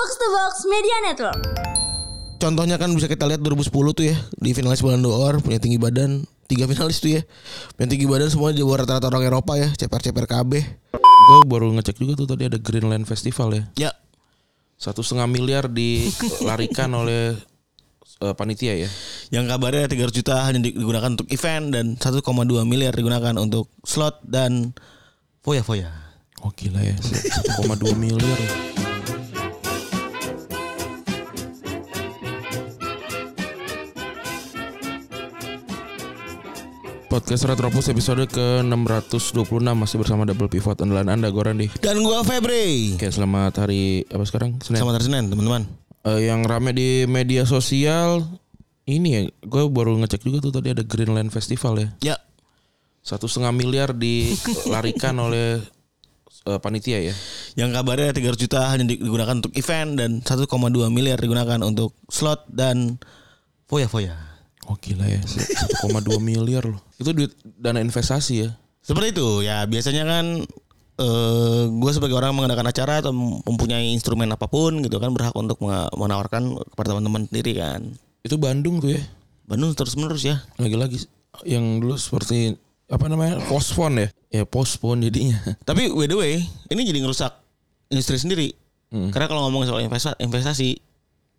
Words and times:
Box 0.00 0.16
to 0.16 0.28
Box 0.32 0.54
Media 0.64 0.96
Network. 1.04 1.40
Contohnya 2.40 2.80
kan 2.80 2.88
bisa 2.96 3.04
kita 3.04 3.28
lihat 3.28 3.44
2010 3.44 3.68
tuh 3.92 4.08
ya 4.08 4.16
di 4.32 4.56
finalis 4.56 4.80
Ballon 4.80 5.04
d'Or 5.04 5.44
punya 5.44 5.60
tinggi 5.60 5.76
badan 5.76 6.24
tiga 6.48 6.64
finalis 6.64 7.04
tuh 7.04 7.20
ya 7.20 7.22
punya 7.76 7.92
tinggi 7.92 8.08
badan 8.08 8.32
semua 8.32 8.48
di 8.48 8.64
luar 8.64 8.88
rata-rata 8.88 9.12
orang 9.12 9.28
Eropa 9.28 9.60
ya 9.60 9.68
ceper-ceper 9.68 10.24
KB 10.24 10.52
Gue 10.96 11.38
baru 11.44 11.68
ngecek 11.76 12.00
juga 12.00 12.16
tuh 12.16 12.32
tadi 12.32 12.48
ada 12.48 12.56
Greenland 12.56 13.04
Festival 13.04 13.52
ya. 13.52 13.64
ya 13.76 13.92
Satu 14.80 15.04
setengah 15.04 15.28
miliar 15.28 15.68
dilarikan 15.68 16.88
oleh 17.04 17.36
eh, 18.24 18.32
panitia 18.32 18.80
ya. 18.80 18.88
yang 19.28 19.52
kabarnya 19.52 19.84
300 19.84 20.16
juta 20.16 20.48
hanya 20.48 20.64
digunakan 20.64 21.12
untuk 21.12 21.28
event 21.28 21.76
dan 21.76 22.00
1,2 22.00 22.24
miliar 22.64 22.96
digunakan 22.96 23.36
untuk 23.36 23.68
slot 23.84 24.24
dan 24.24 24.72
foya-foya 25.44 25.92
Oh 26.40 26.48
gila 26.56 26.80
ya, 26.80 26.96
1,2 27.60 28.00
miliar. 28.00 28.24
ya. 28.40 28.79
Podcast 37.10 37.42
Retropus 37.42 37.90
episode 37.90 38.22
ke-626 38.30 39.42
masih 39.66 39.96
bersama 39.98 40.22
Double 40.22 40.46
Pivot 40.46 40.78
andalan 40.78 41.10
Anda 41.10 41.28
gue 41.28 41.42
Randy. 41.42 41.66
dan 41.82 41.98
gua 42.00 42.22
Febri 42.22 42.94
Oke, 42.94 43.10
selamat 43.10 43.66
hari 43.66 44.06
apa 44.06 44.22
sekarang? 44.22 44.62
Senin. 44.62 44.78
selamat 44.78 44.94
hari 44.96 45.06
Senin 45.10 45.24
teman-teman 45.26 45.62
Eh, 46.00 46.30
yang 46.30 46.46
rame 46.46 46.70
di 46.70 47.04
media 47.04 47.44
sosial 47.44 48.24
ini 48.86 49.08
ya, 49.10 49.20
gue 49.42 49.62
baru 49.68 49.98
ngecek 49.98 50.22
juga 50.22 50.40
tuh 50.40 50.54
tadi 50.54 50.70
ada 50.70 50.80
Greenland 50.80 51.28
Festival 51.28 51.76
ya. 51.76 51.88
ya 52.00 52.16
Satu 53.00 53.26
setengah 53.26 53.52
miliar 53.52 53.90
dilarikan 53.92 55.18
oleh 55.26 55.58
eh, 56.46 56.60
panitia 56.62 57.02
ya. 57.02 57.14
yang 57.52 57.74
kabarnya 57.74 58.14
300 58.14 58.38
juta 58.38 58.70
hanya 58.70 58.86
digunakan 58.86 59.34
untuk 59.34 59.52
event 59.52 59.98
dan 59.98 60.10
1,2 60.22 60.46
miliar 60.88 61.18
digunakan 61.18 61.58
untuk 61.60 61.92
slot 62.06 62.46
dan 62.48 62.96
foya-foya 63.66 64.29
Oh 64.70 64.78
gila 64.78 65.02
ya, 65.02 65.18
1,2 65.18 65.82
miliar 66.22 66.62
loh. 66.62 66.78
Itu 66.94 67.10
duit 67.10 67.34
dana 67.58 67.82
investasi 67.82 68.46
ya. 68.46 68.54
Seperti 68.80 69.18
itu 69.18 69.42
ya 69.42 69.66
biasanya 69.66 70.06
kan 70.06 70.46
eh 71.00 71.62
gue 71.66 71.90
sebagai 71.90 72.14
orang 72.14 72.38
mengadakan 72.38 72.70
acara 72.70 73.02
atau 73.02 73.10
mempunyai 73.42 73.90
instrumen 73.90 74.30
apa 74.30 74.46
pun 74.46 74.78
gitu 74.84 75.02
kan 75.02 75.10
berhak 75.10 75.34
untuk 75.34 75.58
menawarkan 75.98 76.54
kepada 76.70 76.94
teman-teman 76.94 77.26
sendiri 77.26 77.58
kan. 77.58 77.82
Itu 78.22 78.38
Bandung 78.38 78.78
tuh 78.78 78.94
ya. 78.94 79.02
Bandung 79.50 79.74
terus 79.74 79.98
menerus 79.98 80.22
ya. 80.22 80.38
Lagi-lagi 80.54 81.02
yang 81.42 81.82
dulu 81.82 81.98
seperti 81.98 82.54
apa 82.86 83.10
namanya? 83.10 83.42
Postpone 83.50 83.94
ya. 83.98 84.08
Ya 84.30 84.42
postpone 84.46 85.10
jadinya. 85.10 85.42
Tapi 85.66 85.90
by 85.90 86.06
the 86.06 86.14
way 86.14 86.46
ini 86.70 86.86
jadi 86.86 87.02
ngerusak 87.02 87.32
industri 87.90 88.22
sendiri. 88.22 88.48
Karena 88.90 89.26
kalau 89.26 89.50
ngomong 89.50 89.66
soal 89.66 89.82
investa- 89.82 90.18
investasi 90.18 90.78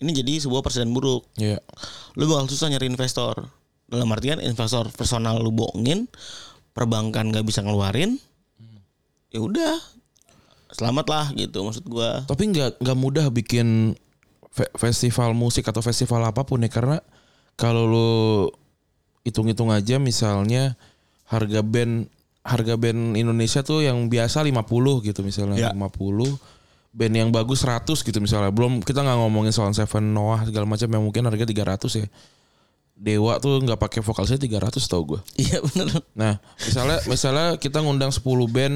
ini 0.01 0.11
jadi 0.11 0.41
sebuah 0.41 0.59
presiden 0.59 0.91
buruk. 0.91 1.29
Iya. 1.37 1.61
Lu 2.17 2.25
bakal 2.25 2.49
susah 2.49 2.67
nyari 2.67 2.89
investor. 2.89 3.45
Dalam 3.85 4.09
artian 4.09 4.39
investor 4.39 4.89
personal 4.89 5.37
lu 5.37 5.51
bohongin, 5.51 6.09
perbankan 6.71 7.29
nggak 7.29 7.43
bisa 7.43 7.61
ngeluarin. 7.61 8.17
Ya 9.29 9.39
udah. 9.39 9.77
Selamat 10.71 11.05
lah 11.05 11.25
gitu 11.35 11.61
maksud 11.61 11.85
gua. 11.85 12.23
Tapi 12.25 12.49
nggak 12.49 12.79
nggak 12.79 12.97
mudah 12.97 13.27
bikin 13.29 13.93
fe- 14.49 14.71
festival 14.73 15.31
musik 15.31 15.67
atau 15.67 15.79
festival 15.79 16.23
apa 16.23 16.41
pun 16.41 16.59
ya 16.59 16.71
karena 16.71 17.03
kalau 17.53 17.83
lu 17.85 18.11
hitung-hitung 19.21 19.69
aja 19.69 19.99
misalnya 19.99 20.73
harga 21.27 21.61
band 21.61 22.09
harga 22.41 22.73
band 22.73 23.13
Indonesia 23.13 23.61
tuh 23.61 23.85
yang 23.85 24.09
biasa 24.09 24.41
50 24.41 24.57
gitu 25.05 25.21
misalnya 25.21 25.69
Ya. 25.69 25.69
50 25.69 26.33
band 26.91 27.13
yang 27.15 27.29
bagus 27.31 27.63
100 27.63 27.87
gitu 27.87 28.19
misalnya 28.19 28.51
belum 28.51 28.83
kita 28.83 28.99
nggak 28.99 29.17
ngomongin 29.17 29.55
soal 29.55 29.71
Seven 29.71 30.11
Noah 30.11 30.43
segala 30.43 30.67
macam 30.67 30.87
yang 30.91 31.03
mungkin 31.03 31.23
harga 31.23 31.47
300 31.47 32.03
ya 32.03 32.07
Dewa 33.01 33.41
tuh 33.41 33.57
nggak 33.63 33.79
pakai 33.81 34.05
vokalisnya 34.05 34.37
300 34.37 34.77
tau 34.85 35.01
gue 35.01 35.19
Iya 35.41 35.57
bener. 35.65 36.05
Nah, 36.13 36.37
misalnya 36.61 37.01
misalnya 37.09 37.47
kita 37.57 37.81
ngundang 37.81 38.13
10 38.13 38.21
band 38.45 38.75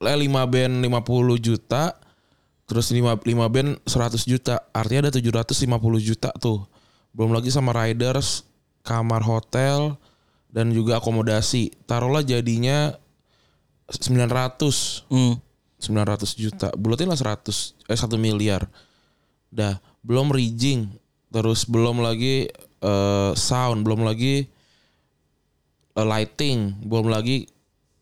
eh, 0.00 0.16
5 0.16 0.24
band 0.48 0.74
50 0.80 1.36
juta 1.44 2.00
terus 2.64 2.88
5 2.90 3.22
5 3.22 3.54
band 3.54 3.70
100 3.84 4.24
juta. 4.24 4.64
Artinya 4.72 5.10
ada 5.10 5.12
750 5.12 5.68
juta 6.00 6.32
tuh. 6.40 6.64
Belum 7.12 7.36
lagi 7.36 7.52
sama 7.52 7.76
riders, 7.76 8.48
kamar 8.80 9.20
hotel 9.20 10.00
dan 10.48 10.72
juga 10.72 10.96
akomodasi. 10.96 11.76
Taruhlah 11.84 12.24
jadinya 12.24 12.96
900 13.92 15.06
Hmm. 15.12 15.38
900 15.78 16.36
juta. 16.36 16.68
Bulatin 16.74 17.08
lah 17.10 17.18
100 17.18 17.76
eh 17.86 17.98
1 17.98 18.16
miliar. 18.16 18.66
Dah, 19.52 19.78
belum 20.00 20.32
rigging, 20.32 20.90
terus 21.30 21.64
belum 21.68 22.00
lagi 22.00 22.48
eh, 22.82 23.32
sound, 23.36 23.84
belum 23.84 24.04
lagi 24.04 24.46
eh, 25.94 26.06
lighting, 26.06 26.84
belum 26.84 27.12
lagi 27.12 27.46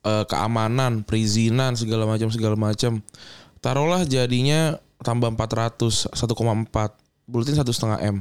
eh, 0.07 0.25
keamanan, 0.27 1.03
perizinan 1.03 1.75
segala 1.75 2.07
macam 2.07 2.31
segala 2.31 2.55
macam. 2.55 3.03
Taruhlah 3.59 4.05
jadinya 4.05 4.79
tambah 5.03 5.33
400 5.34 6.13
1,4. 6.13 7.31
Bulatin 7.31 7.57
satu 7.57 7.73
setengah 7.73 7.99
m. 8.05 8.17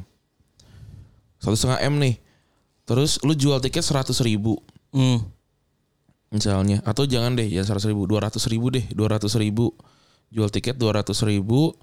Satu 1.37 1.55
setengah 1.59 1.83
m 1.83 1.99
nih. 1.99 2.15
Terus 2.83 3.19
lu 3.23 3.35
jual 3.35 3.59
tiket 3.63 3.83
100 3.83 4.11
ribu 4.23 4.59
Hmm. 4.93 5.25
Misalnya. 6.33 6.81
Atau 6.83 7.05
jangan 7.05 7.37
deh 7.37 7.45
jangan 7.45 7.77
seratus 7.77 7.87
ribu 7.93 8.09
dua 8.09 8.25
ratus 8.25 8.49
ribu 8.49 8.73
deh 8.73 8.83
dua 8.91 9.07
ratus 9.15 9.37
ribu. 9.37 9.71
Jual 10.33 10.49
tiket 10.49 10.75
dua 10.81 10.97
ratus 10.99 11.21
ribu. 11.21 11.77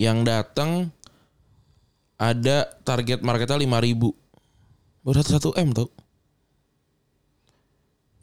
Yang 0.00 0.18
datang 0.26 0.70
ada 2.16 2.66
target 2.82 3.20
marketnya 3.20 3.60
lima 3.60 3.78
ribu. 3.78 4.16
Baru 5.04 5.20
satu 5.20 5.30
satu 5.36 5.50
m 5.60 5.70
tau. 5.76 5.92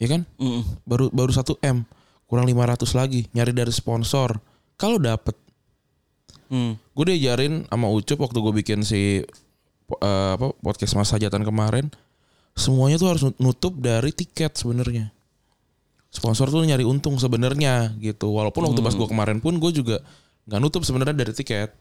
Ya 0.01 0.09
kan? 0.09 0.25
Mm. 0.41 0.65
baru 0.81 1.13
baru 1.13 1.29
satu 1.29 1.61
m. 1.61 1.85
Kurang 2.25 2.49
500 2.49 2.97
lagi. 2.97 3.29
Nyari 3.37 3.53
dari 3.53 3.69
sponsor. 3.69 4.41
Kalau 4.75 4.97
dapet 4.97 5.37
Hmm. 6.51 6.75
gue 6.75 7.15
diajarin 7.15 7.63
sama 7.71 7.87
Ucup 7.87 8.27
waktu 8.27 8.43
gue 8.43 8.53
bikin 8.59 8.83
si 8.83 9.23
eh, 9.23 10.31
apa 10.35 10.51
podcast 10.59 10.99
Mas 10.99 11.07
Hajatan 11.15 11.47
kemarin. 11.47 11.87
Semuanya 12.59 12.99
tuh 12.99 13.07
harus 13.07 13.23
nutup 13.39 13.79
dari 13.79 14.11
tiket 14.11 14.59
sebenarnya 14.59 15.15
sponsor 16.11 16.51
tuh 16.51 16.61
nyari 16.67 16.83
untung 16.83 17.15
sebenarnya 17.15 17.95
gitu. 17.97 18.29
Walaupun 18.29 18.67
waktu 18.67 18.83
pas 18.83 18.93
gue 18.93 19.07
kemarin 19.07 19.39
pun 19.39 19.55
gue 19.57 19.71
juga 19.71 20.03
nggak 20.45 20.59
nutup 20.59 20.83
sebenarnya 20.83 21.15
dari 21.15 21.31
tiket. 21.31 21.71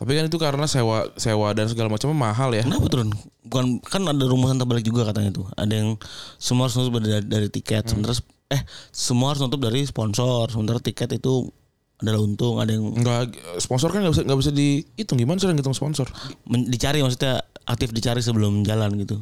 Tapi 0.00 0.16
kan 0.16 0.24
itu 0.32 0.38
karena 0.40 0.64
sewa 0.64 1.12
sewa 1.20 1.52
dan 1.52 1.68
segala 1.68 1.92
macamnya 1.92 2.16
mahal 2.16 2.56
ya. 2.56 2.64
Kenapa 2.64 2.88
turun? 2.88 3.12
Bukan 3.44 3.84
kan 3.84 4.02
ada 4.08 4.24
rumusan 4.24 4.56
terbalik 4.56 4.80
juga 4.80 5.04
katanya 5.04 5.28
tuh. 5.28 5.44
Ada 5.60 5.74
yang 5.76 6.00
semua 6.40 6.70
harus 6.70 6.78
nutup 6.80 7.04
dari, 7.04 7.20
dari 7.20 7.48
tiket, 7.52 7.84
sementara 7.84 8.16
sp- 8.16 8.32
eh 8.48 8.64
semua 8.88 9.36
harus 9.36 9.44
nutup 9.44 9.60
dari 9.60 9.84
sponsor, 9.84 10.48
sementara 10.48 10.80
tiket 10.80 11.20
itu 11.20 11.52
adalah 12.00 12.16
untung. 12.16 12.56
Ada 12.64 12.80
yang 12.80 12.96
nggak 12.96 13.20
sponsor 13.60 13.92
kan 13.92 14.00
nggak 14.00 14.14
bisa 14.16 14.22
nggak 14.24 14.40
bisa 14.40 14.50
dihitung. 14.56 15.20
Gimana 15.20 15.36
sih 15.36 15.52
ngitung 15.52 15.76
sponsor? 15.76 16.08
Men- 16.48 16.64
dicari 16.72 17.04
maksudnya 17.04 17.44
aktif 17.68 17.92
dicari 17.92 18.24
sebelum 18.24 18.64
jalan 18.64 18.96
gitu. 18.96 19.20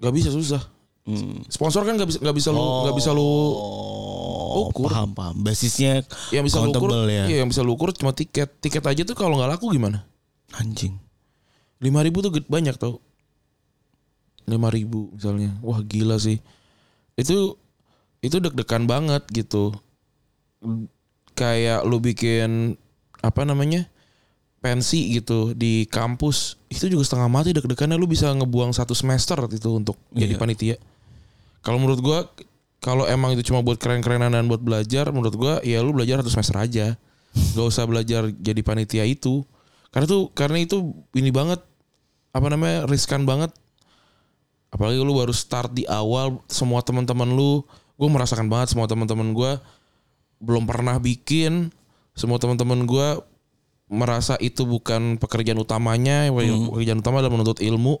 nggak 0.00 0.14
bisa 0.14 0.30
susah 0.32 0.62
Hmm. 1.12 1.40
sponsor 1.46 1.82
kan 1.82 1.94
nggak 1.94 2.06
bisa 2.06 2.18
nggak 2.18 2.36
bisa 2.36 2.48
lu 2.50 2.62
nggak 2.84 2.96
bisa 2.96 3.10
lu 3.10 3.30
Oh, 4.50 4.66
Ukur. 4.66 4.90
paham 4.90 5.14
paham. 5.14 5.36
Basisnya 5.40 6.02
yang 6.30 6.42
bisa 6.42 6.58
lu 6.58 6.74
ukur 6.74 6.90
ya. 7.06 7.22
iya 7.24 7.38
yang 7.38 7.46
bisa 7.46 7.62
lu 7.62 7.78
ukur 7.78 7.94
cuma 7.94 8.10
tiket 8.10 8.50
tiket 8.58 8.82
aja 8.82 9.02
tuh 9.02 9.14
kalau 9.14 9.38
nggak 9.38 9.54
laku 9.54 9.70
gimana 9.70 10.02
Anjing. 10.52 10.98
lima 11.78 12.02
ribu 12.02 12.18
tuh 12.18 12.34
banyak 12.44 12.74
tau 12.74 12.98
lima 14.44 14.66
ribu 14.68 15.14
misalnya 15.14 15.54
wah 15.60 15.78
gila 15.80 16.18
sih 16.18 16.42
itu 17.14 17.54
itu 18.20 18.36
deg-degan 18.36 18.84
banget 18.84 19.22
gitu 19.30 19.70
kayak 21.32 21.86
lu 21.86 22.02
bikin 22.02 22.74
apa 23.22 23.46
namanya 23.46 23.86
pensi 24.60 25.14
gitu 25.14 25.54
di 25.54 25.86
kampus 25.86 26.60
itu 26.68 26.90
juga 26.90 27.06
setengah 27.06 27.30
mati 27.30 27.54
deg-degannya 27.54 27.96
lu 27.96 28.04
bisa 28.04 28.28
ngebuang 28.28 28.74
satu 28.74 28.92
semester 28.92 29.40
itu 29.46 29.70
untuk 29.72 29.96
jadi 30.10 30.34
Iya. 30.34 30.40
panitia 30.40 30.76
kalau 31.60 31.78
menurut 31.80 32.00
gua 32.00 32.18
kalau 32.80 33.04
emang 33.04 33.36
itu 33.36 33.44
cuma 33.52 33.60
buat 33.60 33.76
keren-kerenan 33.76 34.32
dan 34.32 34.48
buat 34.48 34.64
belajar 34.64 35.12
menurut 35.12 35.36
gua 35.36 35.54
ya 35.60 35.84
lu 35.84 35.92
belajar 35.92 36.24
satu 36.24 36.32
semester 36.32 36.56
aja. 36.56 36.86
Gak 37.30 37.66
usah 37.66 37.84
belajar 37.86 38.26
jadi 38.40 38.60
panitia 38.64 39.04
itu. 39.06 39.44
Karena 39.92 40.06
tuh 40.08 40.32
karena 40.32 40.64
itu 40.64 40.96
ini 41.14 41.30
banget 41.30 41.60
apa 42.32 42.46
namanya 42.48 42.88
riskan 42.88 43.28
banget. 43.28 43.52
Apalagi 44.70 45.02
lu 45.02 45.12
baru 45.12 45.34
start 45.34 45.74
di 45.74 45.84
awal 45.86 46.40
semua 46.46 46.80
teman-teman 46.80 47.26
lu 47.26 47.66
gue 48.00 48.08
merasakan 48.08 48.48
banget 48.48 48.72
semua 48.72 48.88
teman-teman 48.88 49.34
gue 49.36 49.52
belum 50.40 50.64
pernah 50.64 50.96
bikin. 50.96 51.68
Semua 52.16 52.40
teman-teman 52.40 52.88
gue 52.88 53.08
merasa 53.90 54.38
itu 54.38 54.62
bukan 54.62 55.18
pekerjaan 55.18 55.58
utamanya 55.58 56.30
pekerjaan 56.30 57.02
utama 57.02 57.18
adalah 57.18 57.34
menuntut 57.34 57.58
ilmu 57.58 57.98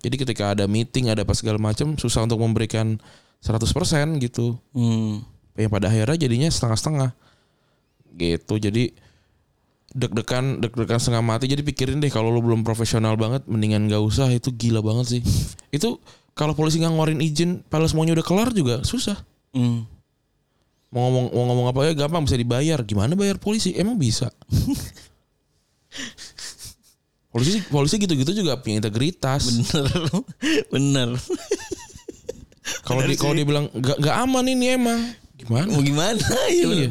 jadi 0.00 0.16
ketika 0.20 0.52
ada 0.52 0.64
meeting 0.68 1.08
ada 1.08 1.24
apa 1.24 1.32
segala 1.32 1.56
macam 1.56 1.96
susah 1.96 2.24
untuk 2.24 2.40
memberikan 2.40 3.00
100% 3.40 4.22
gitu. 4.22 4.56
Hmm. 4.74 5.22
yang 5.56 5.72
pada 5.72 5.88
akhirnya 5.88 6.28
jadinya 6.28 6.48
setengah-setengah. 6.52 7.10
Gitu. 8.16 8.54
Jadi 8.60 8.84
deg-degan 9.96 10.60
deg-degan 10.60 11.00
setengah 11.00 11.24
mati 11.24 11.48
jadi 11.48 11.64
pikirin 11.64 12.04
deh 12.04 12.12
kalau 12.12 12.28
lu 12.28 12.44
belum 12.44 12.60
profesional 12.60 13.16
banget 13.16 13.48
mendingan 13.48 13.88
gak 13.88 14.04
usah. 14.04 14.28
Itu 14.28 14.52
gila 14.52 14.84
banget 14.84 15.16
sih. 15.16 15.22
Itu 15.72 15.96
kalau 16.36 16.52
polisi 16.52 16.76
nggak 16.76 16.92
ngeluarin 16.92 17.24
izin 17.24 17.64
padahal 17.64 17.88
semuanya 17.88 18.12
udah 18.20 18.26
kelar 18.26 18.50
juga 18.52 18.84
susah. 18.84 19.16
Hmm. 19.56 19.88
mau 20.92 21.08
ngomong 21.08 21.32
mau 21.32 21.44
ngomong 21.50 21.66
apa 21.72 21.80
ya 21.88 21.92
gampang 21.96 22.28
bisa 22.28 22.36
dibayar. 22.36 22.78
Gimana 22.84 23.16
bayar 23.16 23.40
polisi? 23.40 23.72
Emang 23.72 23.96
bisa 23.96 24.28
polisi 27.36 27.60
polisi 27.66 27.94
gitu-gitu 27.98 28.32
juga 28.34 28.56
punya 28.56 28.80
integritas 28.80 29.44
Bener. 29.46 29.84
Bener. 30.68 31.08
kalau 32.82 33.00
Bener 33.00 33.08
dia 33.08 33.18
kalau 33.18 33.34
dia 33.34 33.44
bilang 33.44 33.66
nggak 33.70 33.96
nggak 33.98 34.16
aman 34.18 34.44
ini 34.46 34.66
emang 34.72 35.00
gimana 35.36 35.68
Mau 35.68 35.82
gimana? 35.82 36.16
Iya 36.48 36.50
Iya. 36.50 36.66
bener. 36.66 36.90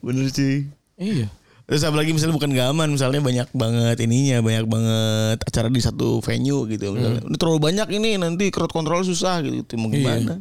Bener 0.00 0.26
sih. 0.30 0.70
iya 0.96 1.26
Terus 1.66 1.86
apalagi 1.86 2.10
misalnya 2.10 2.34
bukan 2.34 2.50
gak 2.50 2.66
aman, 2.68 2.90
misalnya 2.90 3.22
banyak 3.22 3.48
banget 3.54 4.02
ininya, 4.02 4.42
banyak 4.42 4.66
banget 4.66 5.38
acara 5.40 5.70
di 5.70 5.78
satu 5.78 6.18
venue 6.18 6.66
gitu. 6.66 6.90
Misalnya, 6.90 7.22
Ini 7.22 7.36
terlalu 7.38 7.58
banyak 7.62 7.88
ini 7.92 8.18
nanti 8.18 8.50
crowd 8.50 8.74
control 8.74 9.06
susah 9.06 9.38
gitu. 9.38 9.78
Mau 9.78 9.86
Iya. 9.86 9.94
gimana? 10.18 10.34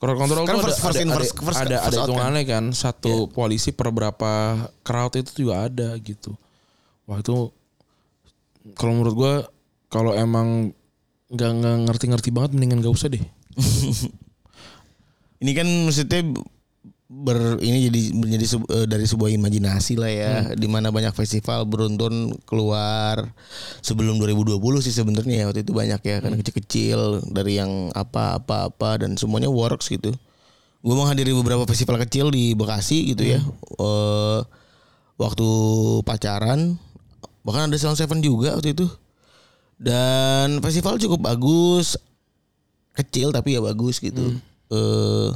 Crowd 0.00 0.16
control 0.16 0.48
Kan 0.48 0.56
first- 0.58 0.80
ada, 0.80 0.84
first 0.88 0.96
in, 0.96 1.08
ada, 1.08 1.16
first- 1.20 1.36
first- 1.36 1.60
ada, 1.60 1.76
first 1.76 1.88
ada 1.90 1.96
hitungannya 2.00 2.42
kan. 2.48 2.64
Satu 2.72 3.28
polisi 3.28 3.68
per 3.68 3.92
berapa 3.92 4.32
crowd 4.80 5.20
itu 5.20 5.44
juga 5.44 5.68
ada 5.68 5.92
gitu. 6.00 6.32
Wah 7.04 7.20
itu 7.20 7.52
kalau 8.74 8.98
menurut 8.98 9.14
gua 9.14 9.34
kalau 9.86 10.16
emang 10.16 10.74
nggak 11.30 11.50
nggak 11.62 11.76
ngerti-ngerti 11.90 12.30
banget 12.34 12.50
mendingan 12.54 12.82
gak 12.82 12.94
usah 12.94 13.10
deh. 13.10 13.22
Ini 15.42 15.52
kan 15.52 15.68
maksudnya 15.84 16.22
ber 17.06 17.62
ini 17.62 17.86
jadi 17.86 18.00
menjadi 18.18 18.46
sebu- 18.50 18.66
eh, 18.66 18.86
dari 18.90 19.06
sebuah 19.06 19.30
imajinasi 19.30 19.94
lah 19.94 20.10
ya. 20.10 20.32
Di 20.58 20.66
mana 20.66 20.90
banyak 20.90 21.14
festival 21.14 21.68
beruntun 21.68 22.34
keluar 22.48 23.30
sebelum 23.84 24.18
2020 24.18 24.58
sih 24.82 24.94
sebenarnya 24.96 25.42
ya. 25.42 25.44
Waktu 25.46 25.62
itu 25.62 25.72
banyak 25.76 26.00
ya 26.02 26.16
kan 26.24 26.32
kecil-kecil 26.34 27.30
dari 27.30 27.60
yang 27.60 27.92
apa 27.94 28.40
apa 28.40 28.72
apa 28.72 29.04
dan 29.04 29.14
semuanya 29.20 29.52
works 29.52 29.92
gitu. 29.92 30.10
Gue 30.82 30.94
menghadiri 30.94 31.34
beberapa 31.36 31.66
festival 31.68 32.00
kecil 32.06 32.32
di 32.32 32.56
Bekasi 32.56 33.12
gitu 33.14 33.22
ya. 33.22 33.40
Eh, 33.76 34.40
waktu 35.20 35.48
pacaran 36.02 36.80
bahkan 37.46 37.70
ada 37.70 37.78
Sound 37.78 37.94
Seven 37.94 38.18
juga 38.18 38.58
waktu 38.58 38.74
itu. 38.74 38.90
Dan 39.78 40.58
festival 40.58 40.98
cukup 40.98 41.22
bagus. 41.22 41.94
Kecil 42.98 43.30
tapi 43.30 43.54
ya 43.54 43.62
bagus 43.62 44.02
gitu. 44.02 44.34
Eh, 44.74 45.30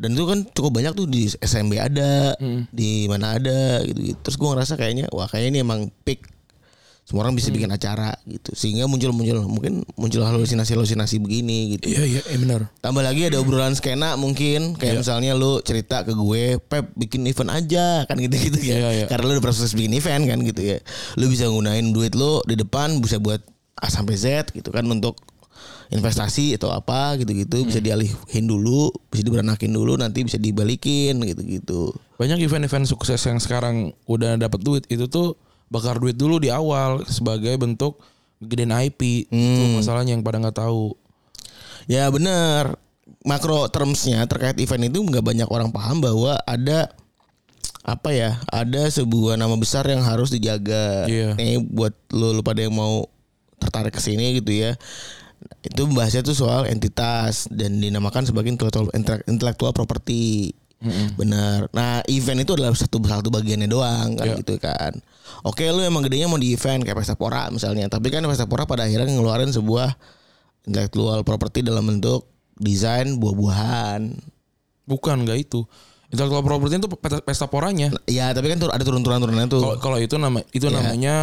dan 0.00 0.16
itu 0.16 0.24
kan 0.24 0.38
cukup 0.56 0.80
banyak 0.80 0.96
tuh 0.96 1.04
di 1.04 1.28
SMB 1.28 1.72
ada 1.76 2.32
di 2.72 3.04
mana 3.04 3.36
ada 3.36 3.84
gitu, 3.84 4.00
gitu 4.00 4.18
terus 4.24 4.36
gue 4.40 4.48
ngerasa 4.48 4.74
kayaknya 4.80 5.04
wah 5.12 5.28
kayaknya 5.28 5.50
ini 5.52 5.58
emang 5.60 5.80
peak 6.08 6.24
semua 7.10 7.26
orang 7.26 7.34
bisa 7.34 7.50
bikin 7.50 7.66
acara 7.74 8.14
gitu 8.22 8.54
sehingga 8.54 8.86
muncul 8.86 9.10
muncul 9.10 9.42
mungkin 9.50 9.82
muncul 9.98 10.22
halusinasi 10.22 10.78
halusinasi 10.78 11.18
begini 11.18 11.74
gitu 11.74 11.90
Iya 11.90 12.22
iya 12.22 12.38
benar. 12.38 12.70
Tambah 12.78 13.02
lagi 13.02 13.26
ada 13.26 13.42
obrolan 13.42 13.74
skena 13.74 14.14
mungkin 14.14 14.78
kayak 14.78 15.02
misalnya 15.02 15.34
lu 15.34 15.58
cerita 15.66 16.06
ke 16.06 16.14
gue, 16.14 16.62
Pep 16.62 16.94
bikin 16.94 17.26
event 17.26 17.50
aja 17.50 18.06
kan 18.06 18.14
gitu-gitu 18.14 18.62
ya. 18.62 18.76
Iya, 18.78 18.90
iya. 18.94 19.06
Karena 19.10 19.26
lu 19.26 19.32
udah 19.42 19.44
proses 19.50 19.74
bikin 19.74 19.98
event 19.98 20.22
kan 20.30 20.38
gitu 20.46 20.62
ya. 20.62 20.78
Lu 21.18 21.26
bisa 21.26 21.50
gunain 21.50 21.90
duit 21.90 22.14
lu 22.14 22.38
di 22.46 22.54
depan 22.54 23.02
bisa 23.02 23.18
buat 23.18 23.42
A 23.74 23.90
sampai 23.90 24.14
Z 24.14 24.54
gitu 24.54 24.70
kan 24.70 24.86
untuk 24.86 25.18
investasi 25.90 26.54
atau 26.54 26.70
apa 26.70 27.18
gitu-gitu 27.18 27.66
bisa 27.66 27.82
dialihin 27.82 28.46
dulu, 28.46 28.94
bisa 29.10 29.26
diberanakin 29.26 29.74
dulu 29.74 29.98
nanti 29.98 30.22
bisa 30.22 30.38
dibalikin 30.38 31.18
gitu-gitu. 31.26 31.90
Banyak 32.14 32.38
event-event 32.38 32.86
sukses 32.86 33.18
yang 33.26 33.42
sekarang 33.42 33.90
udah 34.06 34.38
dapat 34.38 34.62
duit 34.62 34.86
itu 34.86 35.10
tuh 35.10 35.34
bakar 35.70 35.96
duit 36.02 36.18
dulu 36.18 36.42
di 36.42 36.50
awal 36.50 37.06
sebagai 37.06 37.54
bentuk 37.56 38.02
gedein 38.42 38.74
IP. 38.74 39.30
Itu 39.30 39.62
masalahnya 39.78 40.18
yang 40.18 40.26
pada 40.26 40.42
nggak 40.42 40.58
tahu. 40.58 40.92
Ya 41.88 42.10
bener 42.12 42.76
Makro 43.26 43.68
termsnya 43.68 44.24
terkait 44.24 44.56
event 44.56 44.88
itu 44.88 44.98
nggak 45.02 45.24
banyak 45.24 45.48
orang 45.50 45.68
paham 45.74 46.00
bahwa 46.00 46.40
ada 46.48 46.88
apa 47.84 48.12
ya 48.12 48.36
ada 48.48 48.88
sebuah 48.88 49.36
nama 49.36 49.56
besar 49.60 49.84
yang 49.88 50.00
harus 50.00 50.32
dijaga. 50.32 51.04
Ini 51.36 51.60
buat 51.68 51.92
lo, 52.12 52.32
lo 52.32 52.42
pada 52.44 52.64
yang 52.64 52.76
mau 52.76 53.08
tertarik 53.60 53.92
ke 53.92 54.00
sini 54.00 54.40
gitu 54.40 54.52
ya. 54.56 54.72
Itu 55.60 55.88
bahasnya 55.92 56.24
tuh 56.24 56.36
soal 56.36 56.68
entitas 56.68 57.48
dan 57.52 57.80
dinamakan 57.80 58.24
sebagai 58.24 58.52
intellectual, 58.52 58.88
intellectual 59.28 59.72
property. 59.76 60.56
Bener. 61.14 61.68
Nah 61.76 62.00
event 62.08 62.40
itu 62.40 62.56
adalah 62.56 62.72
satu 62.72 62.96
satu 62.98 63.28
bagiannya 63.28 63.68
doang 63.68 64.16
kan 64.16 64.26
Iya. 64.26 64.40
gitu 64.40 64.56
kan. 64.56 64.96
Oke 65.44 65.68
lu 65.68 65.84
emang 65.84 66.00
gedenya 66.00 66.26
mau 66.26 66.40
di 66.40 66.56
event 66.56 66.80
kayak 66.80 66.96
Pesta 66.96 67.14
Pora 67.14 67.52
misalnya. 67.52 67.86
Tapi 67.86 68.08
kan 68.08 68.24
Pesta 68.24 68.48
Pora 68.48 68.64
pada 68.64 68.88
akhirnya 68.88 69.12
ngeluarin 69.12 69.52
sebuah 69.52 69.92
intellectual 70.64 71.20
property 71.20 71.60
dalam 71.60 71.84
bentuk 71.84 72.24
desain 72.56 73.20
buah-buahan. 73.20 74.16
Bukan 74.88 75.16
nggak 75.24 75.38
itu. 75.40 75.68
Intellectual 76.10 76.42
property 76.42 76.80
itu 76.80 76.90
pesta, 77.22 77.46
poranya. 77.46 77.92
Ya 78.10 78.34
tapi 78.34 78.50
kan 78.50 78.58
ada 78.58 78.82
turun-turun-turunannya 78.82 79.46
tuh. 79.46 79.62
Kalau 79.78 80.00
itu 80.00 80.18
nama 80.18 80.42
itu 80.50 80.66
Iya. 80.66 80.74
namanya 80.80 81.14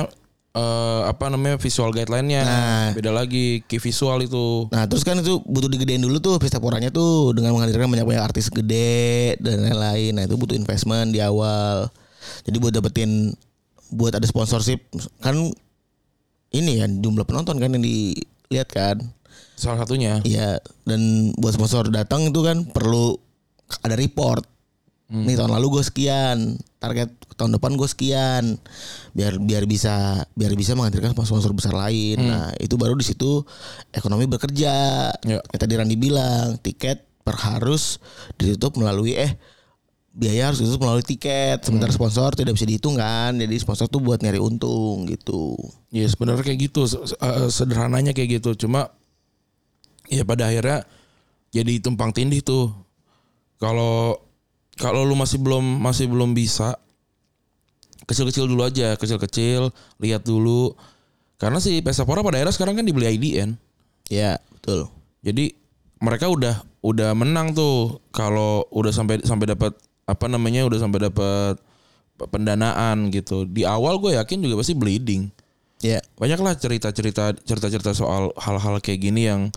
eh, 0.58 1.02
apa 1.06 1.30
namanya 1.30 1.62
visual 1.62 1.94
guideline-nya. 1.94 2.44
Nah. 2.44 2.88
Beda 2.98 3.14
lagi 3.14 3.62
key 3.70 3.78
visual 3.78 4.18
itu. 4.26 4.66
Nah 4.74 4.90
terus 4.90 5.06
kan 5.06 5.22
itu 5.22 5.40
butuh 5.46 5.70
digedein 5.70 6.02
dulu 6.02 6.18
tuh 6.18 6.42
pesta 6.42 6.58
poranya 6.58 6.90
tuh 6.90 7.38
dengan 7.38 7.54
menghadirkan 7.54 7.88
banyak-banyak 7.88 8.24
artis 8.24 8.50
gede 8.50 9.38
dan 9.38 9.62
lain-lain. 9.62 10.18
Nah 10.18 10.24
itu 10.26 10.36
butuh 10.36 10.58
investment 10.58 11.14
di 11.14 11.22
awal. 11.22 11.88
Jadi 12.44 12.58
buat 12.58 12.74
dapetin 12.74 13.32
buat 13.88 14.12
ada 14.12 14.28
sponsorship 14.28 14.84
kan 15.24 15.38
ini 16.52 16.84
ya 16.84 16.86
jumlah 16.92 17.24
penonton 17.24 17.62
kan 17.62 17.72
yang 17.72 17.84
dilihat 17.84 18.70
kan. 18.74 18.98
Salah 19.58 19.86
satunya. 19.86 20.22
Iya 20.26 20.62
dan 20.86 21.32
buat 21.38 21.54
sponsor 21.56 21.90
datang 21.94 22.30
itu 22.30 22.42
kan 22.42 22.66
perlu 22.68 23.18
ada 23.84 23.96
report. 23.96 24.57
Nih 25.08 25.40
tahun 25.40 25.56
lalu 25.56 25.80
gue 25.80 25.84
sekian, 25.88 26.60
target 26.84 27.08
tahun 27.40 27.56
depan 27.56 27.80
gue 27.80 27.88
sekian, 27.88 28.60
biar 29.16 29.40
biar 29.40 29.64
bisa 29.64 30.28
biar 30.36 30.52
bisa 30.52 30.76
menghadirkan 30.76 31.16
sponsor 31.16 31.56
besar 31.56 31.72
lain. 31.72 32.20
Nah 32.20 32.52
itu 32.60 32.76
baru 32.76 32.92
di 33.00 33.08
situ 33.08 33.40
ekonomi 33.96 34.28
bekerja. 34.28 34.76
Ya. 35.24 35.40
Kayak 35.40 35.62
tadi 35.64 35.74
Randi 35.80 35.96
bilang 35.96 36.60
tiket 36.60 37.08
per 37.24 37.40
harus 37.40 38.04
ditutup 38.36 38.76
melalui 38.84 39.16
eh 39.16 39.32
biaya 40.12 40.52
harus 40.52 40.60
ditutup 40.60 40.84
melalui 40.84 41.08
tiket. 41.08 41.64
Sementara 41.64 41.96
sponsor 41.96 42.36
tidak 42.36 42.60
bisa 42.60 42.68
dihitung 42.68 43.00
kan, 43.00 43.32
jadi 43.40 43.56
sponsor 43.64 43.88
tuh 43.88 44.04
buat 44.04 44.20
nyari 44.20 44.44
untung 44.44 45.08
gitu. 45.08 45.56
Ya 45.88 46.04
sebenarnya 46.12 46.44
kayak 46.44 46.68
gitu 46.68 46.84
eh, 47.00 47.48
sederhananya 47.48 48.12
kayak 48.12 48.44
gitu 48.44 48.68
cuma 48.68 48.92
ya 50.12 50.28
pada 50.28 50.52
akhirnya 50.52 50.84
jadi 51.56 51.80
tumpang 51.80 52.12
tindih 52.12 52.44
tuh 52.44 52.76
kalau 53.56 54.27
kalau 54.78 55.04
lu 55.04 55.18
masih 55.18 55.42
belum 55.42 55.62
masih 55.82 56.06
belum 56.08 56.32
bisa 56.38 56.78
kecil-kecil 58.08 58.48
dulu 58.48 58.64
aja 58.64 58.96
kecil-kecil 58.96 59.74
lihat 60.00 60.24
dulu. 60.24 60.74
Karena 61.38 61.62
si 61.62 61.84
Pesta 61.86 62.02
Pora 62.02 62.26
pada 62.26 62.42
akhirnya 62.42 62.56
sekarang 62.56 62.82
kan 62.82 62.82
dibeli 62.82 63.06
IDN 63.14 63.62
Ya 64.10 64.42
betul. 64.50 64.90
jadi 65.22 65.54
mereka 66.02 66.32
udah 66.32 66.66
udah 66.82 67.12
menang 67.14 67.54
tuh. 67.54 68.02
Kalau 68.16 68.66
udah 68.72 68.90
sampai 68.96 69.22
sampai 69.22 69.54
dapat 69.54 69.76
apa 70.08 70.26
namanya 70.32 70.64
udah 70.66 70.80
sampai 70.80 71.10
dapat 71.12 71.60
pendanaan 72.18 73.14
gitu. 73.14 73.46
Di 73.46 73.68
awal 73.68 74.02
gue 74.02 74.18
yakin 74.18 74.42
juga 74.42 74.64
pasti 74.64 74.74
bleeding. 74.74 75.30
Ya. 75.78 76.02
banyaklah 76.18 76.58
cerita-cerita 76.58 77.38
cerita-cerita 77.46 77.94
soal 77.94 78.34
hal-hal 78.34 78.82
kayak 78.82 78.98
gini 78.98 79.30
yang 79.30 79.54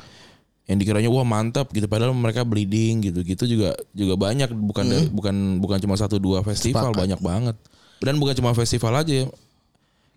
yang 0.71 0.79
dikiranya 0.79 1.11
wah 1.11 1.27
mantap 1.27 1.67
gitu. 1.75 1.91
Padahal 1.91 2.15
mereka 2.15 2.47
bleeding 2.47 3.03
gitu. 3.03 3.27
Gitu 3.27 3.59
juga 3.59 3.75
juga 3.91 4.15
banyak. 4.15 4.55
Bukan 4.55 4.85
dari- 4.87 5.11
bukan 5.11 5.59
bukan 5.59 5.83
cuma 5.83 5.99
satu 5.99 6.23
dua 6.23 6.47
festival 6.47 6.95
Sepakat. 6.95 7.01
banyak 7.03 7.21
banget. 7.21 7.57
Dan 7.99 8.23
bukan 8.23 8.39
cuma 8.39 8.55
festival 8.55 9.03
aja 9.03 9.27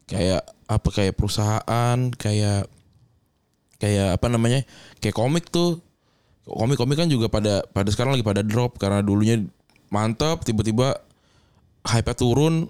kayak 0.06 0.46
apa 0.70 0.90
kayak 0.94 1.18
perusahaan 1.18 1.98
kayak 2.14 2.70
kayak 3.82 4.22
apa 4.22 4.28
namanya 4.30 4.62
kayak 5.02 5.18
komik 5.18 5.50
tuh. 5.50 5.82
Komik-komik 6.46 7.02
kan 7.02 7.10
juga 7.10 7.34
pada 7.34 7.66
pada 7.74 7.90
sekarang 7.90 8.14
lagi 8.14 8.22
pada 8.22 8.46
drop. 8.46 8.78
Karena 8.78 9.02
dulunya 9.02 9.42
mantap 9.90 10.46
tiba-tiba 10.46 11.02
hype 11.82 12.14
turun. 12.14 12.70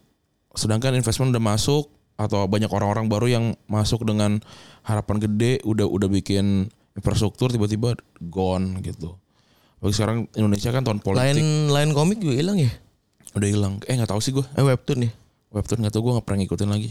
Sedangkan 0.55 0.95
investment 0.95 1.35
udah 1.35 1.43
masuk 1.43 1.91
atau 2.15 2.45
banyak 2.45 2.69
orang-orang 2.69 3.09
baru 3.09 3.27
yang 3.27 3.45
masuk 3.65 4.05
dengan 4.05 4.39
harapan 4.85 5.17
gede 5.17 5.65
udah 5.65 5.89
udah 5.89 6.07
bikin 6.07 6.69
infrastruktur 6.93 7.49
tiba-tiba 7.49 7.97
gone 8.19 8.81
gitu. 8.81 9.17
Bagi 9.77 9.93
sekarang 9.93 10.31
Indonesia 10.33 10.71
kan 10.71 10.87
tahun 10.87 11.03
politik 11.03 11.35
Lain 11.35 11.67
lain 11.67 11.89
komik 11.91 12.23
juga 12.23 12.39
hilang 12.39 12.57
ya? 12.57 12.71
udah 13.33 13.49
hilang. 13.49 13.73
Eh 13.89 13.97
nggak 13.97 14.13
tahu 14.13 14.21
sih 14.21 14.29
gue 14.29 14.45
Eh 14.53 14.61
webtoon 14.61 15.09
ya? 15.09 15.11
webtoon 15.49 15.81
nggak 15.81 15.93
tahu 15.93 16.05
gue 16.05 16.13
nggak 16.17 16.25
pernah 16.25 16.39
ngikutin 16.45 16.69
lagi. 16.69 16.89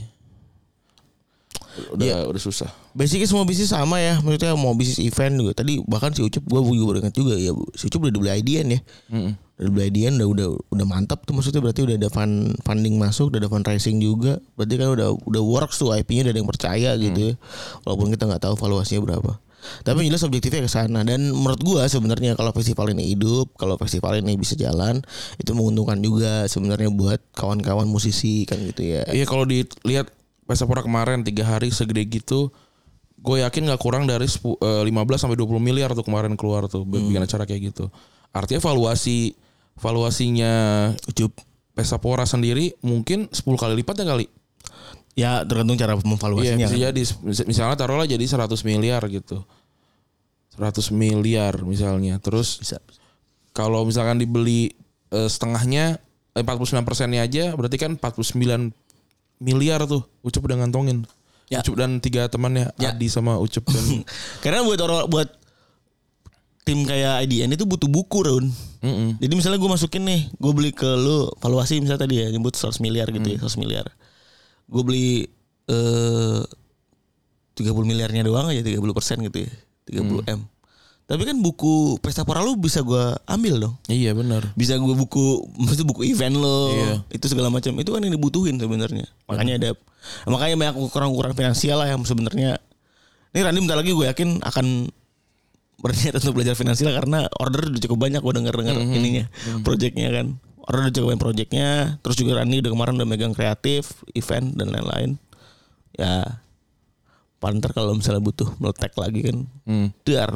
udah 1.95 2.29
udah 2.29 2.43
susah. 2.43 2.69
Basicnya 2.93 3.25
semua 3.25 3.49
bisnis 3.49 3.73
sama 3.73 3.97
ya 3.97 4.21
Maksudnya 4.21 4.53
mau 4.61 4.77
bisnis 4.77 5.01
event 5.01 5.41
juga 5.41 5.57
Tadi 5.57 5.81
bahkan 5.89 6.13
si 6.13 6.21
Ucup 6.21 6.45
Gue 6.45 6.61
juga 6.77 6.85
baru 6.93 6.99
ingat 7.01 7.17
juga 7.17 7.33
ya 7.33 7.57
Si 7.73 7.89
Ucup 7.89 8.05
udah 8.05 8.13
dibeli 8.13 8.29
IDN 8.45 8.67
ya 8.77 8.81
Mm-mm. 9.09 9.33
Udah 9.57 9.65
dibeli 9.73 9.85
IDN 9.89 10.21
udah, 10.21 10.29
udah, 10.29 10.49
udah 10.69 10.85
mantap 10.85 11.25
tuh 11.25 11.33
Maksudnya 11.33 11.65
berarti 11.65 11.81
udah 11.89 11.97
ada 11.97 12.13
fund, 12.13 12.53
funding 12.61 13.01
masuk 13.01 13.33
Udah 13.33 13.41
ada 13.41 13.49
fundraising 13.49 14.05
juga 14.05 14.37
Berarti 14.53 14.75
kan 14.77 14.93
udah 14.93 15.17
udah 15.25 15.41
works 15.41 15.81
tuh 15.81 15.97
IP-nya 15.97 16.29
udah 16.29 16.33
ada 16.37 16.41
yang 16.45 16.51
percaya 16.53 16.91
gitu 17.01 17.21
ya 17.33 17.35
Walaupun 17.89 18.13
kita 18.13 18.29
nggak 18.29 18.43
tahu 18.45 18.55
valuasinya 18.61 19.01
berapa 19.09 19.33
tapi 19.87 20.07
jelas 20.07 20.23
objektifnya 20.27 20.63
ke 20.65 20.71
sana 20.71 21.07
dan 21.07 21.31
menurut 21.31 21.61
gua 21.63 21.83
sebenarnya 21.87 22.35
kalau 22.35 22.51
festival 22.51 22.91
ini 22.93 23.15
hidup, 23.15 23.55
kalau 23.57 23.79
festival 23.79 24.19
ini 24.19 24.35
bisa 24.37 24.59
jalan, 24.59 25.01
itu 25.39 25.51
menguntungkan 25.55 25.99
juga 26.03 26.47
sebenarnya 26.51 26.91
buat 26.91 27.21
kawan-kawan 27.35 27.87
musisi 27.87 28.45
kan 28.45 28.59
gitu 28.63 28.83
ya. 28.83 29.03
Iya 29.11 29.25
kalau 29.27 29.47
dilihat 29.49 30.11
Pesapora 30.43 30.83
kemarin 30.83 31.23
tiga 31.23 31.47
hari 31.47 31.71
segede 31.71 32.03
gitu, 32.11 32.51
gue 33.23 33.37
yakin 33.47 33.71
nggak 33.71 33.79
kurang 33.81 34.11
dari 34.11 34.27
sepu- 34.27 34.59
eh, 34.59 34.83
15 34.83 35.23
sampai 35.23 35.39
20 35.39 35.63
miliar 35.63 35.95
tuh 35.95 36.03
kemarin 36.03 36.35
keluar 36.35 36.67
tuh 36.67 36.83
buat 36.83 36.99
bikin 36.99 37.23
acara 37.23 37.47
kayak 37.47 37.73
gitu. 37.73 37.87
Artinya 38.35 38.59
valuasi 38.59 39.39
valuasinya 39.79 40.53
Ucup. 41.09 41.33
Pesapora 41.73 42.29
sendiri 42.29 42.77
mungkin 42.85 43.33
10 43.33 43.57
kali 43.57 43.81
lipat 43.81 44.05
ya 44.05 44.13
kali. 44.13 44.29
Ya 45.13 45.45
tergantung 45.45 45.77
cara 45.77 45.93
Iya 45.93 46.03
memvaluasinya. 46.03 46.67
bisa 46.67 46.73
kan. 46.73 46.85
jadi 46.89 47.03
Mis- 47.21 47.47
misalnya 47.47 47.77
taruhlah 47.77 48.07
jadi 48.07 48.23
100 48.23 48.49
miliar 48.63 49.03
gitu. 49.07 49.45
100 50.53 50.89
miliar 50.91 51.61
misalnya. 51.63 52.17
Terus 52.17 52.59
Bisa. 52.59 52.81
kalau 53.53 53.85
misalkan 53.85 54.17
dibeli 54.17 54.73
eh, 55.09 55.29
setengahnya 55.29 56.01
eh, 56.33 56.41
49 56.41 56.81
persennya 56.83 57.21
aja 57.23 57.53
berarti 57.53 57.77
kan 57.77 57.97
49 57.97 58.73
miliar 59.39 59.85
tuh 59.85 60.05
Ucup 60.23 60.45
udah 60.45 60.65
ngantongin. 60.65 61.05
Ya. 61.49 61.61
Ucup 61.61 61.77
dan 61.77 62.01
tiga 62.01 62.29
temannya 62.29 62.73
Ya. 62.77 62.93
Adi 62.93 63.09
sama 63.09 63.37
Ucup 63.37 63.69
dan 63.69 63.85
Karena 64.45 64.65
buat 64.65 64.81
orang 64.81 65.05
buat 65.07 65.29
tim 66.63 66.87
kayak 66.87 67.27
IDN 67.27 67.53
itu 67.53 67.67
butuh 67.67 67.91
buku 67.91 68.23
Raun. 68.23 68.47
Mm-mm. 68.81 69.19
Jadi 69.19 69.35
misalnya 69.35 69.59
gue 69.59 69.67
masukin 69.69 70.03
nih, 70.07 70.31
gue 70.31 70.53
beli 70.55 70.71
ke 70.71 70.87
lu 70.87 71.27
valuasi 71.43 71.83
misalnya 71.83 72.07
tadi 72.07 72.23
ya 72.23 72.31
nyebut 72.31 72.55
100 72.55 72.79
miliar 72.79 73.11
gitu 73.11 73.27
ya, 73.27 73.39
100 73.43 73.59
miliar. 73.59 73.87
Gue 74.73 74.83
beli 74.83 75.09
eh 75.69 76.43
30 77.53 77.69
miliarnya 77.85 78.25
doang 78.25 78.49
aja 78.49 78.65
30 78.65 78.81
persen 78.97 79.21
gitu 79.21 79.45
ya, 79.45 79.53
30 79.93 80.25
m. 80.25 80.41
Tapi 81.03 81.29
kan 81.29 81.37
buku 81.45 82.01
Pestapora 82.01 82.41
lu 82.41 82.57
bisa 82.57 82.81
gue 82.81 83.13
ambil 83.29 83.61
dong. 83.61 83.75
Iya 83.93 84.17
benar. 84.17 84.57
Bisa 84.57 84.81
gue 84.81 84.95
buku, 84.97 85.45
maksudnya 85.61 85.85
buku 85.85 86.09
event 86.09 86.41
lo, 86.41 86.73
Iya. 86.73 86.95
itu 87.13 87.27
segala 87.29 87.53
macam. 87.53 87.77
Itu 87.77 87.93
kan 87.93 88.01
yang 88.01 88.17
dibutuhin 88.17 88.57
sebenarnya. 88.57 89.05
Makanya 89.29 89.55
ada, 89.61 89.71
makanya 90.25 90.57
banyak 90.57 90.77
ukuran-ukuran 90.81 91.37
finansial 91.37 91.85
lah 91.85 91.93
yang 91.93 92.01
sebenarnya. 92.09 92.57
Ini 93.37 93.41
Randy 93.45 93.61
bentar 93.61 93.77
lagi 93.77 93.93
gue 93.93 94.07
yakin 94.09 94.41
akan 94.41 94.89
berniat 95.83 96.15
untuk 96.17 96.33
belajar 96.39 96.55
finansial 96.57 96.95
karena 96.95 97.27
order 97.43 97.69
udah 97.69 97.81
cukup 97.83 97.99
banyak 98.09 98.23
gue 98.23 98.33
denger 98.39 98.55
dengar 98.55 98.75
ininya, 98.81 99.29
projectnya 99.67 100.09
kan. 100.15 100.27
Order 100.63 100.89
udah 100.89 101.03
banyak 101.05 101.21
projectnya. 101.21 101.69
Terus 101.99 102.17
juga 102.17 102.39
Randy 102.39 102.59
udah 102.59 102.71
kemarin 102.71 102.95
udah 102.95 103.05
megang 103.05 103.31
kreatif, 103.31 104.03
event 104.11 104.55
dan 104.55 104.69
lain-lain. 104.69 105.19
Ya, 105.93 106.41
panter 107.37 107.71
kalau 107.71 107.93
misalnya 107.93 108.21
butuh 108.21 108.47
meletek 108.57 108.95
lagi 108.95 109.21
kan, 109.23 109.39
Hmm. 109.65 109.89
dar 110.03 110.31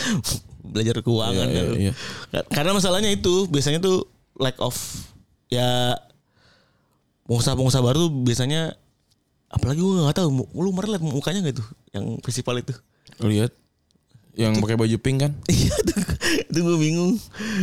belajar 0.64 1.00
keuangan 1.00 1.46
Iya, 1.46 1.56
kan. 1.58 1.66
iya. 1.74 1.92
Ka- 2.30 2.48
Karena 2.52 2.72
masalahnya 2.72 3.08
itu 3.08 3.44
biasanya 3.46 3.80
tuh 3.80 4.04
lack 4.34 4.56
of 4.58 4.76
ya 5.48 5.96
pengusaha-pengusaha 7.24 7.80
baru 7.80 7.98
tuh 8.04 8.12
biasanya 8.22 8.76
apalagi 9.46 9.78
gue 9.78 10.02
nggak 10.02 10.18
tahu 10.18 10.28
mu- 10.34 10.50
lu 10.52 10.68
kemarin 10.68 10.90
liat 10.92 11.04
mukanya 11.04 11.40
nggak 11.40 11.56
tuh 11.56 11.68
yang 11.90 12.04
festival 12.20 12.58
itu 12.58 12.74
Lihat 13.20 13.52
yang 14.34 14.58
pakai 14.58 14.74
baju 14.74 14.96
pink 14.98 15.18
kan? 15.20 15.32
iya 15.52 15.70
tuh 15.78 16.02
itu 16.44 16.58
gue 16.58 16.76
bingung 16.76 17.12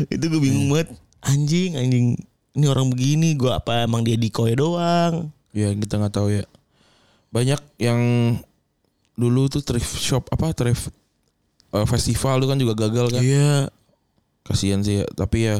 itu 0.08 0.24
gue 0.24 0.41
bingung 0.41 0.72
banget 0.72 0.89
anjing 1.24 1.75
anjing 1.75 2.08
ini 2.51 2.66
orang 2.66 2.88
begini 2.88 3.34
gue 3.34 3.48
apa 3.48 3.86
emang 3.86 4.01
dia 4.01 4.16
decoy 4.16 4.54
doang 4.54 5.30
Ya 5.51 5.68
kita 5.70 6.00
nggak 6.00 6.16
tahu 6.16 6.32
ya. 6.32 6.48
Banyak 7.28 7.60
yang 7.78 8.00
dulu 9.13 9.48
tuh 9.48 9.60
thrift 9.60 10.00
shop 10.00 10.28
apa 10.30 10.51
thrift 10.51 10.96
eh, 11.70 11.84
festival 11.86 12.40
itu 12.40 12.48
kan 12.48 12.58
juga 12.58 12.74
gagal 12.78 13.12
kan? 13.12 13.20
iya 13.20 13.68
Kasihan 14.42 14.80
sih 14.80 15.00
ya. 15.00 15.06
Tapi 15.08 15.38
ya 15.46 15.56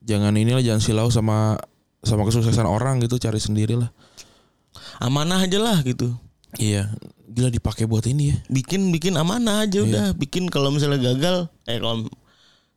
jangan 0.00 0.32
inilah 0.32 0.60
jangan 0.60 0.80
silau 0.80 1.08
sama 1.08 1.60
sama 2.00 2.24
kesuksesan 2.24 2.64
orang 2.64 2.96
gitu 2.98 3.16
cari 3.16 3.36
sendiri 3.36 3.76
lah. 3.76 3.92
amanah 4.98 5.42
aja 5.42 5.58
lah 5.58 5.80
gitu 5.82 6.16
Iya, 6.56 6.88
gila 7.26 7.50
dipakai 7.50 7.84
buat 7.84 8.06
ini 8.06 8.32
ya. 8.32 8.36
bikin 8.48 8.88
bikin 8.88 9.12
amanah 9.14 9.62
aja 9.62 9.82
udah 9.82 10.06
bikin 10.12 10.48
kalau 10.48 10.72
misalnya 10.72 10.96
gagal 11.02 11.52
eh 11.64 11.76
kalau 11.76 12.08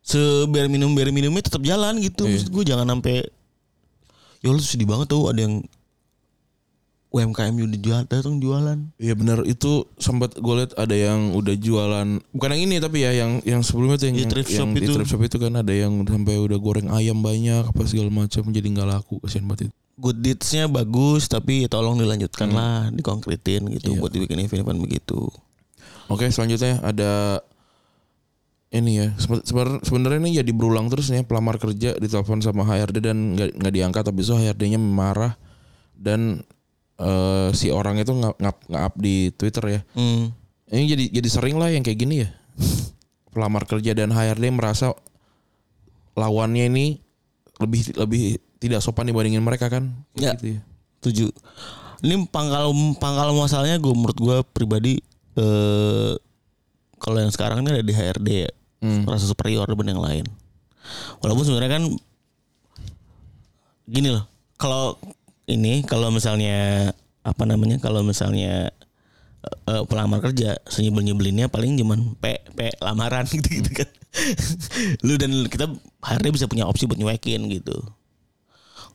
sebiar 0.01 0.67
minum 0.67 0.91
biar 0.91 1.09
minumnya 1.09 1.41
tetap 1.41 1.61
jalan 1.61 1.99
gitu. 1.99 2.25
Maksud 2.25 2.49
gue 2.49 2.63
jangan 2.63 2.87
sampai 2.89 3.25
ya 4.39 4.49
lu 4.49 4.57
sedih 4.57 4.87
banget 4.87 5.07
tuh 5.09 5.27
ada 5.27 5.39
yang 5.41 5.61
UMKM 7.09 7.57
udah 7.57 7.79
jual 7.81 8.01
datang 8.05 8.37
jualan. 8.37 8.77
Iya 9.01 9.17
benar 9.17 9.41
itu 9.43 9.81
sempat 9.97 10.37
gue 10.37 10.53
lihat 10.55 10.77
ada 10.77 10.93
yang 10.93 11.33
udah 11.33 11.57
jualan 11.57 12.07
bukan 12.29 12.49
yang 12.53 12.63
ini 12.69 12.77
tapi 12.77 13.01
ya 13.01 13.17
yang 13.17 13.41
yang 13.41 13.65
sebelumnya 13.65 13.97
tuh 13.97 14.13
yang, 14.13 14.17
Iya, 14.19 14.27
thrift 14.29 14.49
yang 14.53 14.59
shop 14.61 14.77
di 14.77 14.81
itu. 14.85 14.91
thrift 14.93 15.09
shop 15.09 15.21
itu 15.25 15.37
kan 15.41 15.53
ada 15.57 15.73
yang 15.73 16.05
sampai 16.05 16.37
udah 16.37 16.57
goreng 16.57 16.85
ayam 16.89 17.17
banyak 17.19 17.65
apa 17.65 17.81
segala 17.83 18.13
macam 18.13 18.45
jadi 18.45 18.67
nggak 18.67 18.87
laku. 18.87 19.17
Kasihan 19.19 19.45
banget 19.45 19.69
itu. 19.69 19.73
good 19.99 20.15
deeds-nya 20.15 20.71
bagus 20.71 21.27
tapi 21.27 21.67
tolong 21.67 21.99
dilanjutkan 21.99 22.47
lah 22.49 22.87
dikonkretin 22.87 23.67
gitu 23.73 23.91
Iya. 23.91 23.99
buat 23.99 24.11
dibikin 24.13 24.39
event-event 24.39 24.79
begitu. 24.79 25.27
Oke 26.07 26.29
selanjutnya 26.29 26.79
ada 26.79 27.41
ini 28.69 29.01
ya 29.01 29.07
sebe- 29.17 29.81
sebenarnya 29.81 30.19
ini 30.21 30.31
jadi 30.45 30.51
berulang 30.53 30.93
terus 30.93 31.09
nih 31.09 31.25
pelamar 31.25 31.57
kerja 31.57 31.97
ditelepon 31.97 32.45
sama 32.45 32.61
HRD 32.69 33.01
dan 33.01 33.33
nggak 33.33 33.57
nggak 33.57 33.73
diangkat 33.73 34.03
tapi 34.05 34.21
so 34.21 34.37
HRD-nya 34.37 34.77
marah 34.77 35.33
dan 35.97 36.45
eh, 37.01 37.49
si 37.57 37.73
orang 37.73 37.97
itu 37.97 38.13
ngap 38.13 38.37
ngap 38.37 38.57
ngap 38.69 38.93
di 38.99 39.33
Twitter 39.33 39.63
ya. 39.65 39.81
hmm. 39.97 40.23
Ini 40.69 40.85
jadi 40.85 41.05
jadi 41.17 41.29
sering 41.33 41.57
lah 41.57 41.73
yang 41.73 41.81
kayak 41.81 41.97
gini 41.97 42.21
ya. 42.21 42.29
Pelamar 43.33 43.65
kerja 43.65 43.97
dan 43.97 44.13
HRD 44.13 44.53
merasa 44.53 44.93
lawannya 46.13 46.69
ini 46.69 47.01
lebih 47.57 47.97
lebih 47.97 48.37
tidak 48.61 48.85
sopan 48.85 49.09
dibandingin 49.09 49.41
mereka 49.41 49.65
kan. 49.65 49.89
Ya. 50.13 50.37
Gitu 50.37 50.57
ya. 50.57 50.61
Setuju. 51.01 51.25
Ini 52.05 52.21
pangkal 52.29 52.69
pangkal 53.01 53.33
masalahnya 53.33 53.81
gue 53.81 53.93
menurut 53.97 54.17
gue 54.21 54.37
pribadi 54.53 55.01
eh 55.33 56.13
kalau 56.99 57.17
yang 57.17 57.31
sekarang 57.31 57.63
ini 57.63 57.79
ada 57.79 57.83
di 57.83 57.95
HRD 57.95 58.27
ya, 58.45 58.51
Hmm. 58.79 59.03
merasa 59.03 59.27
superior 59.27 59.67
dibanding 59.67 59.99
yang 59.99 60.05
lain. 60.05 60.25
Walaupun 61.19 61.43
sebenarnya 61.43 61.79
kan 61.79 61.83
gini 63.85 64.09
loh, 64.13 64.23
kalau 64.55 64.95
ini 65.49 65.83
kalau 65.83 66.07
misalnya 66.09 66.89
apa 67.25 67.43
namanya 67.43 67.81
kalau 67.83 67.99
misalnya 68.01 68.71
eh, 69.67 69.83
pelamar 69.83 70.23
kerja 70.23 70.55
senyebel 70.65 71.03
nyebelinnya 71.03 71.51
paling 71.51 71.75
cuman 71.75 72.15
p 72.17 72.39
p 72.55 72.59
lamaran 72.79 73.27
gitu 73.35 73.59
gitu 73.59 73.71
kan. 73.83 73.89
Lu 75.03 75.19
dan 75.19 75.31
kita 75.45 75.67
HRD 75.99 76.33
bisa 76.33 76.47
punya 76.47 76.65
opsi 76.65 76.87
buat 76.87 76.97
nyuekin 76.97 77.45
gitu 77.51 77.77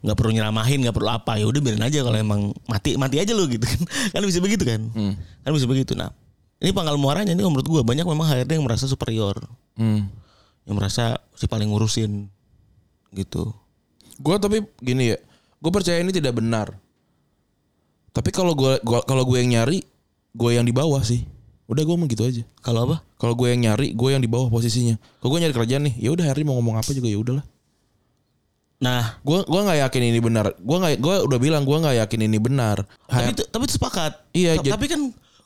nggak 0.04 0.20
perlu 0.20 0.36
nyeramahin 0.36 0.84
nggak 0.84 0.92
perlu 1.00 1.08
apa 1.08 1.40
ya 1.40 1.48
udah 1.48 1.60
biarin 1.64 1.80
aja 1.80 2.04
kalau 2.04 2.20
emang 2.20 2.52
mati 2.68 2.92
mati 3.00 3.24
aja 3.24 3.32
lo 3.32 3.48
gitu 3.48 3.64
kan 3.64 3.80
kan 4.12 4.20
bisa 4.28 4.36
begitu 4.44 4.60
kan 4.68 4.92
Hmm. 4.92 5.16
kan 5.40 5.50
bisa 5.56 5.64
begitu 5.64 5.96
nah 5.96 6.12
ini 6.58 6.70
pangkal 6.70 6.94
muaranya 6.94 7.32
ini 7.32 7.42
menurut 7.42 7.64
gua 7.64 7.82
banyak 7.82 8.02
memang 8.02 8.26
HRD 8.26 8.50
yang 8.52 8.64
merasa 8.64 8.84
superior 8.84 9.36
Hmm. 9.74 10.06
yang 10.62 10.74
merasa 10.74 11.16
si 11.32 11.44
paling 11.44 11.66
ngurusin 11.66 12.30
gitu 13.12 13.50
Gue 14.14 14.38
tapi 14.38 14.62
gini 14.78 15.10
ya, 15.10 15.18
gue 15.58 15.70
percaya 15.70 15.98
ini 15.98 16.14
tidak 16.14 16.38
benar. 16.38 16.70
Tapi 18.10 18.30
kalau 18.30 18.54
gue 18.54 18.78
gua, 18.80 19.02
kalau 19.02 19.26
gue 19.26 19.42
yang 19.42 19.58
nyari, 19.58 19.82
gue 20.30 20.50
yang 20.50 20.62
di 20.62 20.70
bawah 20.70 21.02
sih. 21.02 21.26
Udah 21.66 21.82
gue 21.82 21.96
mau 21.96 22.06
gitu 22.06 22.22
aja. 22.22 22.46
kalau 22.56 22.86
apa 22.86 23.02
Kalau 23.18 23.34
gue 23.34 23.50
yang 23.50 23.66
nyari, 23.66 23.90
gue 23.90 24.08
yang 24.08 24.22
di 24.22 24.30
bawah 24.30 24.46
posisinya. 24.46 24.94
Kalau 25.18 25.34
gue 25.34 25.40
nyari 25.42 25.50
kerjaan 25.52 25.82
nih, 25.82 25.94
ya 25.98 26.14
udah 26.14 26.30
hari 26.30 26.46
mau 26.46 26.54
ngomong 26.54 26.78
apa 26.78 26.94
juga 26.94 27.10
ya 27.10 27.18
udahlah. 27.18 27.42
nah 28.76 29.18
Gue 29.20 29.42
gua 29.44 29.60
nggak 29.64 29.82
yakin 29.82 30.02
ini 30.04 30.20
benar. 30.20 30.46
Gue 30.54 30.76
nggak, 30.76 30.92
gue 31.00 31.14
udah 31.26 31.38
bilang 31.40 31.62
gue 31.64 31.74
nggak 31.74 31.96
yakin 32.06 32.20
ini 32.22 32.38
benar. 32.38 32.86
tapi 33.04 33.32
itu 33.32 33.42
tapi 33.48 33.62
itu 33.66 33.74
sepakat 33.74 34.12
Iya, 34.30 34.52
jadi- 34.60 34.70
tapi 34.70 34.86
kan 34.86 35.00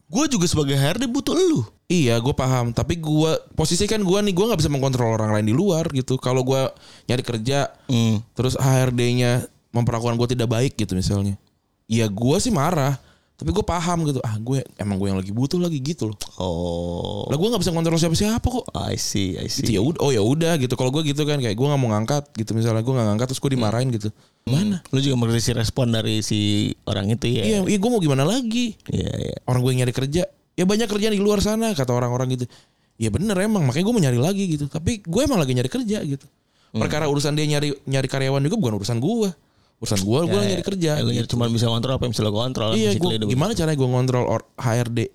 gue 0.08 0.24
juga 0.32 0.46
sebagai 0.48 0.76
HRD 0.76 1.04
butuh 1.08 1.36
lu 1.36 1.62
Iya, 1.88 2.20
gue 2.20 2.36
paham. 2.36 2.68
Tapi 2.76 3.00
gue 3.00 3.32
posisi 3.56 3.88
kan 3.88 4.04
gue 4.04 4.18
nih, 4.20 4.36
gue 4.36 4.44
nggak 4.44 4.60
bisa 4.60 4.68
mengkontrol 4.68 5.16
orang 5.16 5.40
lain 5.40 5.48
di 5.48 5.56
luar 5.56 5.88
gitu. 5.96 6.20
Kalau 6.20 6.44
gue 6.44 6.68
nyari 7.08 7.24
kerja, 7.24 7.72
hmm. 7.88 8.36
terus 8.36 8.60
HRD-nya 8.60 9.48
memperlakukan 9.72 10.20
gue 10.20 10.36
tidak 10.36 10.52
baik 10.52 10.76
gitu 10.76 10.92
misalnya. 10.92 11.40
Ya 11.88 12.04
gue 12.04 12.36
sih 12.44 12.52
marah. 12.52 13.00
Tapi 13.38 13.54
gue 13.54 13.62
paham 13.62 14.02
gitu. 14.10 14.18
Ah 14.26 14.34
gue 14.34 14.66
emang 14.82 14.98
gue 14.98 15.14
yang 15.14 15.18
lagi 15.22 15.30
butuh 15.30 15.62
lagi 15.62 15.78
gitu 15.78 16.10
loh. 16.10 16.18
Oh. 16.42 17.22
Lah 17.30 17.38
gue 17.38 17.46
nggak 17.46 17.62
bisa 17.62 17.70
kontrol 17.70 17.94
siapa-siapa 17.94 18.42
kok. 18.42 18.66
I 18.74 18.98
see, 18.98 19.38
I 19.38 19.46
Gitu 19.46 19.70
see. 19.70 19.78
ya 19.78 19.82
udah. 19.82 20.00
Oh 20.02 20.10
ya 20.10 20.18
udah 20.18 20.58
gitu. 20.58 20.74
Kalau 20.74 20.90
gue 20.90 21.06
gitu 21.06 21.22
kan 21.22 21.38
kayak 21.38 21.54
gue 21.54 21.66
nggak 21.70 21.78
mau 21.78 21.94
ngangkat 21.94 22.34
gitu 22.34 22.58
misalnya 22.58 22.82
gue 22.82 22.90
nggak 22.90 23.06
ngangkat 23.14 23.26
terus 23.30 23.38
gue 23.38 23.52
dimarahin 23.54 23.94
gitu. 23.94 24.10
Gimana? 24.42 24.82
Lu 24.90 24.98
juga 24.98 25.14
mengerti 25.22 25.54
respon 25.54 25.94
dari 25.94 26.18
si 26.26 26.74
orang 26.82 27.14
itu 27.14 27.30
ya. 27.30 27.46
Iya, 27.46 27.58
iya 27.62 27.78
gue 27.78 27.90
mau 27.94 28.02
gimana 28.02 28.26
lagi? 28.26 28.74
Iya, 28.90 29.10
iya. 29.14 29.36
Orang 29.46 29.62
gue 29.62 29.70
yang 29.70 29.86
nyari 29.86 29.94
kerja. 29.94 30.26
Ya 30.58 30.64
banyak 30.66 30.90
kerjaan 30.90 31.14
di 31.14 31.22
luar 31.22 31.38
sana 31.38 31.70
kata 31.78 31.94
orang-orang 31.94 32.34
gitu. 32.34 32.50
Ya 32.98 33.14
bener 33.14 33.38
emang 33.38 33.62
makanya 33.62 33.86
gue 33.86 33.94
mau 33.94 34.02
nyari 34.02 34.18
lagi 34.18 34.44
gitu. 34.50 34.66
Tapi 34.66 34.98
gue 35.06 35.20
emang 35.22 35.38
lagi 35.38 35.54
nyari 35.54 35.70
kerja 35.70 36.02
gitu. 36.02 36.26
Perkara 36.74 37.06
urusan 37.06 37.38
dia 37.38 37.46
nyari 37.46 37.70
nyari 37.86 38.08
karyawan 38.10 38.42
juga 38.42 38.58
bukan 38.58 38.82
urusan 38.82 38.98
gue. 38.98 39.30
Urusan 39.78 40.02
gue, 40.02 40.20
gue 40.26 40.40
nyari 40.42 40.64
kerja. 40.66 40.98
Ya, 40.98 41.22
gitu. 41.22 41.38
cuma 41.38 41.46
bisa 41.46 41.70
kontrol 41.70 41.94
apa 41.94 42.02
yang 42.06 42.12
bisa 42.12 42.26
lo 42.26 42.34
kontrol. 42.34 42.74
Iya, 42.74 42.98
gua, 42.98 43.14
gimana 43.14 43.54
caranya 43.54 43.78
gue 43.78 43.88
ngontrol 43.88 44.26
or- 44.26 44.48
HRD? 44.58 45.06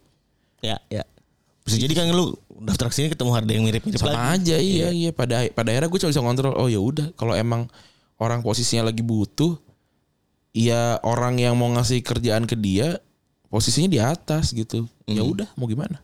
Ya, 0.63 0.79
ya. 0.87 1.03
Bisa 1.67 1.75
jadi 1.75 1.91
kan 1.91 2.07
lu 2.15 2.31
daftar 2.63 2.87
sini 2.95 3.11
ketemu 3.11 3.31
harga 3.35 3.51
yang 3.51 3.63
mirip-mirip 3.67 3.99
Sama 3.99 4.15
lagi. 4.15 4.47
aja 4.47 4.55
iya 4.55 4.87
iya 4.91 5.11
pada 5.11 5.43
pada 5.51 5.67
akhirnya 5.75 5.91
gue 5.91 5.99
cuma 5.99 6.11
bisa 6.15 6.23
ngontrol. 6.23 6.53
Oh 6.55 6.71
ya 6.71 6.79
udah 6.79 7.11
kalau 7.19 7.35
emang 7.35 7.67
orang 8.19 8.39
posisinya 8.39 8.87
lagi 8.87 9.03
butuh, 9.03 9.59
ya 10.55 10.95
orang 11.03 11.43
yang 11.43 11.59
mau 11.59 11.67
ngasih 11.75 11.99
kerjaan 11.99 12.47
ke 12.47 12.55
dia 12.55 13.03
posisinya 13.51 13.89
di 13.91 13.99
atas 13.99 14.55
gitu. 14.55 14.87
Ya 15.03 15.27
udah 15.27 15.51
mau 15.59 15.67
gimana? 15.67 15.99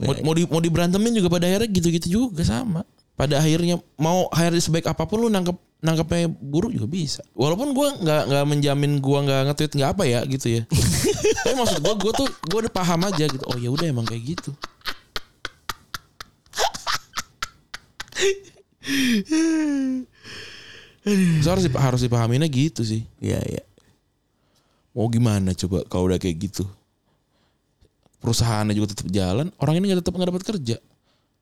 Mau, 0.00 0.12
mau 0.24 0.32
di 0.32 0.48
mau 0.48 0.60
diberantemin 0.64 1.12
juga 1.12 1.28
pada 1.28 1.44
akhirnya 1.44 1.68
gitu-gitu 1.68 2.06
juga 2.08 2.40
sama. 2.44 2.84
Pada 3.16 3.40
akhirnya 3.40 3.80
mau 4.00 4.28
HRD 4.32 4.60
sebaik 4.60 4.86
apa 4.88 5.04
pun 5.08 5.24
lu 5.24 5.28
nangkep 5.28 5.56
nangkepnya 5.84 6.32
buruk 6.32 6.72
juga 6.72 6.88
bisa. 6.88 7.22
Walaupun 7.36 7.76
gua 7.76 7.92
nggak 7.96 8.22
nggak 8.32 8.44
menjamin 8.48 8.92
gua 8.98 9.18
nggak 9.22 9.40
nge-tweet 9.52 9.72
nggak 9.76 9.90
apa 9.92 10.02
ya 10.08 10.20
gitu 10.24 10.46
ya. 10.48 10.62
Tapi 11.44 11.54
maksud 11.54 11.78
gua 11.84 11.94
gua 12.00 12.12
tuh 12.16 12.28
gua 12.48 12.58
udah 12.64 12.72
paham 12.72 13.00
aja 13.06 13.24
gitu. 13.28 13.44
Oh 13.46 13.56
ya 13.60 13.68
udah 13.70 13.86
emang 13.86 14.06
kayak 14.08 14.36
gitu. 14.36 14.50
So, 21.42 21.54
harus 21.54 21.64
dip- 21.70 21.78
harus 21.78 22.00
dipahaminnya 22.02 22.50
gitu 22.50 22.82
sih. 22.82 23.06
Iya, 23.22 23.38
iya. 23.46 23.62
Mau 24.90 25.06
gimana 25.06 25.54
coba 25.54 25.86
kalau 25.86 26.10
udah 26.10 26.18
kayak 26.18 26.50
gitu? 26.50 26.64
Perusahaannya 28.18 28.74
juga 28.74 28.90
tetap 28.96 29.06
jalan, 29.12 29.52
orang 29.62 29.78
ini 29.78 29.92
nggak 29.92 30.00
tetap 30.02 30.16
nggak 30.18 30.30
dapat 30.34 30.42
kerja. 30.42 30.76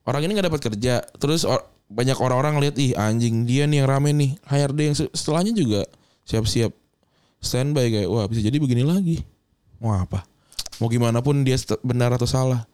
Orang 0.05 0.21
ini 0.21 0.37
nggak 0.37 0.47
dapat 0.53 0.61
kerja, 0.61 0.93
terus 1.17 1.41
or- 1.47 1.65
banyak 1.85 2.17
orang-orang 2.17 2.57
lihat 2.61 2.75
ih 2.81 2.97
anjing 2.97 3.45
dia 3.45 3.69
nih 3.69 3.85
yang 3.85 3.87
rame 3.89 4.09
nih, 4.11 4.31
HRD 4.45 4.79
yang 4.81 4.95
se- 4.97 5.13
setelahnya 5.13 5.53
juga 5.53 5.81
siap-siap 6.25 6.73
standby 7.37 7.93
kayak 7.93 8.09
wah 8.09 8.25
bisa 8.25 8.41
jadi 8.41 8.57
begini 8.57 8.81
lagi. 8.81 9.21
Mau 9.77 9.93
apa? 9.93 10.25
Mau 10.81 10.89
gimana 10.89 11.21
pun 11.21 11.45
dia 11.45 11.55
benar 11.85 12.11
atau 12.17 12.25
salah. 12.25 12.65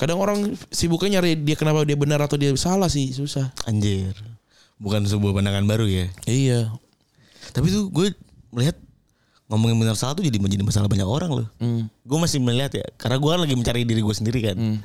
Kadang 0.00 0.16
orang 0.16 0.56
sibuknya 0.72 1.20
nyari 1.20 1.36
dia 1.36 1.60
kenapa 1.60 1.84
dia 1.84 1.92
benar 1.92 2.24
atau 2.24 2.40
dia 2.40 2.48
salah 2.56 2.88
sih 2.88 3.12
susah. 3.12 3.52
Anjir. 3.68 4.16
Bukan 4.80 5.04
sebuah 5.04 5.36
pandangan 5.36 5.68
baru 5.68 5.84
ya. 5.84 6.08
Iya. 6.24 6.72
Tapi 7.52 7.68
tuh 7.68 7.92
gue 7.92 8.16
melihat 8.48 8.80
ngomongin 9.50 9.76
benar 9.76 9.98
salah 9.98 10.16
tuh 10.16 10.24
jadi 10.24 10.40
menjadi 10.40 10.62
masalah 10.64 10.88
banyak 10.88 11.04
orang 11.04 11.30
loh. 11.42 11.48
Hmm. 11.60 11.90
Gue 12.06 12.18
masih 12.22 12.38
melihat 12.40 12.70
ya, 12.70 12.86
karena 12.96 13.18
gue 13.18 13.28
kan 13.28 13.40
lagi 13.42 13.54
mencari 13.58 13.82
diri 13.82 14.00
gue 14.00 14.14
sendiri 14.14 14.40
kan. 14.46 14.56
Hmm. 14.56 14.78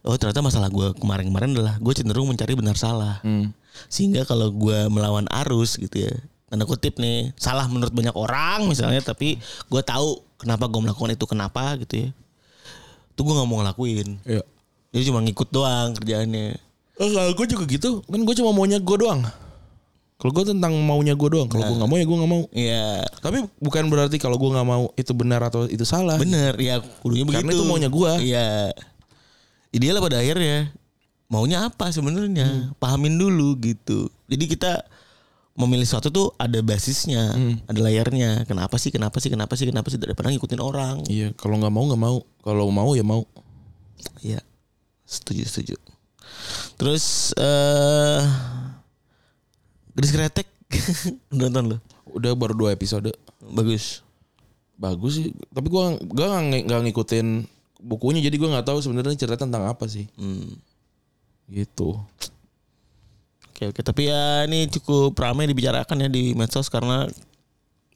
Oh 0.00 0.16
ternyata 0.16 0.40
masalah 0.40 0.72
gue 0.72 0.96
kemarin-kemarin 0.96 1.52
adalah 1.52 1.74
gue 1.76 1.92
cenderung 1.92 2.28
mencari 2.28 2.56
benar 2.56 2.76
salah. 2.80 3.20
Hmm. 3.20 3.52
Sehingga 3.92 4.24
kalau 4.24 4.48
gue 4.48 4.88
melawan 4.88 5.28
arus 5.44 5.76
gitu 5.76 6.08
ya, 6.08 6.12
tanda 6.48 6.64
kutip 6.64 6.96
nih, 6.96 7.36
salah 7.36 7.68
menurut 7.68 7.92
banyak 7.92 8.16
orang 8.16 8.64
misalnya, 8.64 9.04
tapi 9.04 9.36
gue 9.68 9.82
tahu 9.84 10.24
kenapa 10.40 10.66
gue 10.72 10.80
melakukan 10.80 11.12
itu 11.12 11.26
kenapa 11.28 11.76
gitu 11.84 12.08
ya. 12.08 12.10
Itu 13.12 13.20
gue 13.28 13.34
nggak 13.36 13.48
mau 13.48 13.60
ngelakuin. 13.60 14.08
Iya. 14.24 14.42
Jadi 14.90 15.02
cuma 15.12 15.20
ngikut 15.20 15.48
doang 15.52 15.92
kerjaannya. 16.00 16.56
Oh, 17.00 17.08
kalau 17.12 17.32
gue 17.36 17.46
juga 17.46 17.64
gitu. 17.68 18.00
Kan 18.08 18.20
gue 18.24 18.34
cuma 18.40 18.50
maunya 18.56 18.80
gue 18.80 18.96
doang. 18.96 19.20
Kalau 20.20 20.32
gue 20.36 20.44
tentang 20.52 20.76
maunya 20.84 21.16
gue 21.16 21.28
doang. 21.32 21.48
Kalau 21.48 21.64
gue 21.64 21.76
nggak 21.80 21.88
mau 21.88 21.96
ya 21.96 22.04
gue 22.04 22.16
nggak 22.20 22.32
mau. 22.32 22.42
Iya. 22.52 23.08
Tapi 23.24 23.38
bukan 23.56 23.88
berarti 23.88 24.16
kalau 24.20 24.36
gue 24.36 24.50
nggak 24.52 24.68
mau 24.68 24.92
itu 24.96 25.12
benar 25.16 25.40
atau 25.44 25.64
itu 25.64 25.84
salah. 25.84 26.20
Bener 26.20 26.56
ya 26.60 26.80
kudunya 27.00 27.24
begitu. 27.24 27.40
Karena 27.40 27.52
itu 27.56 27.64
maunya 27.64 27.88
gua. 27.88 28.20
Iya. 28.20 28.74
Ideal 29.70 30.02
pada 30.02 30.18
akhirnya 30.18 30.74
maunya 31.30 31.70
apa 31.70 31.94
sebenarnya? 31.94 32.74
Pahamin 32.82 33.14
dulu 33.14 33.54
gitu. 33.62 34.10
Jadi 34.26 34.44
kita 34.50 34.82
memilih 35.54 35.86
sesuatu 35.86 36.10
tuh 36.10 36.26
ada 36.34 36.58
basisnya, 36.64 37.34
ada 37.70 37.78
layarnya. 37.78 38.42
Kenapa 38.50 38.80
sih? 38.82 38.90
Kenapa 38.90 39.22
sih? 39.22 39.30
Kenapa 39.30 39.54
sih? 39.54 39.70
Kenapa 39.70 39.86
sih 39.92 39.98
daripada 40.02 40.30
ngikutin 40.34 40.60
orang? 40.60 41.06
Iya. 41.06 41.30
Kalau 41.38 41.58
nggak 41.62 41.70
mau 41.70 41.84
nggak 41.86 42.02
mau. 42.02 42.18
Kalau 42.42 42.64
mau 42.74 42.90
ya 42.98 43.06
mau. 43.06 43.22
Iya. 44.26 44.42
Setuju, 45.06 45.46
setuju. 45.46 45.76
Terus 46.78 47.34
eh 47.38 48.22
Gedis 49.94 50.14
Kretek 50.14 50.46
Udah 51.34 51.46
nonton 51.50 51.64
lo? 51.74 51.76
Udah 52.10 52.32
baru 52.34 52.54
dua 52.54 52.70
episode. 52.74 53.10
Bagus. 53.42 54.02
Bagus 54.78 55.18
sih. 55.18 55.34
Tapi 55.50 55.66
gue 55.66 55.84
nggak 56.10 56.66
nggak 56.66 56.80
ngikutin 56.88 57.26
bukunya. 57.80 58.20
Jadi 58.20 58.36
gue 58.36 58.48
nggak 58.48 58.66
tahu 58.68 58.78
sebenarnya 58.84 59.16
cerita 59.16 59.40
tentang 59.40 59.66
apa 59.66 59.84
sih. 59.88 60.06
Hmm. 60.16 60.56
Gitu. 61.50 61.98
Oke 63.50 63.68
oke 63.76 63.80
tapi 63.84 64.08
ya 64.08 64.48
ini 64.48 64.70
cukup 64.72 65.12
ramai 65.20 65.44
dibicarakan 65.44 66.06
ya 66.06 66.08
di 66.08 66.32
medsos 66.32 66.72
karena 66.72 67.04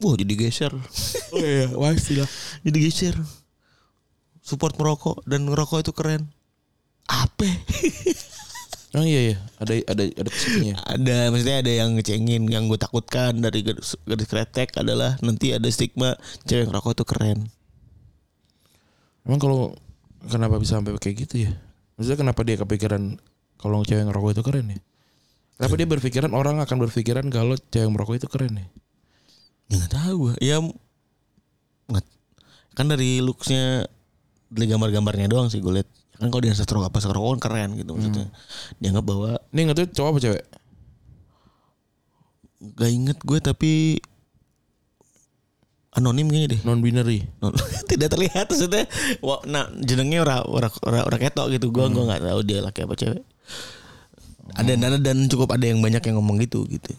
wah 0.03 0.15
jadi 0.17 0.33
geser. 0.35 0.73
Oh 1.35 1.41
iya. 1.41 1.67
Wah 1.73 1.91
istilah. 1.91 2.29
jadi 2.63 2.77
geser. 2.85 3.15
Support 4.45 4.77
merokok 4.77 5.25
dan 5.25 5.49
ngerokok 5.49 5.81
itu 5.81 5.91
keren. 5.91 6.29
Apa? 7.09 7.49
Oh 8.95 9.03
iya 9.03 9.35
iya. 9.35 9.37
Ada 9.59 9.73
ada 9.91 10.03
ada 10.07 10.29
ke 10.31 10.39
sininya. 10.39 10.79
ada 10.87 11.27
maksudnya 11.27 11.59
ada 11.59 11.71
yang 11.83 11.99
ngecengin 11.99 12.47
yang 12.47 12.71
gue 12.71 12.79
takutkan 12.79 13.35
dari 13.43 13.59
gadis 13.59 13.99
kretek 14.07 14.71
adalah 14.79 15.19
nanti 15.19 15.51
ada 15.51 15.67
stigma 15.67 16.15
cewek 16.47 16.71
ngerokok 16.71 16.95
itu 16.95 17.03
keren. 17.03 17.39
Emang 19.25 19.39
kalau 19.41 19.73
kenapa 20.29 20.61
bisa 20.61 20.77
sampai 20.77 20.95
kayak 21.01 21.25
gitu 21.25 21.49
ya? 21.49 21.51
Maksudnya 21.97 22.17
kenapa 22.21 22.41
dia 22.45 22.57
kepikiran 22.61 23.17
kalau 23.57 23.81
cewek 23.81 24.05
ngerokok 24.05 24.31
itu 24.37 24.43
keren 24.45 24.65
ya? 24.69 24.79
Kenapa 25.55 25.73
dia 25.79 25.87
berpikiran 25.87 26.31
orang 26.35 26.55
akan 26.61 26.77
berpikiran 26.85 27.25
kalau 27.33 27.55
cewek 27.57 27.89
merokok 27.89 28.15
itu 28.21 28.27
keren 28.29 28.53
ya? 28.59 28.67
Ya 29.71 29.73
nggak 29.81 29.93
tahu. 29.93 30.19
Ya 30.43 30.57
nggak 31.89 32.05
kan 32.75 32.85
dari 32.91 33.23
looksnya 33.23 33.87
dari 34.51 34.65
gambar-gambarnya 34.69 35.31
doang 35.31 35.49
sih 35.49 35.63
gue 35.63 35.81
liat. 35.81 35.89
Kan 36.15 36.31
kalau 36.31 36.43
dia 36.45 36.55
satu 36.55 36.79
apa 36.83 36.95
rokok 37.01 37.39
kan 37.39 37.41
keren 37.49 37.69
gitu 37.79 37.97
maksudnya. 37.97 38.29
Dianggap 38.77 39.03
bahwa 39.03 39.31
Ini 39.51 39.59
nggak 39.65 39.77
tahu 39.79 39.87
cowok 39.95 40.11
apa 40.11 40.19
cewek? 40.21 40.45
gak 42.73 42.91
inget 42.91 43.17
gue 43.21 43.39
tapi 43.43 44.01
anonim 45.95 46.27
kayaknya 46.27 46.49
deh. 46.55 46.61
Non 46.67 46.83
binary. 46.83 47.23
Non- 47.41 47.55
tidak 47.87 48.11
terlihat 48.11 48.51
maksudnya 48.51 48.85
wah, 49.23 49.39
nah 49.47 49.71
jenengnya 49.79 50.21
ora 50.21 50.43
ora 50.43 50.67
ora, 50.83 50.99
ora 51.07 51.17
ketok 51.17 51.47
gitu 51.55 51.71
gua 51.71 51.87
gua 51.87 52.11
nggak 52.11 52.27
tahu 52.27 52.39
dia 52.43 52.59
laki 52.59 52.83
apa 52.83 52.93
cewek 52.99 53.23
ada 54.55 54.71
dan 54.77 55.01
dan 55.01 55.17
cukup 55.25 55.55
ada 55.55 55.65
yang 55.65 55.81
banyak 55.81 56.03
yang 56.05 56.15
ngomong 56.21 56.37
gitu 56.43 56.67
gitu 56.69 56.93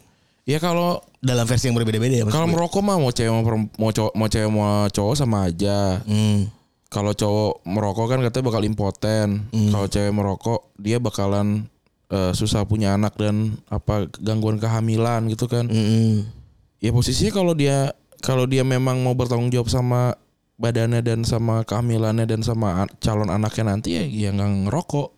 Ya 0.47 0.63
kalau 0.63 1.03
dalam 1.19 1.43
versi 1.43 1.67
yang 1.67 1.75
berbeda-beda 1.75 2.23
ya 2.23 2.25
kalau 2.31 2.47
merokok 2.47 2.79
mah 2.79 3.03
mau 3.03 3.11
cewek 3.11 3.35
mau, 3.35 3.43
mau 3.83 3.91
cowok 3.91 4.13
mau 4.15 4.29
cewek 4.31 4.47
mau 4.47 4.87
cowok 4.87 5.15
sama 5.19 5.51
aja. 5.51 5.99
hmm. 6.07 6.47
Kalau 6.87 7.11
cowok 7.19 7.67
merokok 7.67 8.07
kan 8.07 8.23
katanya 8.23 8.45
bakal 8.47 8.63
impoten. 8.63 9.29
Kalau 9.51 9.91
cewek 9.91 10.15
merokok 10.15 10.71
dia 10.79 11.03
bakalan 11.03 11.67
eh, 12.15 12.31
susah 12.31 12.63
punya 12.63 12.95
anak 12.95 13.19
dan 13.19 13.59
apa 13.67 14.07
gangguan 14.23 14.63
kehamilan 14.63 15.27
gitu 15.35 15.51
kan. 15.51 15.67
Mm-mm. 15.67 16.31
Ya 16.79 16.95
posisinya 16.95 17.35
kalau 17.35 17.51
dia 17.59 17.91
kalau 18.21 18.45
dia 18.49 18.63
memang 18.63 19.01
mau 19.03 19.13
bertanggung 19.13 19.53
jawab 19.53 19.69
sama 19.69 20.17
badannya 20.57 21.05
dan 21.05 21.21
sama 21.23 21.63
kehamilannya 21.69 22.25
dan 22.25 22.41
sama 22.41 22.89
calon 23.01 23.29
anaknya 23.29 23.65
nanti 23.77 23.89
ya 23.97 24.05
ya 24.05 24.29
nggak 24.33 24.69
ngerokok. 24.69 25.09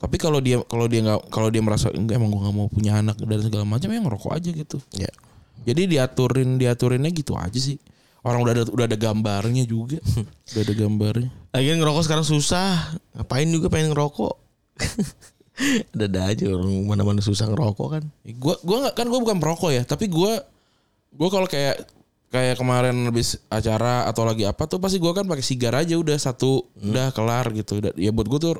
Tapi 0.00 0.16
kalau 0.16 0.40
dia 0.40 0.64
kalau 0.64 0.88
dia 0.88 1.04
nggak 1.04 1.28
kalau 1.28 1.52
dia 1.52 1.60
merasa 1.60 1.92
enggak 1.92 2.16
emang 2.16 2.32
gue 2.32 2.40
nggak 2.40 2.56
mau 2.56 2.68
punya 2.72 3.04
anak 3.04 3.20
dan 3.20 3.40
segala 3.44 3.68
macam 3.68 3.88
ya 3.92 4.00
ngerokok 4.00 4.32
aja 4.32 4.48
gitu. 4.48 4.78
ya 4.96 5.12
Jadi 5.68 5.92
diaturin 5.92 6.56
diaturinnya 6.56 7.12
gitu 7.12 7.36
aja 7.36 7.60
sih. 7.60 7.76
Orang 8.24 8.44
udah 8.44 8.52
ada 8.56 8.64
udah 8.64 8.84
ada 8.88 8.96
gambarnya 8.96 9.68
juga. 9.68 10.00
udah 10.56 10.62
ada 10.64 10.72
gambarnya. 10.72 11.30
Lagian 11.52 11.76
ngerokok 11.84 12.02
sekarang 12.08 12.24
susah 12.24 12.96
ngapain 13.12 13.48
juga 13.52 13.68
pengen 13.68 13.92
ngerokok 13.92 14.34
ada 15.94 16.04
ada 16.08 16.20
aja 16.32 16.44
orang 16.48 16.88
mana-mana 16.88 17.20
susah 17.20 17.44
ngerokok 17.52 17.88
kan 17.92 18.04
Gue 18.24 18.56
gua 18.64 18.88
nggak 18.88 18.94
kan 18.96 19.06
gue 19.08 19.20
bukan 19.20 19.38
perokok 19.42 19.70
ya, 19.76 19.82
tapi 19.84 20.08
gue 20.08 20.32
gue 21.10 21.28
kalau 21.28 21.46
kayak 21.50 21.84
kayak 22.30 22.54
kemarin 22.62 22.94
habis 23.10 23.42
acara 23.50 24.06
atau 24.06 24.22
lagi 24.22 24.46
apa 24.46 24.62
tuh 24.70 24.78
pasti 24.78 25.02
gue 25.02 25.10
kan 25.10 25.26
pakai 25.26 25.42
sigar 25.42 25.74
aja 25.74 25.98
udah 25.98 26.14
satu 26.14 26.70
udah 26.78 27.10
kelar 27.10 27.50
gitu. 27.54 27.82
Ya 27.98 28.14
buat 28.14 28.30
gue 28.30 28.38
tuh 28.38 28.54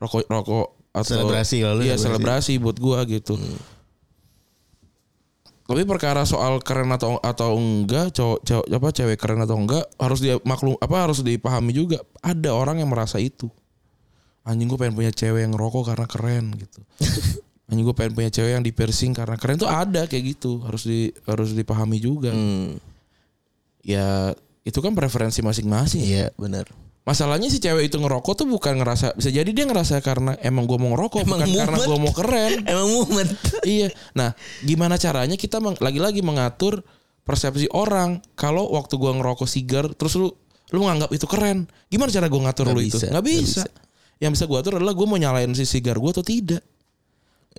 rokok 0.00 0.24
rokok 0.26 0.66
atau 0.92 1.08
Selebrasi 1.08 1.56
kalau 1.60 1.74
lu 1.80 1.82
Iya 1.84 1.96
selebrasi. 2.00 2.56
buat 2.60 2.76
gue 2.80 2.98
gitu. 3.20 3.36
Tapi 5.62 5.88
perkara 5.88 6.26
soal 6.28 6.60
keren 6.60 6.90
atau 6.92 7.16
atau 7.22 7.56
enggak, 7.56 8.12
cowok, 8.12 8.38
cowok 8.44 8.66
apa 8.68 8.88
cewek 8.92 9.16
keren 9.16 9.40
atau 9.40 9.56
enggak 9.56 9.84
harus 9.96 10.18
dia 10.20 10.36
maklum 10.44 10.76
apa 10.80 10.96
harus 11.08 11.24
dipahami 11.24 11.72
juga. 11.72 12.00
Ada 12.20 12.52
orang 12.52 12.80
yang 12.84 12.90
merasa 12.92 13.16
itu. 13.22 13.48
Anjing 14.42 14.66
gue 14.68 14.76
pengen 14.80 14.98
punya 14.98 15.12
cewek 15.14 15.46
yang 15.46 15.54
ngerokok 15.54 15.94
karena 15.94 16.06
keren 16.10 16.44
gitu. 16.58 16.80
Anjing 17.72 17.82
gue 17.82 17.96
pengen 17.96 18.12
punya 18.12 18.28
cewek 18.28 18.52
yang 18.52 18.60
di 18.60 18.68
piercing 18.68 19.16
karena 19.16 19.40
keren 19.40 19.56
tuh 19.56 19.66
ada 19.66 20.04
kayak 20.04 20.36
gitu. 20.36 20.60
Harus 20.60 20.84
di 20.84 21.08
harus 21.24 21.56
dipahami 21.56 21.96
juga. 21.96 22.28
Hmm, 22.28 22.76
Ya 23.82 24.36
itu 24.62 24.78
kan 24.78 24.94
preferensi 24.94 25.42
masing-masing. 25.42 26.04
iya 26.04 26.30
benar. 26.36 26.70
Masalahnya 27.02 27.50
si 27.50 27.58
cewek 27.58 27.90
itu 27.90 27.98
ngerokok 27.98 28.34
tuh 28.38 28.46
bukan 28.46 28.78
ngerasa 28.78 29.18
bisa 29.18 29.26
jadi 29.26 29.50
dia 29.50 29.66
ngerasa 29.66 29.98
karena 29.98 30.38
emang 30.38 30.70
gue 30.70 30.78
mau 30.78 30.94
ngerokok 30.94 31.26
Emang 31.26 31.42
bukan 31.42 31.50
karena 31.50 31.78
gue 31.82 31.98
mau 31.98 32.12
keren. 32.14 32.52
Emang 32.70 32.88
mumet. 32.94 33.28
iya. 33.66 33.90
Nah, 34.14 34.30
gimana 34.62 34.94
caranya 34.94 35.34
kita 35.34 35.58
meng- 35.58 35.80
lagi-lagi 35.82 36.22
mengatur 36.22 36.86
persepsi 37.22 37.66
orang 37.74 38.22
kalau 38.34 38.70
waktu 38.70 38.98
gua 38.98 39.14
ngerokok 39.14 39.46
sigar 39.46 39.90
terus 39.94 40.14
lu 40.14 40.30
lu 40.70 40.78
menganggap 40.86 41.10
itu 41.10 41.26
keren. 41.26 41.66
Gimana 41.90 42.10
cara 42.10 42.26
gua 42.30 42.40
ngatur 42.46 42.70
Nggak 42.70 42.76
lu 42.76 42.82
bisa, 42.82 42.86
itu? 42.86 42.96
Nggak 43.02 43.10
nggak 43.10 43.26
bisa. 43.26 43.62
Yang 44.22 44.30
bisa 44.38 44.44
gua 44.46 44.58
atur 44.62 44.72
adalah 44.78 44.94
gua 44.94 45.06
mau 45.06 45.18
nyalain 45.18 45.50
si 45.54 45.66
sigar 45.66 45.98
gua 45.98 46.14
atau 46.14 46.22
tidak. 46.22 46.62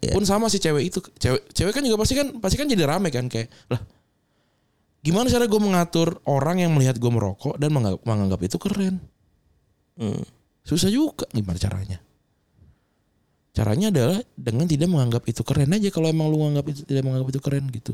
Iya. 0.01 0.13
Pun 0.15 0.23
sama 0.25 0.49
si 0.49 0.57
cewek 0.57 0.89
itu. 0.89 0.99
Cewek 1.19 1.53
cewek 1.53 1.73
kan 1.75 1.83
juga 1.85 2.01
pasti 2.01 2.13
kan 2.17 2.27
pasti 2.41 2.55
kan 2.57 2.65
jadi 2.65 2.87
rame 2.87 3.13
kan 3.13 3.29
kayak 3.29 3.51
lah 3.69 3.81
Gimana 5.03 5.27
cara 5.27 5.51
gue 5.51 5.59
mengatur 5.59 6.23
orang 6.23 6.63
yang 6.63 6.71
melihat 6.71 6.95
gue 6.95 7.11
merokok 7.11 7.59
dan 7.59 7.75
menganggap, 7.75 8.07
menganggap 8.07 8.39
itu 8.39 8.55
keren? 8.55 9.03
Hmm. 9.99 10.23
Susah 10.63 10.87
juga 10.87 11.27
gimana 11.35 11.59
caranya? 11.59 11.99
Caranya 13.51 13.91
adalah 13.91 14.23
dengan 14.39 14.63
tidak 14.63 14.87
menganggap 14.87 15.27
itu 15.27 15.43
keren 15.43 15.75
aja 15.75 15.91
kalau 15.91 16.07
emang 16.07 16.31
lu 16.31 16.39
menganggap 16.39 16.71
itu 16.71 16.81
tidak 16.87 17.03
menganggap 17.03 17.29
itu 17.35 17.41
keren 17.43 17.65
gitu. 17.67 17.93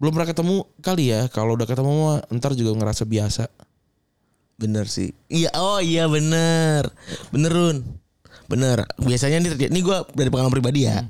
Belum 0.00 0.16
pernah 0.16 0.28
ketemu 0.32 0.56
kali 0.80 1.04
ya, 1.12 1.28
kalau 1.28 1.52
udah 1.52 1.68
ketemu 1.68 1.92
mah 1.92 2.18
ntar 2.32 2.56
juga 2.56 2.72
ngerasa 2.80 3.04
biasa. 3.04 3.44
Bener 4.56 4.88
sih. 4.88 5.12
Iya, 5.28 5.52
oh 5.60 5.84
iya 5.84 6.08
bener. 6.08 6.88
Bener 7.28 7.52
Run. 7.52 7.78
Bener. 8.50 8.82
Biasanya 8.98 9.38
ini 9.38 9.48
terjadi. 9.54 9.70
Ini 9.70 9.80
gue 9.80 9.98
dari 10.10 10.28
pengalaman 10.28 10.50
pribadi 10.50 10.90
ya. 10.90 11.06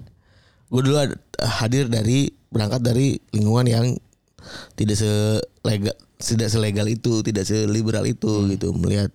Gue 0.68 0.84
dulu 0.84 1.00
hadir 1.40 1.88
dari 1.88 2.28
berangkat 2.52 2.84
dari 2.84 3.16
lingkungan 3.32 3.66
yang 3.66 3.86
tidak 4.76 5.00
selegal 5.00 5.96
tidak 6.20 6.48
selegal 6.52 6.86
itu, 6.86 7.24
tidak 7.24 7.48
seliberal 7.48 8.04
itu 8.04 8.44
gitu 8.52 8.76
melihat 8.76 9.08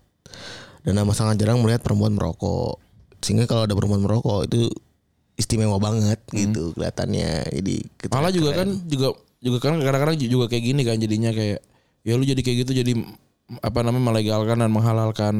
dan 0.81 0.97
amat 1.01 1.15
sangat 1.17 1.35
jarang 1.41 1.61
melihat 1.61 1.85
perempuan 1.85 2.17
merokok. 2.17 2.81
Sehingga 3.21 3.45
kalau 3.45 3.69
ada 3.69 3.73
perempuan 3.77 4.01
merokok 4.01 4.49
itu 4.49 4.69
istimewa 5.37 5.77
banget 5.77 6.17
gitu 6.33 6.73
kelihatannya. 6.73 7.45
Jadi 7.61 7.75
Malah 8.09 8.33
juga 8.33 8.49
keren. 8.53 8.57
kan 8.57 8.69
juga 8.89 9.07
juga 9.45 9.57
kan 9.61 9.77
kadang-kadang 9.77 10.17
juga 10.17 10.45
kayak 10.49 10.63
gini 10.65 10.81
kan 10.81 10.97
jadinya 10.97 11.29
kayak 11.29 11.61
ya 12.01 12.13
lu 12.17 12.25
jadi 12.25 12.41
kayak 12.41 12.57
gitu 12.65 12.71
jadi 12.81 12.91
apa 13.61 13.85
namanya 13.85 14.13
melegalkan 14.13 14.57
dan 14.57 14.71
menghalalkan 14.73 15.35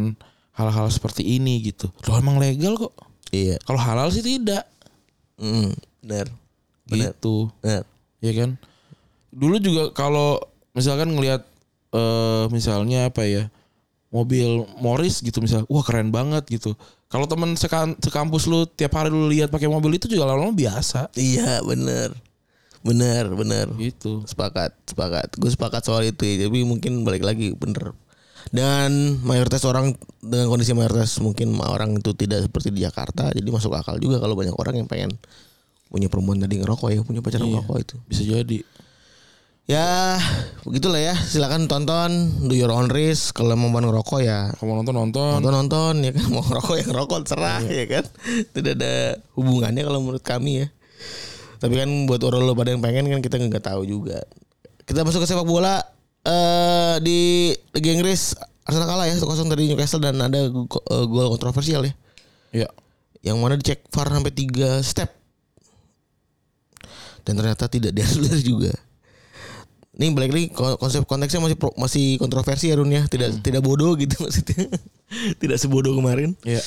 hal-hal 0.55 0.87
seperti 0.87 1.21
ini 1.21 1.59
gitu. 1.61 1.91
Loh 2.07 2.15
emang 2.15 2.39
legal 2.39 2.79
kok. 2.79 2.95
iya. 3.29 3.59
Kalau 3.63 3.79
halal 3.79 4.07
sih 4.09 4.23
tidak. 4.23 4.63
Bener. 5.35 6.27
Bener. 6.87 7.11
Gitu. 7.11 7.51
Bener. 7.59 7.83
ya 8.23 8.33
kan 8.33 8.57
dulu 9.29 9.59
juga 9.61 9.91
kalau 9.93 10.39
misalkan 10.73 11.13
ngelihat 11.13 11.45
eh 11.93 12.45
misalnya 12.49 13.11
apa 13.13 13.21
ya 13.27 13.51
mobil 14.09 14.65
Morris 14.81 15.21
gitu 15.21 15.43
misal 15.43 15.67
wah 15.69 15.83
keren 15.85 16.09
banget 16.09 16.47
gitu 16.49 16.73
kalau 17.05 17.29
temen 17.29 17.53
sekan- 17.53 17.99
sekampus 18.01 18.47
lu 18.49 18.65
tiap 18.65 18.97
hari 18.97 19.13
lu 19.13 19.29
lihat 19.29 19.53
pakai 19.53 19.69
mobil 19.69 19.99
itu 19.99 20.09
juga 20.09 20.25
lama-lama 20.25 20.55
biasa 20.57 21.13
Iya 21.13 21.61
bener 21.61 22.17
Bener 22.81 23.29
bener 23.33 23.69
gitu 23.77 24.21
Sepakat 24.25 24.73
Sepakat 24.85 25.33
Gue 25.37 25.49
sepakat 25.49 25.81
soal 25.85 26.05
itu 26.05 26.21
ya. 26.21 26.45
Tapi 26.45 26.61
mungkin 26.65 27.01
balik 27.01 27.25
lagi 27.25 27.53
Bener 27.57 27.93
Dan 28.55 29.19
mayoritas 29.27 29.67
orang 29.67 29.91
Dengan 30.23 30.47
kondisi 30.47 30.71
mayoritas 30.71 31.19
Mungkin 31.19 31.51
orang 31.59 31.99
itu 31.99 32.15
tidak 32.15 32.47
seperti 32.47 32.71
di 32.71 32.87
Jakarta 32.87 33.35
Jadi 33.35 33.43
masuk 33.51 33.75
akal 33.75 33.99
juga 33.99 34.23
Kalau 34.23 34.39
banyak 34.39 34.55
orang 34.55 34.79
yang 34.79 34.87
pengen 34.87 35.11
Punya 35.91 36.07
perempuan 36.07 36.39
tadi 36.39 36.63
ngerokok 36.63 36.89
ya 36.95 37.03
Punya 37.03 37.19
pacar 37.19 37.43
ngerokok 37.43 37.77
itu. 37.83 37.95
bisa 38.07 38.23
jadi. 38.23 38.59
Ya 39.65 40.15
Begitulah 40.61 41.01
ya. 41.01 41.15
Silakan 41.17 41.65
tonton 41.65 42.11
Do 42.45 42.53
your 42.53 42.69
own 42.73 42.87
risk. 42.87 43.37
Kalau 43.37 43.57
mau 43.57 43.69
ngerokok 43.69 44.19
ya 44.21 44.53
kamu 44.57 44.81
nonton 44.81 44.95
nonton. 44.95 45.31
nonton 45.41 45.53
nonton. 45.53 45.93
Ya 46.05 46.11
kan 46.13 46.25
mau 46.33 46.45
ngerokok 46.45 46.75
ya 46.79 46.85
ngerokok 46.89 47.19
serah 47.25 47.61
ya 47.65 47.85
kan. 47.89 48.05
Tidak 48.53 48.73
ada 48.77 49.19
hubungannya 49.37 49.81
kalau 49.83 49.99
menurut 50.05 50.23
kami 50.25 50.65
ya. 50.65 50.67
Tapi 51.57 51.73
kan 51.81 51.89
buat 52.05 52.21
orang 52.21 52.45
lo 52.45 52.53
pada 52.53 52.75
yang 52.75 52.83
pengen 52.83 53.09
kan 53.09 53.19
kita 53.25 53.41
nggak 53.41 53.65
tahu 53.65 53.89
juga. 53.89 54.21
Kita 54.85 55.01
masuk 55.01 55.25
ke 55.25 55.27
sepak 55.29 55.47
bola 55.49 55.81
eh 56.25 56.95
di 56.99 57.19
Liga 57.71 57.89
Inggris 57.91 58.33
Arsenal 58.61 58.89
kalah 58.89 59.05
ya 59.05 59.13
1-0 59.13 59.21
dari 59.47 59.69
Newcastle 59.69 60.01
dan 60.01 60.17
ada 60.17 60.39
eh, 60.41 60.49
gol 61.05 61.27
kontroversial 61.29 61.85
ya. 61.85 61.93
Ya 62.51 62.67
yang 63.21 63.37
mana 63.37 63.55
dicek 63.55 63.85
VAR 63.89 64.05
sampai 64.07 64.29
3 64.29 64.81
step. 64.81 65.09
Dan 67.21 67.33
ternyata 67.35 67.65
tidak 67.65 67.93
dianulir 67.97 68.37
juga. 68.37 68.73
Ini 69.95 70.11
balik 70.11 70.29
lagi 70.29 70.47
ko- 70.51 70.75
konsep 70.75 71.05
konteksnya 71.05 71.39
masih 71.39 71.55
pro- 71.55 71.73
masih 71.75 72.17
kontroversi 72.17 72.67
ya 72.67 72.75
Run 72.75 72.91
ya. 72.91 73.05
Tidak 73.05 73.41
tidak 73.41 73.61
bodoh 73.61 73.95
gitu 73.95 74.13
maksudnya. 74.23 74.69
Tidak 75.35 75.57
sebodoh 75.57 75.93
kemarin. 75.93 76.33
Ya 76.41 76.61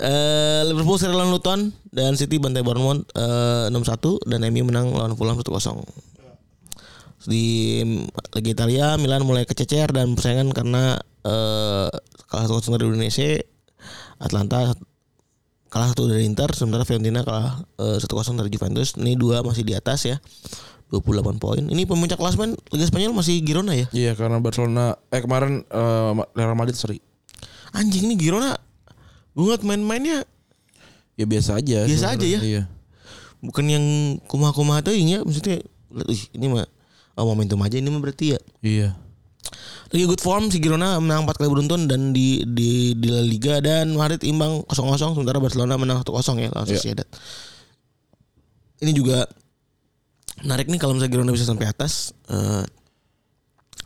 Eh, 0.00 0.64
Liverpool 0.64 0.96
seri 0.96 1.12
lawan 1.12 1.28
Luton 1.28 1.60
dan 1.92 2.16
City 2.16 2.40
bantai 2.40 2.64
Bournemouth 2.64 3.04
eh, 3.12 3.68
6-1 3.68 4.32
dan 4.32 4.40
MU 4.48 4.64
menang 4.64 4.88
lawan 4.88 5.12
Fulham 5.12 5.36
1-0. 5.36 5.52
Di 7.26 7.80
Liga 8.36 8.50
Italia 8.52 8.96
Milan 8.96 9.28
mulai 9.28 9.44
kececer 9.44 9.92
dan 9.92 10.16
persaingan 10.16 10.52
karena 10.56 10.96
eh, 11.24 11.88
kalah 12.30 12.46
1-0 12.48 12.80
dari 12.80 12.88
Indonesia. 12.88 13.40
Atlanta 14.20 14.76
kalah 15.70 15.88
satu 15.94 16.10
dari 16.10 16.26
Inter 16.28 16.50
sementara 16.52 16.84
Fiorentina 16.84 17.24
kalah 17.24 17.64
eh, 17.76 17.98
1-0 18.00 18.40
dari 18.40 18.50
Juventus. 18.52 18.96
Ini 18.96 19.16
dua 19.16 19.44
masih 19.44 19.64
di 19.64 19.76
atas 19.76 20.08
ya. 20.08 20.16
28 20.90 21.38
poin. 21.38 21.62
Ini 21.62 21.86
pemuncak 21.86 22.18
klasmen 22.18 22.58
Liga 22.74 22.82
Spanyol 22.82 23.14
masih 23.14 23.38
Girona 23.46 23.78
ya. 23.78 23.86
iya 23.94 24.12
karena 24.18 24.42
Barcelona 24.42 24.98
eh 25.14 25.22
kemarin 25.22 25.62
eh, 25.62 26.12
Real 26.34 26.58
Madrid 26.58 26.74
seri 26.74 26.98
Anjing 27.70 28.10
nih 28.10 28.18
Girona. 28.18 28.58
Gue 29.30 29.46
ngeliat 29.46 29.62
main-mainnya 29.62 30.26
ya 31.14 31.28
biasa 31.28 31.60
aja 31.60 31.84
Biasa 31.84 32.16
aja 32.16 32.26
ya? 32.26 32.40
iya 32.40 32.62
bukan 33.44 33.64
yang 33.68 33.84
kumaha-kumaha 34.24 34.84
teuing 34.84 35.16
ya 35.16 35.20
maksudnya 35.20 35.60
ih, 36.08 36.22
ini 36.32 36.46
mah 36.48 36.64
oh, 37.20 37.28
momentum 37.28 37.60
aja 37.60 37.76
ini 37.76 37.88
berarti 38.00 38.34
ya 38.34 38.40
iya 38.64 38.88
lagi 39.90 40.06
good 40.06 40.22
form 40.22 40.46
si 40.54 40.62
Girona 40.62 41.02
menang 41.02 41.26
4 41.26 41.34
kali 41.34 41.50
beruntun 41.50 41.90
dan 41.90 42.14
di 42.14 42.46
di 42.46 42.94
di 42.94 43.08
La 43.10 43.22
Liga 43.26 43.58
dan 43.58 43.90
Madrid 43.98 44.22
imbang 44.22 44.62
0-0 44.70 45.18
sementara 45.18 45.42
Barcelona 45.42 45.74
menang 45.74 45.98
1-0 46.06 46.14
ya 46.38 46.48
lawan 46.54 46.66
Iya. 46.70 46.78
Sociedad. 46.78 47.08
Ini 48.80 48.94
juga 48.94 49.26
menarik 50.46 50.70
nih 50.70 50.78
kalau 50.78 50.94
misalnya 50.94 51.10
Girona 51.10 51.34
bisa 51.34 51.42
sampai 51.42 51.66
atas 51.66 52.14
eh 52.30 52.64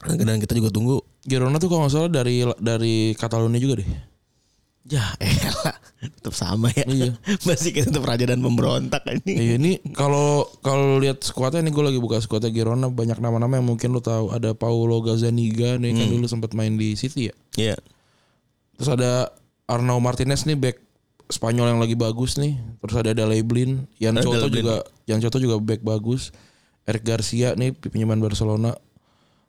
dan 0.04 0.36
kita 0.36 0.52
juga 0.52 0.68
tunggu 0.68 1.00
Girona 1.24 1.56
tuh 1.56 1.72
kalau 1.72 1.88
nggak 1.88 1.94
salah 1.96 2.10
dari 2.12 2.44
dari 2.60 3.16
Catalonia 3.16 3.56
juga 3.56 3.80
deh 3.80 3.88
ya 4.84 5.16
elah 5.16 5.76
tetap 5.96 6.36
sama 6.36 6.68
ya 6.76 6.84
Iya. 6.84 7.12
masih 7.48 7.72
kita 7.72 7.88
tetap 7.88 8.04
raja 8.04 8.28
dan 8.28 8.44
pemberontak 8.44 9.00
ini 9.08 9.32
Iya 9.32 9.52
ini 9.56 9.72
kalau 9.96 10.44
kalau 10.60 11.00
lihat 11.00 11.24
skuadnya 11.24 11.64
ini 11.64 11.72
gue 11.72 11.80
lagi 11.80 11.96
buka 11.96 12.20
skuadnya 12.20 12.52
Girona 12.52 12.92
banyak 12.92 13.16
nama-nama 13.16 13.56
yang 13.56 13.64
mungkin 13.64 13.96
lo 13.96 14.04
tahu 14.04 14.28
ada 14.28 14.52
Paulo 14.52 15.00
Gazzaniga 15.00 15.80
nih 15.80 15.96
kan 15.96 16.06
dulu 16.12 16.26
sempat 16.28 16.52
main 16.52 16.76
di 16.76 16.92
City 16.94 17.32
ya. 17.32 17.34
Iya. 17.56 17.76
Terus 18.76 18.88
ada 18.92 19.32
Arnau 19.64 19.96
Martinez 20.04 20.44
nih 20.44 20.58
back 20.60 20.76
Spanyol 21.24 21.72
yang 21.72 21.80
lagi 21.80 21.96
bagus 21.96 22.36
nih. 22.36 22.52
Terus 22.84 22.96
ada 23.00 23.16
Dale 23.16 23.40
Blin, 23.40 23.88
Jan 23.96 24.20
Ada 24.20 24.28
Coto 24.28 24.36
Dale 24.36 24.48
Blin. 24.52 24.60
juga 24.60 24.76
Jan 25.08 25.20
Coto 25.24 25.38
juga 25.40 25.56
back 25.56 25.80
bagus. 25.80 26.36
Eric 26.84 27.00
Garcia 27.00 27.56
nih 27.56 27.72
pinjaman 27.72 28.20
Barcelona. 28.20 28.76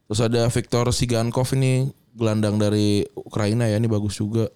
Terus 0.07 0.21
ada 0.23 0.47
Viktor 0.47 0.95
Sigankov 0.95 1.51
ini 1.59 1.91
gelandang 2.15 2.55
dari 2.55 3.03
Ukraina 3.11 3.67
ya 3.67 3.75
ini 3.75 3.91
bagus 3.91 4.15
juga. 4.15 4.47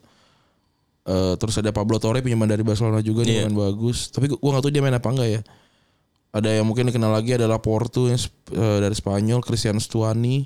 Eh, 1.09 1.33
terus 1.41 1.57
ada 1.57 1.73
Pablo 1.73 1.97
Torre 1.97 2.21
pinjaman 2.21 2.45
dari 2.45 2.61
Barcelona 2.61 3.01
juga 3.01 3.25
nih 3.25 3.41
Iya. 3.41 3.43
main 3.49 3.57
bagus. 3.57 4.13
Tapi 4.13 4.29
gua 4.29 4.37
nggak 4.53 4.61
tahu 4.61 4.69
dia 4.69 4.83
main 4.85 4.93
apa 4.93 5.09
enggak 5.09 5.29
ya. 5.29 5.41
Ada 6.29 6.61
yang 6.61 6.69
mungkin 6.69 6.85
dikenal 6.85 7.09
lagi 7.09 7.33
adalah 7.33 7.57
Porto 7.57 8.05
yang 8.05 8.21
eh, 8.53 8.77
dari 8.77 8.93
Spanyol, 8.93 9.41
Christian 9.41 9.81
Stuani. 9.81 10.45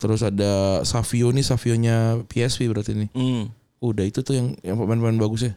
Terus 0.00 0.24
ada 0.24 0.80
Savio 0.82 1.28
nih, 1.28 1.44
Savionya 1.44 1.96
PSV 2.24 2.72
berarti 2.72 2.96
nih. 2.96 3.10
Hmm. 3.12 3.52
Udah 3.78 4.02
itu 4.02 4.24
tuh 4.24 4.32
yang 4.32 4.56
yang 4.64 4.74
pemain-pemain 4.74 5.20
bagus 5.20 5.44
ya. 5.44 5.52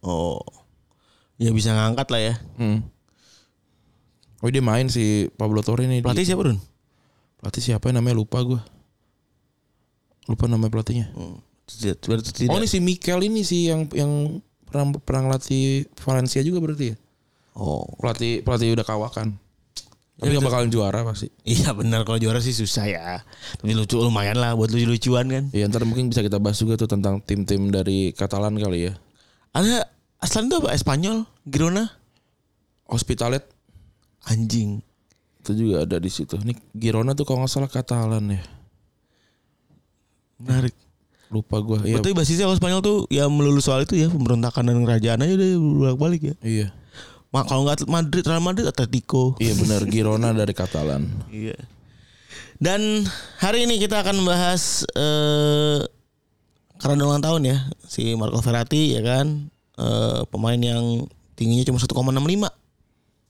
Oh. 0.00 0.40
Ya 1.36 1.52
bisa 1.52 1.70
ngangkat 1.70 2.08
lah 2.08 2.22
ya. 2.22 2.34
Hmm. 2.56 2.80
Oh 4.40 4.48
dia 4.48 4.60
main 4.60 4.88
si 4.88 5.28
Pablo 5.34 5.60
Torre 5.60 5.84
nih. 5.84 6.00
Pelatih 6.00 6.24
Di- 6.24 6.30
siapa 6.32 6.42
Run? 6.42 6.56
pelatih 7.36 7.60
siapa 7.62 7.84
ya 7.86 8.00
namanya 8.00 8.16
lupa 8.16 8.40
gua. 8.40 8.60
Lupa 10.24 10.48
nama 10.48 10.66
pelatihnya. 10.66 11.12
Hmm. 11.12 11.38
Berarti 12.06 12.30
tidak. 12.30 12.54
Oh 12.54 12.58
ini 12.62 12.70
si 12.70 12.78
Mikel 12.78 13.20
ini 13.26 13.42
sih 13.42 13.74
yang 13.74 13.90
yang 13.90 14.38
pernah 14.66 14.94
pernah 15.02 15.30
ngelatih 15.30 15.90
Valencia 15.98 16.40
juga 16.46 16.62
berarti 16.62 16.94
ya. 16.94 16.96
Oh. 17.58 17.82
Pelatih 17.98 18.46
pelatih 18.46 18.76
udah 18.78 18.86
kawakan. 18.86 19.34
Tapi 20.16 20.32
gak 20.32 20.48
bakalan 20.48 20.72
juara 20.72 21.04
pasti. 21.04 21.28
Iya 21.44 21.76
benar 21.76 22.08
kalau 22.08 22.16
juara 22.16 22.40
sih 22.40 22.56
susah 22.56 22.88
ya. 22.88 23.20
Tapi 23.60 23.76
lucu 23.76 24.00
lumayan 24.00 24.40
lah 24.40 24.56
buat 24.56 24.72
lucu-lucuan 24.72 25.28
kan. 25.28 25.44
Ya 25.52 25.68
ntar 25.68 25.84
mungkin 25.84 26.08
bisa 26.08 26.24
kita 26.24 26.40
bahas 26.40 26.56
juga 26.56 26.80
tuh 26.80 26.88
tentang 26.88 27.20
tim-tim 27.20 27.68
dari 27.68 28.16
Katalan 28.16 28.56
kali 28.56 28.88
ya. 28.88 28.96
Ada 29.52 29.84
aslan 30.16 30.48
itu 30.48 30.56
apa? 30.64 30.72
Espanyol, 30.72 31.28
Girona, 31.44 31.92
Hospitalet 32.88 33.44
anjing. 34.24 34.80
itu 35.46 35.52
juga 35.54 35.86
ada 35.86 36.02
di 36.02 36.10
situ. 36.10 36.34
Nih 36.42 36.58
Girona 36.74 37.14
tuh 37.14 37.22
kalau 37.28 37.44
nggak 37.44 37.52
salah 37.52 37.70
Katalan 37.70 38.40
ya. 38.40 38.42
Menarik. 40.40 40.85
Lupa 41.30 41.58
gua. 41.58 41.82
Iya. 41.82 41.98
Berarti 41.98 42.14
basisnya 42.14 42.46
kalau 42.46 42.56
Spanyol 42.58 42.80
tuh 42.82 42.98
ya 43.10 43.26
melulu 43.26 43.58
soal 43.58 43.82
itu 43.82 43.98
ya 43.98 44.06
pemberontakan 44.06 44.62
dan 44.66 44.78
kerajaan 44.86 45.22
aja 45.26 45.34
deh 45.34 45.58
bolak-balik 45.58 46.22
ya. 46.22 46.34
Iya. 46.42 46.66
Ma 47.34 47.42
kalau 47.42 47.66
nggak 47.66 47.84
Madrid, 47.90 48.22
Real 48.22 48.42
Madrid, 48.42 48.66
Atletico. 48.70 49.34
Iya 49.42 49.58
benar 49.58 49.82
Girona 49.90 50.30
dari 50.30 50.54
Katalan. 50.54 51.10
Iya. 51.34 51.58
Dan 52.56 53.04
hari 53.42 53.68
ini 53.68 53.76
kita 53.76 54.00
akan 54.00 54.22
membahas 54.22 54.86
eh 54.96 55.82
karena 56.76 57.08
ulang 57.08 57.24
tahun 57.24 57.42
ya 57.44 57.56
si 57.88 58.12
Marco 58.16 58.40
Verratti 58.40 58.96
ya 58.96 59.00
kan 59.04 59.48
eh 59.76 60.20
pemain 60.28 60.56
yang 60.56 61.04
tingginya 61.36 61.64
cuma 61.68 61.80
1,65 61.80 62.48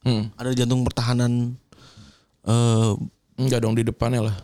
Hmm. 0.06 0.30
ada 0.38 0.54
jantung 0.54 0.86
pertahanan 0.86 1.58
eh 2.46 2.92
Enggak 3.36 3.60
dong 3.60 3.74
di 3.76 3.82
depannya 3.82 4.30
lah. 4.32 4.36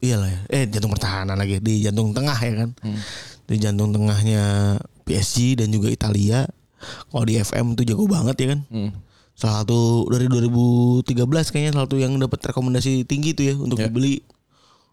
Iyalah 0.00 0.28
ya. 0.28 0.40
Eh 0.48 0.64
jantung 0.66 0.90
pertahanan 0.90 1.36
lagi. 1.36 1.60
Di 1.60 1.80
jantung 1.80 2.12
tengah 2.12 2.36
ya 2.36 2.52
kan. 2.56 2.70
Hmm. 2.80 3.00
di 3.44 3.58
jantung 3.58 3.90
tengahnya 3.90 4.78
PSG 5.04 5.58
dan 5.58 5.68
juga 5.68 5.90
Italia. 5.90 6.46
Kalau 6.80 7.24
di 7.24 7.34
FM 7.34 7.74
tuh 7.74 7.82
jago 7.82 8.06
banget 8.06 8.36
ya 8.38 8.48
kan. 8.52 8.60
Hmm. 8.68 8.90
salah 9.32 9.64
satu 9.64 10.04
dari 10.06 10.28
2013 10.28 11.08
kayaknya 11.48 11.72
salah 11.72 11.88
satu 11.88 11.96
yang 11.96 12.12
dapat 12.14 12.44
rekomendasi 12.44 13.08
tinggi 13.08 13.32
tuh 13.32 13.44
ya 13.46 13.54
untuk 13.56 13.76
Ya. 13.76 13.88
dibeli. 13.88 14.20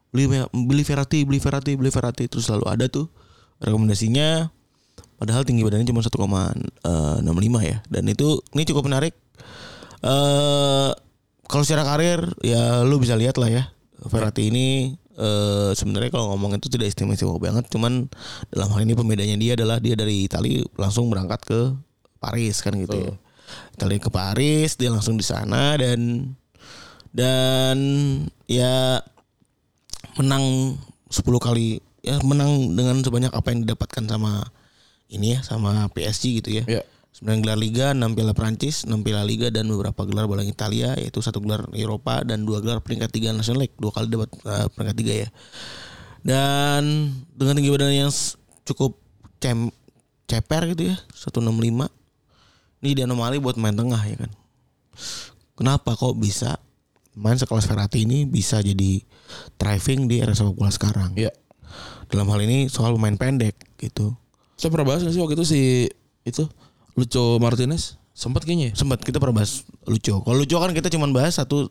Beli 0.08 0.24
beli 0.50 0.84
Verratti 0.84 1.28
beli 1.28 1.36
Verratti 1.38 1.76
beli 1.76 1.92
Verratti 1.92 2.26
terus 2.26 2.48
selalu 2.48 2.66
ada 2.66 2.88
tuh 2.88 3.12
rekomendasinya. 3.60 4.48
Padahal 5.18 5.44
tinggi 5.44 5.62
badannya 5.62 5.84
cuma 5.84 6.00
1,65 6.00 6.64
ya. 7.62 7.78
Dan 7.86 8.08
itu 8.08 8.40
ini 8.52 8.64
cukup 8.64 8.88
menarik. 8.88 9.12
Eh 10.00 10.90
kalau 11.46 11.64
secara 11.64 11.84
karir 11.86 12.20
ya 12.40 12.84
lu 12.84 12.98
bisa 12.98 13.16
lihat 13.16 13.36
lah 13.36 13.48
ya 13.48 13.64
Verratti 14.08 14.50
ini 14.50 14.68
eh 15.18 15.72
sebenarnya 15.74 16.14
kalau 16.14 16.38
ngomong 16.38 16.62
itu 16.62 16.70
tidak 16.70 16.94
istimewa 16.94 17.18
banget 17.42 17.66
cuman 17.74 18.06
dalam 18.54 18.70
hal 18.70 18.86
ini 18.86 18.94
pembedanya 18.94 19.34
dia 19.34 19.58
adalah 19.58 19.82
dia 19.82 19.98
dari 19.98 20.30
Italia 20.30 20.62
langsung 20.78 21.10
berangkat 21.10 21.42
ke 21.42 21.60
Paris 22.22 22.62
kan 22.62 22.78
gitu 22.78 22.98
ya. 22.98 23.14
Italia 23.74 23.98
ke 23.98 24.10
Paris 24.14 24.78
dia 24.78 24.94
langsung 24.94 25.18
di 25.18 25.26
sana 25.26 25.74
dan 25.80 26.32
dan 27.10 27.78
ya 28.46 29.02
menang 30.22 30.78
10 31.10 31.24
kali 31.42 31.82
ya 32.06 32.22
menang 32.22 32.78
dengan 32.78 33.02
sebanyak 33.02 33.34
apa 33.34 33.48
yang 33.50 33.66
didapatkan 33.66 34.06
sama 34.06 34.54
ini 35.10 35.34
ya 35.34 35.40
sama 35.42 35.88
PSG 35.92 36.24
gitu 36.44 36.50
ya. 36.62 36.64
Ya. 36.68 36.82
9 37.18 37.42
gelar 37.42 37.58
Liga, 37.58 37.98
6 37.98 38.14
piala 38.14 38.38
Prancis, 38.38 38.86
6 38.86 38.94
piala 39.02 39.26
Liga 39.26 39.50
dan 39.50 39.66
beberapa 39.66 40.06
gelar 40.06 40.30
bola 40.30 40.46
Italia 40.46 40.94
yaitu 41.02 41.18
satu 41.26 41.42
gelar 41.42 41.66
Eropa 41.74 42.22
dan 42.22 42.46
dua 42.46 42.62
gelar 42.62 42.78
peringkat 42.78 43.10
3 43.10 43.34
National 43.34 43.66
League. 43.66 43.74
Dua 43.82 43.90
kali 43.90 44.06
dapat 44.06 44.30
uh, 44.46 44.70
peringkat 44.70 44.96
3 45.02 45.24
ya. 45.26 45.30
Dan 46.22 47.10
dengan 47.34 47.58
tinggi 47.58 47.74
badan 47.74 47.90
yang 47.90 48.14
cukup 48.70 49.02
cem 49.42 49.74
ceper 50.30 50.78
gitu 50.78 50.94
ya, 50.94 50.96
165. 51.18 51.90
Ini 52.86 52.90
dia 52.94 53.10
anomali 53.10 53.42
buat 53.42 53.58
main 53.58 53.74
tengah 53.74 53.98
ya 54.06 54.18
kan. 54.22 54.32
Kenapa 55.58 55.98
kok 55.98 56.14
bisa 56.22 56.62
main 57.18 57.42
sekelas 57.42 57.66
Verratti 57.66 58.06
ini 58.06 58.30
bisa 58.30 58.62
jadi 58.62 59.02
thriving 59.58 60.06
di 60.06 60.22
era 60.22 60.38
sepak 60.38 60.54
bola 60.54 60.70
sekarang? 60.70 61.18
Iya. 61.18 61.34
Dalam 62.14 62.30
hal 62.30 62.46
ini 62.46 62.70
soal 62.70 62.94
pemain 62.94 63.18
pendek 63.18 63.58
gitu. 63.82 64.14
Saya 64.54 64.70
pernah 64.70 64.94
bahas 64.94 65.02
nggak 65.02 65.18
sih 65.18 65.22
waktu 65.26 65.34
itu 65.34 65.46
si 65.50 65.62
itu 66.22 66.46
Lucho 66.98 67.38
Martinez 67.38 68.02
sempat 68.18 68.42
kayaknya. 68.50 68.74
ya? 68.74 68.82
sempat 68.82 69.06
kita 69.06 69.22
pernah 69.22 69.46
bahas 69.46 69.62
Lucu. 69.86 70.18
Kalau 70.18 70.38
Lucu 70.42 70.58
kan 70.58 70.74
kita 70.74 70.90
cuma 70.90 71.06
bahas 71.14 71.38
satu 71.38 71.70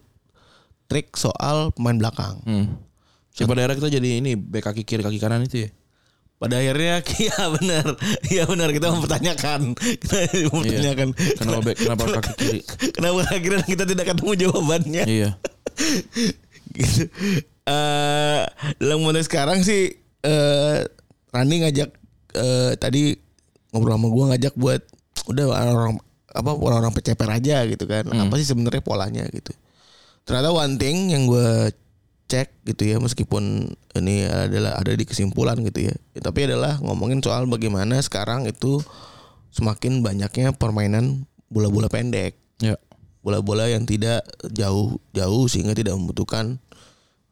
trik 0.87 1.11
soal 1.19 1.75
pemain 1.75 1.99
belakang. 1.99 2.39
Hmm. 2.47 2.79
Siapa 3.35 3.53
daerah 3.59 3.75
kita 3.75 3.91
jadi 3.91 4.23
ini 4.23 4.39
back 4.39 4.71
kaki 4.71 4.87
kiri 4.87 5.03
kaki 5.03 5.19
kanan 5.19 5.43
itu 5.43 5.67
ya. 5.67 5.71
Pada 6.39 6.63
akhirnya 6.63 7.03
iya 7.27 7.39
benar. 7.51 7.87
Iya 8.31 8.43
benar 8.47 8.69
kita 8.71 8.87
mempertanyakan. 8.95 9.75
Kita 9.75 10.15
mempertanyakan. 10.55 11.09
Kenapa 11.19 11.61
back 11.67 11.77
kenapa 11.83 12.03
kaki 12.23 12.33
kiri? 12.39 12.61
Kenapa 12.95 13.19
akhirnya 13.27 13.67
kita 13.67 13.85
tidak 13.85 14.07
ketemu 14.15 14.33
jawabannya? 14.47 15.05
iya. 15.11 15.31
gitu. 16.79 17.11
Eh, 17.67 18.43
dalam 18.79 19.03
konteks 19.03 19.27
sekarang 19.27 19.67
sih 19.67 19.91
eh 20.23 20.79
Rani 21.35 21.57
ngajak 21.67 21.91
eh, 22.39 22.73
tadi 22.79 23.19
ngobrol 23.75 23.99
sama 23.99 24.07
gua 24.07 24.25
ngajak 24.31 24.55
buat 24.55 24.87
udah 25.27 25.45
orang 25.53 25.99
apa 26.37 26.51
orang-orang 26.53 26.93
peceper 26.93 27.29
aja 27.31 27.65
gitu 27.67 27.85
kan. 27.89 28.07
Apa 28.11 28.35
sih 28.39 28.47
sebenarnya 28.47 28.83
polanya 28.85 29.25
gitu. 29.31 29.53
Ternyata 30.27 30.51
one 30.51 30.77
thing 30.77 31.15
yang 31.15 31.31
gua 31.31 31.71
cek 32.27 32.67
gitu 32.67 32.91
ya 32.91 32.99
meskipun 32.99 33.71
ini 33.95 34.27
adalah 34.27 34.75
ada 34.75 34.91
di 34.93 35.07
kesimpulan 35.07 35.55
gitu 35.63 35.87
ya. 35.91 35.95
Ya, 36.19 36.21
tapi 36.27 36.51
adalah 36.51 36.83
ngomongin 36.83 37.23
soal 37.23 37.47
bagaimana 37.47 38.03
sekarang 38.03 38.51
itu 38.51 38.83
semakin 39.55 40.03
banyaknya 40.03 40.53
permainan 40.53 41.25
bola-bola 41.49 41.87
pendek 41.87 42.37
Ya. 42.57 42.81
bola-bola 43.21 43.69
yang 43.69 43.85
tidak 43.85 44.25
jauh-jauh 44.49 45.45
sehingga 45.47 45.77
tidak 45.77 45.93
membutuhkan 45.95 46.57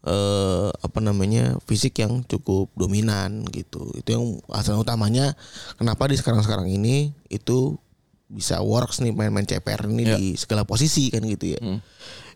eh 0.04 0.68
apa 0.68 1.00
namanya 1.00 1.56
fisik 1.64 1.96
yang 2.04 2.20
cukup 2.28 2.68
dominan 2.76 3.48
gitu. 3.48 3.88
Itu 3.96 4.08
yang 4.14 4.24
asal 4.52 4.76
utamanya 4.76 5.32
kenapa 5.80 6.04
di 6.12 6.20
sekarang-sekarang 6.20 6.68
ini 6.68 7.16
itu 7.32 7.80
bisa 8.26 8.58
works 8.58 8.98
nih 8.98 9.10
main-main 9.10 9.44
CPR 9.44 9.86
ini 9.86 10.02
Ya. 10.02 10.16
di 10.16 10.34
segala 10.34 10.64
posisi 10.64 11.08
kan 11.08 11.22
gitu 11.22 11.54
ya. 11.54 11.60
Hmm. 11.60 11.78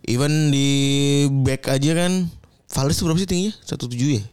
Even 0.03 0.48
di 0.48 0.68
back 1.42 1.68
aja 1.68 1.92
kan 1.96 2.31
Valdes 2.68 3.01
berapa 3.01 3.16
sih 3.16 3.27
tingginya? 3.27 3.53
17 3.64 3.88
ya? 4.12 4.24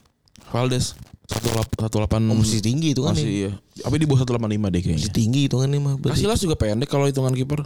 Valdes 0.48 0.94
satu 1.26 1.50
satu 1.58 1.96
delapan 1.98 2.22
Oh, 2.30 2.38
masih 2.38 2.62
tinggi 2.62 2.94
itu 2.94 3.02
kan. 3.02 3.18
masih 3.18 3.26
ya. 3.26 3.34
iya. 3.50 3.52
Apa 3.82 3.98
di 3.98 4.06
bawah 4.06 4.22
satu 4.22 4.38
delapan 4.38 4.52
lima 4.52 4.68
deh 4.70 4.78
Masih 4.78 4.94
kayaknya. 5.10 5.10
tinggi 5.12 5.42
itu 5.50 5.56
kan 5.58 5.68
nih 5.68 5.82
berarti. 5.82 6.22
Casillas 6.22 6.40
juga 6.40 6.56
pendek 6.56 6.86
kalau 6.86 7.10
hitungan 7.10 7.34
kiper. 7.34 7.66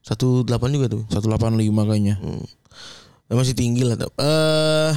18 0.00 0.46
juga 0.70 0.86
tuh. 0.88 1.02
Satu 1.10 1.26
delapan 1.26 1.58
lima 1.58 1.82
kayaknya. 1.82 2.16
Hmm. 2.22 2.40
Ya, 3.26 3.34
masih 3.34 3.52
tinggi 3.52 3.82
lah. 3.82 3.98
tuh. 3.98 4.08
Eh 4.16 4.94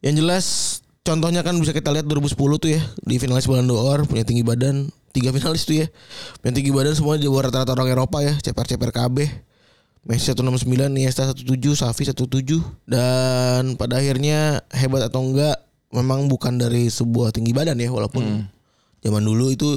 yang 0.00 0.14
jelas 0.16 0.79
contohnya 1.00 1.40
kan 1.40 1.56
bisa 1.58 1.72
kita 1.72 1.90
lihat 1.90 2.06
2010 2.06 2.36
tuh 2.36 2.70
ya 2.70 2.82
di 3.04 3.16
finalis 3.16 3.48
Ballon 3.48 3.66
d'Or 3.66 4.04
punya 4.06 4.24
tinggi 4.24 4.44
badan 4.44 4.92
tiga 5.10 5.34
finalis 5.34 5.66
tuh 5.66 5.82
ya. 5.82 5.86
Punya 6.38 6.52
tinggi 6.54 6.70
badan 6.70 6.94
semua 6.94 7.18
di 7.18 7.26
rata-rata 7.26 7.74
orang 7.74 7.90
Eropa 7.90 8.22
ya 8.22 8.38
ceper-ceper 8.38 8.94
KB 8.94 9.16
Messi 10.00 10.32
169 10.32 10.64
Iniesta 10.96 11.28
17 11.28 11.44
Xavi 11.76 12.02
17 12.16 12.88
dan 12.88 13.76
pada 13.76 14.00
akhirnya 14.00 14.64
hebat 14.72 15.04
atau 15.04 15.20
enggak 15.20 15.60
memang 15.92 16.24
bukan 16.30 16.56
dari 16.56 16.88
sebuah 16.88 17.34
tinggi 17.34 17.52
badan 17.52 17.76
ya 17.76 17.92
walaupun 17.92 18.48
zaman 19.04 19.20
dulu 19.20 19.52
itu 19.52 19.68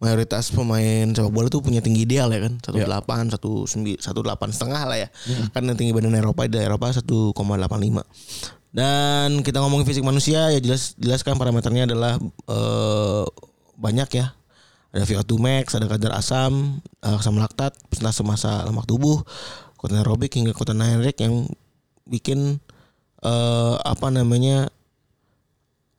mayoritas 0.00 0.48
pemain 0.48 1.12
sepak 1.12 1.28
bola 1.28 1.52
tuh 1.52 1.60
punya 1.60 1.84
tinggi 1.84 2.08
ideal 2.08 2.32
ya 2.32 2.48
kan 2.48 2.56
18 2.64 2.88
19 3.36 4.00
18 4.00 4.56
setengah 4.56 4.82
lah 4.88 4.96
ya. 4.96 5.08
Kan 5.52 5.68
yang 5.68 5.76
tinggi 5.76 5.92
badan 5.92 6.16
Eropa 6.16 6.48
di 6.48 6.56
Eropa 6.56 6.88
1,85 6.88 7.36
dan 8.70 9.42
kita 9.42 9.58
ngomongin 9.58 9.82
fisik 9.82 10.06
manusia 10.06 10.54
ya 10.54 10.60
jelas 10.62 10.94
jelas 10.94 11.26
kan 11.26 11.34
parameternya 11.34 11.90
adalah 11.90 12.18
eh, 12.46 13.26
banyak 13.74 14.10
ya. 14.14 14.34
Ada 14.90 15.06
VO2 15.06 15.32
max 15.38 15.78
ada 15.78 15.86
kadar 15.86 16.14
asam 16.18 16.82
eh, 17.02 17.18
asam 17.18 17.38
laktat 17.38 17.74
persentase 17.90 18.22
massa 18.22 18.62
lemak 18.66 18.86
tubuh 18.86 19.22
kekuatan 19.74 20.02
aerobik 20.02 20.34
hingga 20.34 20.54
kekuatan 20.54 20.78
anaerobik 20.78 21.18
yang 21.18 21.50
bikin 22.06 22.62
eh, 23.26 23.74
apa 23.82 24.06
namanya 24.14 24.70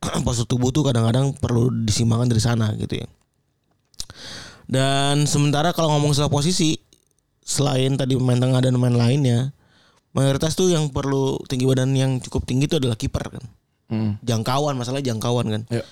postur 0.26 0.48
tubuh 0.48 0.72
tuh 0.72 0.88
kadang-kadang 0.88 1.36
perlu 1.36 1.70
disimbangkan 1.84 2.32
dari 2.32 2.42
sana 2.42 2.72
gitu 2.80 3.04
ya. 3.04 3.08
Dan 4.72 5.28
sementara 5.28 5.76
kalau 5.76 5.92
ngomong 6.00 6.16
soal 6.16 6.32
posisi 6.32 6.80
selain 7.44 8.00
tadi 8.00 8.16
pemain 8.16 8.40
tengah 8.40 8.64
dan 8.64 8.80
pemain 8.80 8.96
lainnya, 8.96 9.52
mayoritas 10.12 10.56
tuh 10.56 10.71
yang 10.71 10.91
perlu 10.91 11.39
tinggi 11.47 11.65
badan 11.67 11.91
yang 11.95 12.19
cukup 12.19 12.43
tinggi 12.43 12.67
itu 12.67 12.78
adalah 12.80 12.95
kiper 13.00 13.39
kan. 13.39 13.45
Hmm. 13.91 14.12
Jangkauan 14.24 14.76
masalah 14.80 15.04
jangkauan 15.04 15.47
kan. 15.52 15.62
Ya. 15.71 15.84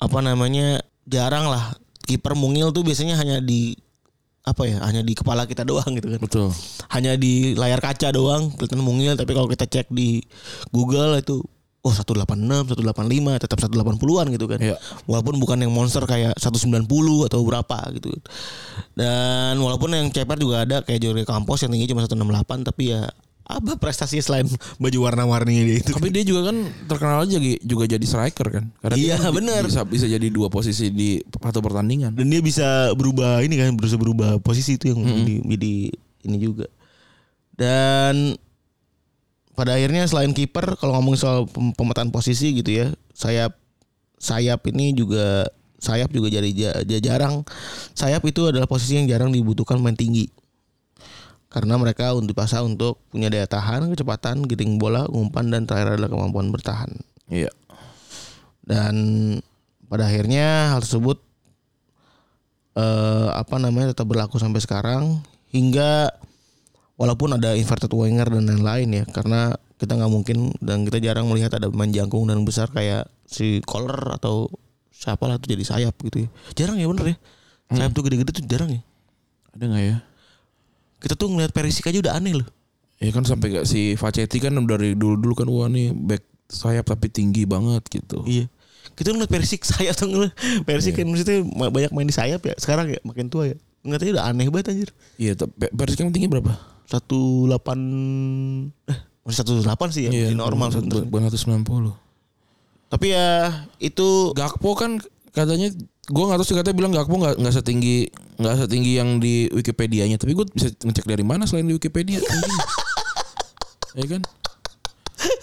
Apa 0.00 0.20
namanya? 0.20 0.84
Jarang 1.06 1.46
lah 1.46 1.76
kiper 2.06 2.34
mungil 2.34 2.74
tuh 2.74 2.82
biasanya 2.82 3.14
hanya 3.16 3.38
di 3.38 3.78
apa 4.46 4.66
ya? 4.66 4.82
Hanya 4.84 5.02
di 5.02 5.12
kepala 5.16 5.48
kita 5.48 5.64
doang 5.64 5.96
gitu 5.96 6.08
kan. 6.16 6.20
Betul. 6.20 6.48
Hanya 6.92 7.16
di 7.16 7.56
layar 7.56 7.80
kaca 7.80 8.12
doang 8.12 8.52
kelihatan 8.54 8.82
mungil 8.84 9.16
tapi 9.16 9.32
kalau 9.32 9.48
kita 9.48 9.64
cek 9.68 9.88
di 9.92 10.24
Google 10.70 11.20
itu 11.20 11.44
oh 11.86 11.94
186, 11.94 12.74
185, 12.74 13.38
tetap 13.38 13.58
180-an 13.62 14.26
gitu 14.34 14.46
kan. 14.50 14.58
Iya. 14.58 14.74
Walaupun 15.06 15.38
bukan 15.38 15.62
yang 15.62 15.70
monster 15.70 16.02
kayak 16.02 16.34
190 16.34 16.82
atau 17.30 17.38
berapa 17.46 17.78
gitu. 17.94 18.10
Dan 18.98 19.54
walaupun 19.62 19.94
yang 19.94 20.10
ceper 20.10 20.42
juga 20.42 20.66
ada 20.66 20.82
kayak 20.82 20.98
Jorge 20.98 21.22
Campos 21.22 21.62
yang 21.62 21.70
tinggi 21.70 21.94
cuma 21.94 22.02
168 22.02 22.66
tapi 22.66 22.90
ya 22.90 23.06
apa 23.46 23.78
prestasinya 23.78 24.26
selain 24.26 24.50
baju 24.82 24.98
warna-warninya 25.06 25.62
dia 25.62 25.76
itu. 25.78 25.94
Tapi 25.94 26.10
dia 26.10 26.26
juga 26.26 26.50
kan 26.50 26.66
terkenal 26.90 27.22
aja 27.22 27.38
juga 27.62 27.84
jadi 27.86 28.02
striker 28.02 28.48
kan. 28.50 28.64
Karena 28.82 28.96
Iya, 28.98 29.16
dia 29.22 29.30
bener. 29.30 29.62
Bisa, 29.70 29.86
bisa 29.86 30.06
jadi 30.10 30.26
dua 30.34 30.50
posisi 30.50 30.90
di 30.90 31.22
satu 31.30 31.62
pertandingan. 31.62 32.10
Dan 32.18 32.26
dia 32.26 32.42
bisa 32.42 32.90
berubah 32.98 33.46
ini 33.46 33.54
kan 33.54 33.78
bisa 33.78 33.94
berubah 33.94 34.42
posisi 34.42 34.74
itu 34.74 34.90
yang 34.90 34.98
jadi, 35.06 35.34
jadi 35.46 35.74
ini 36.26 36.38
juga. 36.42 36.66
Dan 37.54 38.34
pada 39.56 39.74
akhirnya 39.74 40.04
selain 40.04 40.36
kiper 40.36 40.76
kalau 40.76 40.94
ngomongin 41.00 41.18
soal 41.18 41.38
pem- 41.48 41.72
pemetaan 41.72 42.12
posisi 42.12 42.52
gitu 42.52 42.70
ya, 42.70 42.86
sayap 43.16 43.56
sayap 44.20 44.60
ini 44.68 44.92
juga 44.92 45.48
sayap 45.80 46.12
juga 46.12 46.28
jadi 46.32 46.50
ja- 46.52 46.80
ja- 46.84 47.02
jarang 47.04 47.44
sayap 47.92 48.24
itu 48.24 48.48
adalah 48.48 48.68
posisi 48.68 49.00
yang 49.00 49.08
jarang 49.08 49.32
dibutuhkan 49.32 49.80
main 49.80 49.96
tinggi. 49.96 50.28
Karena 51.48 51.80
mereka 51.80 52.12
untuk 52.12 52.36
dipasang 52.36 52.76
untuk 52.76 53.00
punya 53.08 53.32
daya 53.32 53.48
tahan, 53.48 53.88
kecepatan, 53.88 54.44
giring 54.44 54.76
bola, 54.76 55.08
umpan 55.08 55.48
dan 55.48 55.64
terakhir 55.64 55.96
adalah 55.96 56.12
kemampuan 56.12 56.52
bertahan. 56.52 56.92
Iya. 57.32 57.48
Dan 58.60 58.94
pada 59.88 60.04
akhirnya 60.10 60.76
hal 60.76 60.84
tersebut 60.84 61.22
eh, 62.76 63.28
apa 63.32 63.56
namanya 63.56 63.96
tetap 63.96 64.04
berlaku 64.04 64.36
sampai 64.36 64.60
sekarang 64.60 65.24
hingga 65.48 66.12
walaupun 66.96 67.36
ada 67.36 67.52
inverted 67.52 67.92
winger 67.92 68.28
dan 68.28 68.44
lain-lain 68.48 68.88
ya 68.88 69.04
karena 69.08 69.54
kita 69.76 69.92
nggak 69.96 70.12
mungkin 70.12 70.56
dan 70.64 70.88
kita 70.88 70.98
jarang 71.00 71.28
melihat 71.28 71.52
ada 71.52 71.68
pemain 71.68 71.92
jangkung 71.92 72.24
dan 72.28 72.40
besar 72.48 72.72
kayak 72.72 73.08
si 73.28 73.60
Kohler 73.68 74.16
atau 74.16 74.48
siapa 74.88 75.28
lah 75.28 75.36
tuh 75.36 75.52
jadi 75.52 75.64
sayap 75.64 75.94
gitu 76.08 76.24
ya. 76.24 76.28
Jarang 76.56 76.80
ya 76.80 76.88
bener 76.88 77.12
ya. 77.12 77.16
Sayap 77.76 77.92
tuh 77.92 78.02
gede-gede 78.08 78.32
tuh 78.32 78.44
jarang 78.48 78.72
ya. 78.72 78.80
Ada 79.52 79.64
nggak 79.68 79.84
ya? 79.84 79.96
Kita 80.96 81.14
tuh 81.20 81.28
ngeliat 81.28 81.52
Perisic 81.52 81.84
aja 81.84 82.00
udah 82.00 82.16
aneh 82.16 82.40
loh. 82.40 82.48
Ya 82.96 83.12
kan 83.12 83.28
sampai 83.28 83.52
gak 83.52 83.68
si 83.68 83.92
Facetti 84.00 84.40
kan 84.40 84.56
dari 84.64 84.96
dulu-dulu 84.96 85.44
kan 85.44 85.48
wah 85.52 85.68
nih 85.68 85.92
back 85.92 86.24
sayap 86.48 86.88
tapi 86.88 87.12
tinggi 87.12 87.44
banget 87.44 87.84
gitu. 87.92 88.24
Iya. 88.24 88.48
Kita 88.96 89.12
ngeliat 89.12 89.28
Perisic 89.28 89.60
sayap 89.76 90.00
tuh 90.00 90.08
ngeliat 90.08 90.32
Perisic 90.64 90.96
kan 90.96 91.04
maksudnya 91.04 91.44
ma- 91.44 91.68
banyak 91.68 91.92
main 91.92 92.08
di 92.08 92.16
sayap 92.16 92.40
ya. 92.40 92.56
Sekarang 92.56 92.88
ya 92.88 92.96
makin 93.04 93.28
tua 93.28 93.52
ya. 93.52 93.56
Ngeliatnya 93.84 94.12
udah 94.16 94.24
aneh 94.32 94.48
banget 94.48 94.66
anjir. 94.72 94.90
Iya, 95.20 95.36
tapi 95.36 95.68
Persik 95.76 96.00
kan 96.00 96.08
tinggi 96.10 96.32
berapa? 96.32 96.75
Satu 96.86 97.20
delapan 97.44 97.78
eh 98.86 98.98
masih 99.22 99.38
satu 99.42 99.52
delapan 99.58 99.88
sih 99.90 100.02
ya 100.06 100.10
Iya, 100.10 100.26
masih 100.28 100.38
normal 100.38 100.68
sebenarnya. 100.70 101.04
bukan 101.04 101.22
190. 101.26 101.92
tapi 102.86 103.06
ya 103.10 103.28
itu 103.76 104.08
Gakpo 104.32 104.70
kan 104.72 105.02
katanya 105.30 105.74
gua 106.06 106.30
nggak 106.30 106.38
tahu 106.38 106.46
sih 106.46 106.54
katanya 106.54 106.76
bilang 106.76 106.92
Gakpo 106.92 107.14
nggak 107.16 107.34
nggak 107.36 107.52
setinggi 107.52 108.06
nggak 108.36 108.54
setinggi 108.62 108.92
yang 108.94 109.16
di 109.16 109.48
Wikipedia-nya. 109.48 110.14
Tapi 110.14 110.32
gue 110.32 110.46
bisa 110.46 110.68
ngecek 110.70 111.04
dari 111.04 111.20
mana 111.20 111.42
selain 111.42 111.64
di 111.64 111.72
Wikipedia 111.72 112.20
ya 113.98 114.06
kan? 114.06 114.22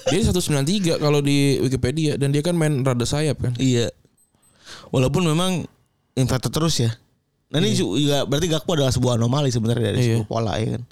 Dia 0.06 0.20
193 0.24 0.64
kalau 0.96 1.20
di 1.20 1.58
Wikipedia 1.60 2.16
dan 2.16 2.30
dia 2.30 2.40
kan 2.40 2.54
main 2.54 2.80
rada 2.80 3.04
sayap 3.04 3.42
kan? 3.42 3.54
Iya. 3.58 3.90
Walaupun 4.90 5.26
memang 5.26 5.66
inverted 6.14 6.54
terus 6.54 6.78
ya. 6.78 6.94
Nah 7.50 7.58
ini 7.58 7.74
juga 7.74 8.24
berarti 8.24 8.48
Gakpo 8.48 8.74
adalah 8.74 8.90
sebuah 8.90 9.14
anomali 9.16 9.50
sebenarnya 9.50 9.92
dari 9.92 9.98
Iya. 10.00 10.16
sebuah 10.16 10.28
pola 10.28 10.56
ya 10.56 10.78
kan 10.78 10.84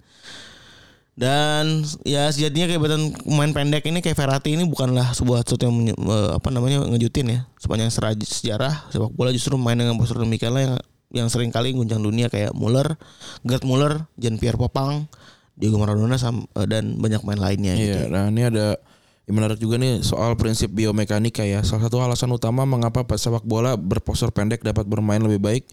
dan 1.12 1.84
ya 2.08 2.32
sejatinya 2.32 2.72
kayak 2.72 2.82
badan 2.82 3.12
pemain 3.12 3.52
pendek 3.52 3.84
ini 3.92 4.00
kayak 4.00 4.16
Verratti 4.16 4.56
ini 4.56 4.64
bukanlah 4.64 5.12
sebuah 5.12 5.44
sesuatu 5.44 5.68
yang 5.68 5.92
eh, 5.92 6.30
apa 6.32 6.48
namanya 6.50 6.88
ngejutin 6.88 7.28
ya 7.28 7.40
sepanjang 7.60 7.92
sejarah 7.92 8.88
sepak 8.90 9.12
bola 9.12 9.36
justru 9.36 9.60
main 9.60 9.76
dengan 9.76 10.00
postur 10.00 10.24
demikian 10.24 10.56
lah 10.56 10.64
yang 10.64 10.76
yang 11.12 11.28
sering 11.28 11.52
kali 11.52 11.76
guncang 11.76 12.00
dunia 12.00 12.32
kayak 12.32 12.56
Muller, 12.56 12.96
Gerd 13.44 13.68
Muller, 13.68 14.08
Jean 14.16 14.40
Pierre 14.40 14.56
Popang, 14.56 15.12
Diego 15.60 15.76
Maradona 15.76 16.16
eh, 16.16 16.68
dan 16.68 16.96
banyak 16.98 17.22
main 17.28 17.40
lainnya 17.40 17.76
gitu. 17.76 18.00
Iya, 18.00 18.08
nah 18.08 18.32
ini 18.32 18.48
ada 18.48 18.80
yang 19.28 19.36
menarik 19.36 19.60
juga 19.60 19.76
nih 19.76 20.02
soal 20.08 20.40
prinsip 20.40 20.72
biomekanika 20.72 21.44
ya. 21.44 21.62
Salah 21.68 21.92
satu 21.92 22.00
alasan 22.00 22.32
utama 22.32 22.64
mengapa 22.64 23.04
sepak 23.04 23.44
bola 23.44 23.76
berpostur 23.76 24.32
pendek 24.32 24.64
dapat 24.64 24.88
bermain 24.88 25.20
lebih 25.20 25.44
baik 25.44 25.64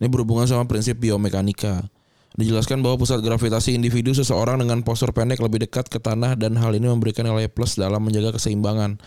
ini 0.00 0.08
berhubungan 0.08 0.48
sama 0.48 0.64
prinsip 0.64 0.96
biomekanika. 0.96 1.84
Dijelaskan 2.38 2.78
bahwa 2.78 3.02
pusat 3.02 3.18
gravitasi 3.26 3.74
individu 3.74 4.14
seseorang 4.14 4.62
dengan 4.62 4.86
postur 4.86 5.10
pendek 5.10 5.42
lebih 5.42 5.66
dekat 5.66 5.90
ke 5.90 5.98
tanah 5.98 6.38
dan 6.38 6.54
hal 6.54 6.70
ini 6.78 6.86
memberikan 6.86 7.26
nilai 7.26 7.50
plus 7.50 7.74
dalam 7.74 7.98
menjaga 7.98 8.38
keseimbangan. 8.38 9.02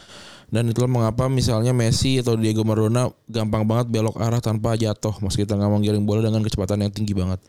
Dan 0.51 0.69
itulah 0.69 0.91
mengapa 0.91 1.31
misalnya 1.31 1.71
Messi 1.71 2.19
atau 2.19 2.35
Diego 2.35 2.67
Maradona 2.67 3.09
gampang 3.31 3.63
banget 3.63 3.89
belok 3.89 4.19
arah 4.19 4.43
tanpa 4.43 4.75
jatuh 4.75 5.15
meski 5.23 5.47
tengah 5.47 5.71
menggiring 5.71 6.03
bola 6.03 6.19
dengan 6.19 6.43
kecepatan 6.43 6.83
yang 6.83 6.91
tinggi 6.91 7.15
banget. 7.15 7.39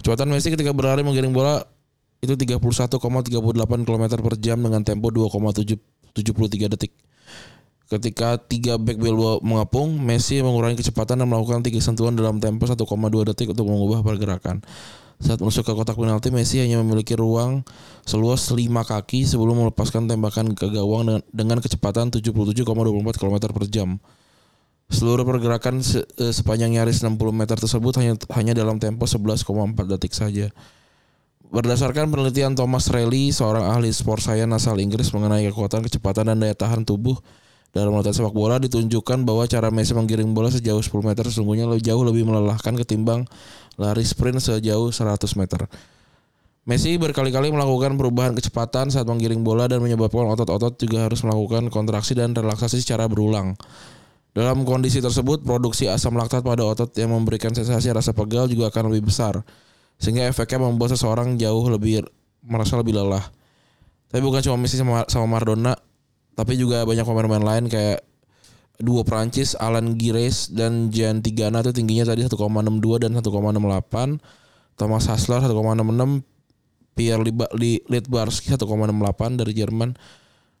Kecepatan 0.00 0.30
Messi 0.30 0.48
ketika 0.48 0.70
berlari 0.70 1.02
menggiring 1.02 1.34
bola 1.34 1.60
itu 2.22 2.32
31,38 2.32 2.62
km 3.84 4.04
per 4.22 4.34
jam 4.38 4.56
dengan 4.62 4.80
tempo 4.86 5.10
2,73 5.10 6.72
detik. 6.72 6.94
Ketika 7.90 8.38
tiga 8.38 8.78
back 8.78 9.02
Bilbao 9.02 9.42
mengepung, 9.42 9.98
Messi 9.98 10.38
mengurangi 10.38 10.78
kecepatan 10.78 11.18
dan 11.18 11.26
melakukan 11.26 11.66
tiga 11.66 11.82
sentuhan 11.82 12.14
dalam 12.14 12.38
tempo 12.38 12.62
1,2 12.62 12.78
detik 13.34 13.50
untuk 13.50 13.66
mengubah 13.66 14.06
pergerakan. 14.06 14.62
Saat 15.18 15.42
masuk 15.42 15.66
ke 15.66 15.74
kotak 15.74 15.98
penalti, 15.98 16.30
Messi 16.30 16.62
hanya 16.62 16.78
memiliki 16.78 17.18
ruang 17.18 17.66
seluas 18.06 18.46
5 18.46 18.86
kaki 18.86 19.26
sebelum 19.26 19.66
melepaskan 19.66 20.06
tembakan 20.06 20.54
ke 20.54 20.70
gawang 20.70 21.02
dengan, 21.10 21.22
dengan 21.34 21.58
kecepatan 21.58 22.14
77,24 22.14 22.62
km 23.18 23.36
per 23.50 23.66
jam. 23.66 23.98
Seluruh 24.86 25.26
pergerakan 25.26 25.82
se- 25.82 26.06
eh, 26.14 26.30
sepanjang 26.30 26.70
nyaris 26.70 27.02
60 27.02 27.34
meter 27.34 27.58
tersebut 27.58 27.98
hanya 27.98 28.14
hanya 28.38 28.54
dalam 28.54 28.78
tempo 28.78 29.10
11,4 29.10 29.90
detik 29.90 30.14
saja. 30.14 30.54
Berdasarkan 31.50 32.06
penelitian 32.14 32.54
Thomas 32.54 32.86
Reilly, 32.86 33.34
seorang 33.34 33.66
ahli 33.66 33.90
sport 33.90 34.22
science 34.22 34.62
asal 34.62 34.78
Inggris 34.78 35.10
mengenai 35.10 35.42
kekuatan, 35.50 35.82
kecepatan, 35.82 36.30
dan 36.30 36.38
daya 36.38 36.54
tahan 36.54 36.86
tubuh 36.86 37.18
dalam 37.70 37.94
latihan 37.94 38.22
sepak 38.22 38.34
bola 38.34 38.58
ditunjukkan 38.58 39.22
bahwa 39.22 39.46
cara 39.46 39.70
Messi 39.70 39.94
menggiring 39.94 40.34
bola 40.34 40.50
sejauh 40.50 40.82
10 40.82 40.90
meter 41.06 41.22
sesungguhnya 41.30 41.70
jauh 41.78 42.02
lebih 42.02 42.26
melelahkan 42.26 42.74
ketimbang 42.74 43.30
lari 43.78 44.02
sprint 44.02 44.42
sejauh 44.42 44.90
100 44.90 45.38
meter. 45.38 45.70
Messi 46.66 46.98
berkali-kali 46.98 47.48
melakukan 47.54 47.94
perubahan 47.94 48.34
kecepatan 48.34 48.92
saat 48.92 49.06
menggiring 49.06 49.40
bola 49.40 49.64
dan 49.70 49.80
menyebabkan 49.80 50.28
otot-otot 50.34 50.76
juga 50.76 51.08
harus 51.08 51.22
melakukan 51.24 51.72
kontraksi 51.72 52.12
dan 52.18 52.34
relaksasi 52.36 52.82
secara 52.82 53.06
berulang. 53.06 53.54
Dalam 54.30 54.62
kondisi 54.62 55.02
tersebut, 55.02 55.42
produksi 55.42 55.90
asam 55.90 56.14
laktat 56.14 56.46
pada 56.46 56.62
otot 56.62 56.94
yang 56.94 57.10
memberikan 57.10 57.50
sensasi 57.50 57.90
rasa 57.90 58.14
pegal 58.14 58.46
juga 58.46 58.70
akan 58.70 58.94
lebih 58.94 59.10
besar. 59.10 59.42
Sehingga 59.98 60.26
efeknya 60.30 60.62
membuat 60.62 60.94
seseorang 60.94 61.34
jauh 61.34 61.66
lebih 61.66 62.06
merasa 62.44 62.78
lebih 62.78 62.94
lelah. 62.94 63.24
Tapi 64.10 64.22
bukan 64.22 64.38
cuma 64.42 64.58
Messi 64.58 64.78
sama, 64.78 65.02
sama 65.10 65.26
Maradona, 65.26 65.74
tapi 66.34 66.56
juga 66.56 66.82
banyak 66.84 67.04
pemain-pemain 67.04 67.44
lain 67.44 67.64
kayak 67.68 68.04
duo 68.80 69.04
Prancis 69.04 69.52
Alan 69.60 70.00
Gires 70.00 70.48
dan 70.48 70.88
Jean 70.88 71.20
Tigana 71.20 71.60
itu 71.60 71.70
tingginya 71.76 72.08
tadi 72.08 72.24
1,62 72.24 72.40
dan 72.96 73.12
1,68. 73.12 74.16
Thomas 74.80 75.04
Hassler 75.04 75.44
1,66, 75.44 76.24
Pierre 76.96 77.20
Liba- 77.20 77.52
Li- 77.52 77.84
Littbarski 77.84 78.56
1,68 78.56 79.36
dari 79.36 79.52
Jerman 79.52 79.92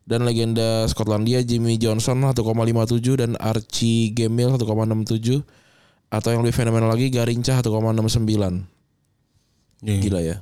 dan 0.04 0.28
legenda 0.28 0.84
Skotlandia 0.84 1.40
Jimmy 1.40 1.80
Johnson 1.80 2.20
1,57 2.28 3.16
dan 3.16 3.40
Archie 3.40 4.12
Gemmill 4.12 4.52
1,67 4.60 5.40
atau 6.10 6.28
yang 6.34 6.42
lebih 6.44 6.52
fenomenal 6.52 6.92
lagi 6.92 7.08
Garinca 7.08 7.56
1,69. 7.56 8.68
Iya. 9.80 10.00
Gila 10.04 10.20
ya. 10.20 10.36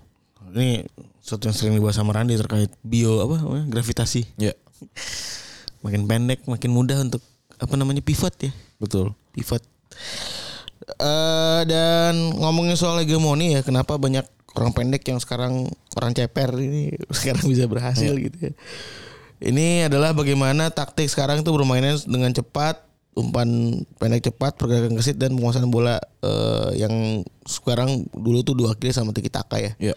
Ini 0.49 0.89
sesuatu 1.21 1.47
yang 1.47 1.57
sering 1.57 1.75
dibahas 1.77 1.95
sama 1.95 2.17
Randy 2.17 2.35
terkait 2.41 2.73
bio 2.81 3.21
apa 3.23 3.37
gravitasi. 3.69 4.35
Ya, 4.41 4.57
Makin 5.85 6.11
pendek, 6.11 6.43
makin 6.51 6.75
mudah 6.75 6.99
untuk 6.99 7.23
apa 7.59 7.75
namanya 7.79 8.03
pivot 8.03 8.35
ya. 8.43 8.51
betul. 8.83 9.15
Pivot. 9.31 9.63
Eh 10.99 11.63
dan 11.71 12.35
ngomongin 12.35 12.75
soal 12.75 12.99
hegemoni 12.99 13.55
ya, 13.55 13.63
kenapa 13.63 13.95
banyak 13.95 14.27
orang 14.59 14.75
pendek 14.75 15.07
yang 15.07 15.23
sekarang 15.23 15.71
orang 15.95 16.13
ceper 16.19 16.51
ini 16.59 16.99
sekarang 17.19 17.47
bisa 17.47 17.71
berhasil 17.71 18.11
gitu 18.19 18.51
ya. 18.51 18.53
Ini 19.39 19.87
adalah 19.87 20.11
bagaimana 20.11 20.67
taktik 20.75 21.07
sekarang 21.07 21.47
itu 21.47 21.51
bermainnya 21.55 21.95
dengan 22.11 22.35
cepat, 22.35 22.83
umpan 23.19 23.75
pendek 23.99 24.31
cepat, 24.31 24.55
pergerakan 24.55 24.95
gesit 24.95 25.19
dan 25.19 25.35
penguasaan 25.35 25.67
bola 25.67 25.99
eh, 26.23 26.79
yang 26.79 27.27
sekarang 27.43 28.07
dulu 28.15 28.47
tuh 28.47 28.55
dua 28.55 28.79
kali 28.79 28.95
sama 28.95 29.11
tiki 29.11 29.27
taka 29.27 29.59
ya. 29.59 29.73
Ya. 29.83 29.95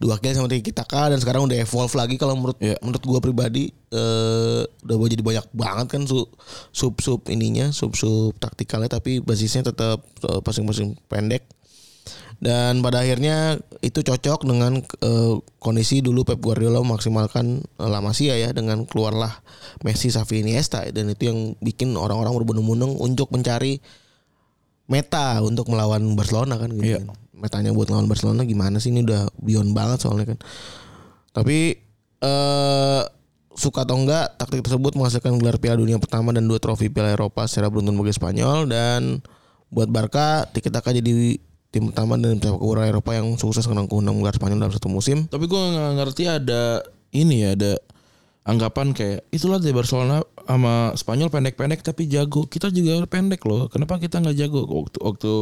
Dua 0.00 0.16
kali 0.16 0.32
sama 0.32 0.48
tiki 0.48 0.72
taka 0.72 1.12
dan 1.12 1.20
sekarang 1.20 1.44
udah 1.44 1.60
evolve 1.60 1.92
lagi 1.92 2.16
kalau 2.16 2.32
menurut 2.34 2.56
Iya. 2.58 2.80
menurut 2.80 3.02
gua 3.04 3.20
pribadi 3.20 3.70
eh 3.92 4.62
udah 4.64 4.96
jadi 5.04 5.20
banyak 5.20 5.46
banget 5.52 5.86
kan 5.92 6.02
sub 6.08 6.32
sub 6.72 6.96
sub 7.04 7.20
ininya, 7.28 7.68
sub 7.76 7.92
sub 7.92 8.32
taktikalnya 8.40 8.88
tapi 8.88 9.20
basisnya 9.20 9.68
tetap 9.68 10.00
eh, 10.24 10.40
passing-passing 10.40 10.96
pendek. 11.12 11.44
Dan 12.42 12.82
pada 12.82 13.06
akhirnya 13.06 13.62
itu 13.86 14.02
cocok 14.02 14.42
dengan 14.42 14.82
eh, 14.82 15.34
kondisi 15.62 16.02
dulu 16.02 16.26
Pep 16.26 16.42
Guardiola 16.42 16.82
memaksimalkan 16.82 17.62
eh, 17.62 17.86
La 17.86 18.02
Masia 18.02 18.34
ya 18.34 18.50
dengan 18.50 18.82
keluarlah 18.82 19.30
Messi, 19.86 20.10
Xavi, 20.10 20.42
Iniesta 20.42 20.82
dan 20.90 21.14
itu 21.14 21.30
yang 21.30 21.54
bikin 21.62 21.94
orang-orang 21.94 22.34
berbondong-bondong 22.42 22.98
untuk 22.98 23.30
mencari 23.30 23.78
meta 24.90 25.38
untuk 25.38 25.70
melawan 25.70 26.02
Barcelona 26.18 26.58
kan 26.58 26.74
gitu. 26.74 26.98
Iya. 26.98 27.06
kan. 27.06 27.14
Metanya 27.38 27.70
buat 27.70 27.86
melawan 27.86 28.10
Barcelona 28.10 28.42
gimana 28.42 28.82
sih 28.82 28.90
ini 28.90 29.06
udah 29.06 29.30
beyond 29.38 29.70
banget 29.70 30.02
soalnya 30.02 30.34
kan. 30.34 30.38
Tapi 31.30 31.78
eh 32.22 33.02
suka 33.54 33.86
atau 33.86 34.02
enggak 34.02 34.34
taktik 34.40 34.66
tersebut 34.66 34.98
menghasilkan 34.98 35.38
gelar 35.38 35.62
Piala 35.62 35.78
Dunia 35.78 36.00
pertama 36.02 36.34
dan 36.34 36.48
dua 36.48 36.58
trofi 36.58 36.90
Piala 36.90 37.14
Eropa 37.14 37.46
secara 37.46 37.70
beruntun 37.70 37.94
bagi 38.00 38.16
Spanyol 38.16 38.66
dan 38.66 39.22
buat 39.68 39.92
Barca 39.92 40.48
Tiki 40.50 40.72
Taka 40.72 40.90
jadi 40.90 41.36
tim 41.72 41.88
pertama 41.88 42.20
dan 42.20 42.36
sepak 42.36 42.60
bola 42.60 42.84
Eropa 42.84 43.16
yang 43.16 43.32
sukses 43.40 43.64
menanggung 43.64 44.04
enam 44.04 44.20
gelar 44.20 44.36
Spanyol 44.36 44.68
dalam 44.68 44.74
satu 44.76 44.92
musim. 44.92 45.24
Tapi 45.26 45.48
gue 45.48 45.56
nggak 45.56 45.92
ngerti 45.96 46.22
ada 46.28 46.84
ini 47.16 47.48
ya 47.48 47.56
ada 47.56 47.72
anggapan 48.44 48.92
kayak 48.92 49.24
itulah 49.32 49.56
di 49.56 49.72
Barcelona 49.72 50.20
sama 50.44 50.92
Spanyol 50.92 51.32
pendek-pendek 51.32 51.80
tapi 51.80 52.12
jago. 52.12 52.44
Kita 52.44 52.68
juga 52.68 53.08
pendek 53.08 53.40
loh. 53.48 53.72
Kenapa 53.72 53.96
kita 53.96 54.20
nggak 54.20 54.36
jago 54.36 54.68
waktu 54.68 54.98
waktu 55.00 55.32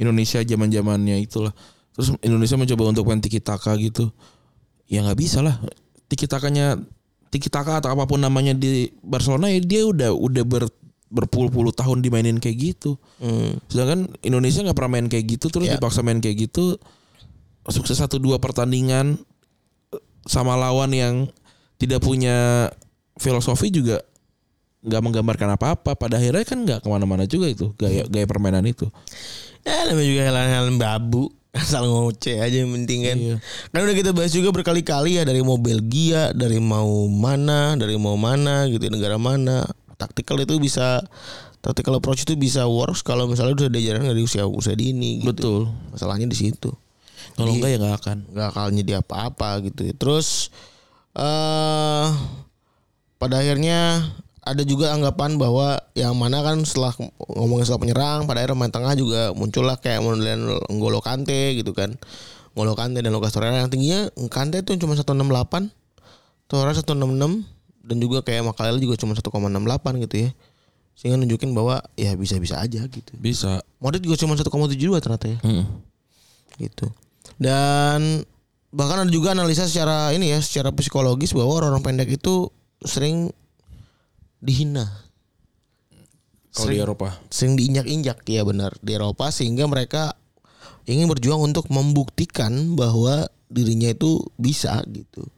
Indonesia 0.00 0.40
zaman 0.40 0.72
zamannya 0.72 1.20
itulah. 1.20 1.52
Terus 1.92 2.16
Indonesia 2.24 2.56
mencoba 2.56 2.82
untuk 2.96 3.04
main 3.04 3.20
tiki 3.20 3.44
taka 3.44 3.76
gitu. 3.76 4.08
Ya 4.88 5.04
nggak 5.04 5.20
bisa 5.20 5.44
lah. 5.44 5.60
Tiki 6.08 6.24
takanya 6.24 6.80
tiki 7.28 7.52
taka 7.52 7.84
atau 7.84 7.92
apa 7.92 8.08
pun 8.08 8.22
namanya 8.22 8.56
di 8.56 8.88
Barcelona 9.04 9.52
ya 9.52 9.60
dia 9.60 9.84
udah 9.84 10.14
udah 10.16 10.44
ber 10.48 10.64
berpuluh-puluh 11.06 11.70
tahun 11.70 12.02
dimainin 12.02 12.42
kayak 12.42 12.56
gitu. 12.74 12.98
Hmm. 13.22 13.58
Sedangkan 13.70 14.10
Indonesia 14.26 14.62
nggak 14.66 14.76
pernah 14.76 14.92
main 14.98 15.06
kayak 15.06 15.26
gitu 15.38 15.46
terus 15.48 15.70
Ya. 15.70 15.78
dipaksa 15.78 16.02
main 16.02 16.18
kayak 16.18 16.50
gitu 16.50 16.78
sukses 17.66 17.98
satu 17.98 18.22
dua 18.22 18.38
pertandingan 18.38 19.18
eh, 19.90 20.00
sama 20.26 20.54
lawan 20.54 20.94
yang 20.94 21.14
tidak 21.82 21.98
punya 22.02 22.70
filosofi 23.18 23.74
juga 23.74 24.02
nggak 24.86 25.02
menggambarkan 25.02 25.58
apa-apa 25.58 25.98
pada 25.98 26.14
akhirnya 26.22 26.46
kan 26.46 26.62
nggak 26.62 26.78
ke 26.86 26.88
mana-mana 26.88 27.26
juga 27.26 27.50
itu 27.50 27.74
gaya 27.74 28.06
gaya 28.06 28.22
permainan 28.22 28.62
itu 28.62 28.86
Ya 29.66 29.82
namanya 29.90 30.06
juga 30.06 30.22
hal-hal 30.30 30.66
babu 30.78 31.26
asal 31.58 31.90
ngoceh 31.90 32.38
aja 32.38 32.62
yang 32.62 32.70
penting 32.70 33.00
kan. 33.02 33.16
Iya. 33.18 33.36
Kan 33.74 33.80
udah 33.82 33.96
kita 33.98 34.10
bahas 34.14 34.30
juga 34.30 34.54
berkali-kali 34.54 35.18
ya 35.18 35.26
dari 35.26 35.42
mau 35.42 35.58
Belgia, 35.58 36.30
dari 36.36 36.60
mau 36.62 37.08
mana, 37.10 37.74
dari 37.74 37.96
mau 37.98 38.14
mana 38.14 38.68
gitu 38.70 38.86
negara 38.92 39.18
mana. 39.18 39.66
Tactical 39.96 40.36
itu 40.44 40.60
bisa 40.60 41.00
tactical 41.64 41.98
approach 41.98 42.22
itu 42.22 42.38
bisa 42.38 42.68
works 42.70 43.02
kalau 43.02 43.26
misalnya 43.26 43.66
udah 43.66 43.68
diajarin 43.72 44.06
dari 44.06 44.22
usia 44.22 44.46
usia 44.46 44.78
dini 44.78 45.18
gitu. 45.18 45.26
betul 45.32 45.60
Masalahnya 45.90 46.30
di 46.30 46.36
situ. 46.38 46.70
kalau 47.34 47.52
enggak 47.52 47.70
ya 47.74 47.78
nggak 47.82 47.96
akan 48.00 48.18
nggak 48.32 48.48
akan 48.54 48.70
jadi 48.80 48.92
apa-apa 49.02 49.50
gitu. 49.66 49.90
Terus 49.98 50.54
eh 51.16 52.06
pada 53.16 53.34
akhirnya 53.40 54.04
ada 54.46 54.62
juga 54.62 54.94
anggapan 54.94 55.42
bahwa 55.42 55.82
yang 55.98 56.14
mana 56.14 56.38
kan 56.46 56.62
setelah 56.62 56.94
ngomongin 57.18 57.66
soal 57.66 57.82
penyerang 57.82 58.30
pada 58.30 58.46
akhirnya 58.46 58.54
main 58.54 58.70
tengah 58.70 58.94
juga 58.94 59.34
muncullah 59.34 59.74
kayak 59.82 60.06
modelan 60.06 60.54
Ngolo 60.70 61.02
Kante 61.02 61.58
gitu 61.58 61.74
kan. 61.74 61.98
Ngolo 62.54 62.78
Kante 62.78 63.02
dan 63.02 63.10
Lucas 63.10 63.34
Torreira 63.34 63.58
yang 63.58 63.72
tingginya 63.74 64.06
Kante 64.30 64.62
tuh 64.62 64.78
cuma 64.78 64.94
168, 64.94 65.74
Torreira 66.46 66.78
166 66.78 67.55
dan 67.86 68.02
juga 68.02 68.18
kayak 68.26 68.50
Makalele 68.50 68.82
juga 68.82 68.98
cuma 68.98 69.14
1,68 69.14 70.02
gitu 70.04 70.16
ya. 70.26 70.30
Sehingga 70.96 71.20
nunjukin 71.20 71.52
bahwa 71.54 71.84
ya 71.94 72.16
bisa-bisa 72.16 72.58
aja 72.58 72.82
gitu. 72.88 73.12
bisa 73.20 73.60
Modric 73.78 74.02
juga 74.02 74.16
cuma 74.18 74.34
1,72 74.34 74.96
ternyata 74.98 75.26
ya 75.28 75.38
Mm. 75.44 75.64
gitu. 76.58 76.88
Dan 77.36 78.24
bahkan 78.72 79.04
ada 79.04 79.12
juga 79.12 79.36
analisa 79.36 79.68
secara 79.68 80.10
ini 80.16 80.32
ya, 80.32 80.40
secara 80.40 80.72
psikologis 80.72 81.36
bahwa 81.36 81.52
orang-orang 81.52 81.84
pendek 81.84 82.16
itu 82.16 82.48
sering 82.80 83.28
dihina, 84.40 84.88
kalau 86.56 86.72
di 86.72 86.80
Eropa 86.80 87.08
sering 87.28 87.60
diinjak-injak 87.60 88.24
ya 88.24 88.40
benar 88.48 88.72
di 88.80 88.96
Eropa 88.96 89.28
sehingga 89.28 89.68
mereka 89.68 90.16
ingin 90.88 91.04
berjuang 91.12 91.44
untuk 91.44 91.68
membuktikan 91.68 92.72
bahwa 92.72 93.28
dirinya 93.52 93.92
itu 93.92 94.24
bisa 94.40 94.80
gitu. 94.88 95.28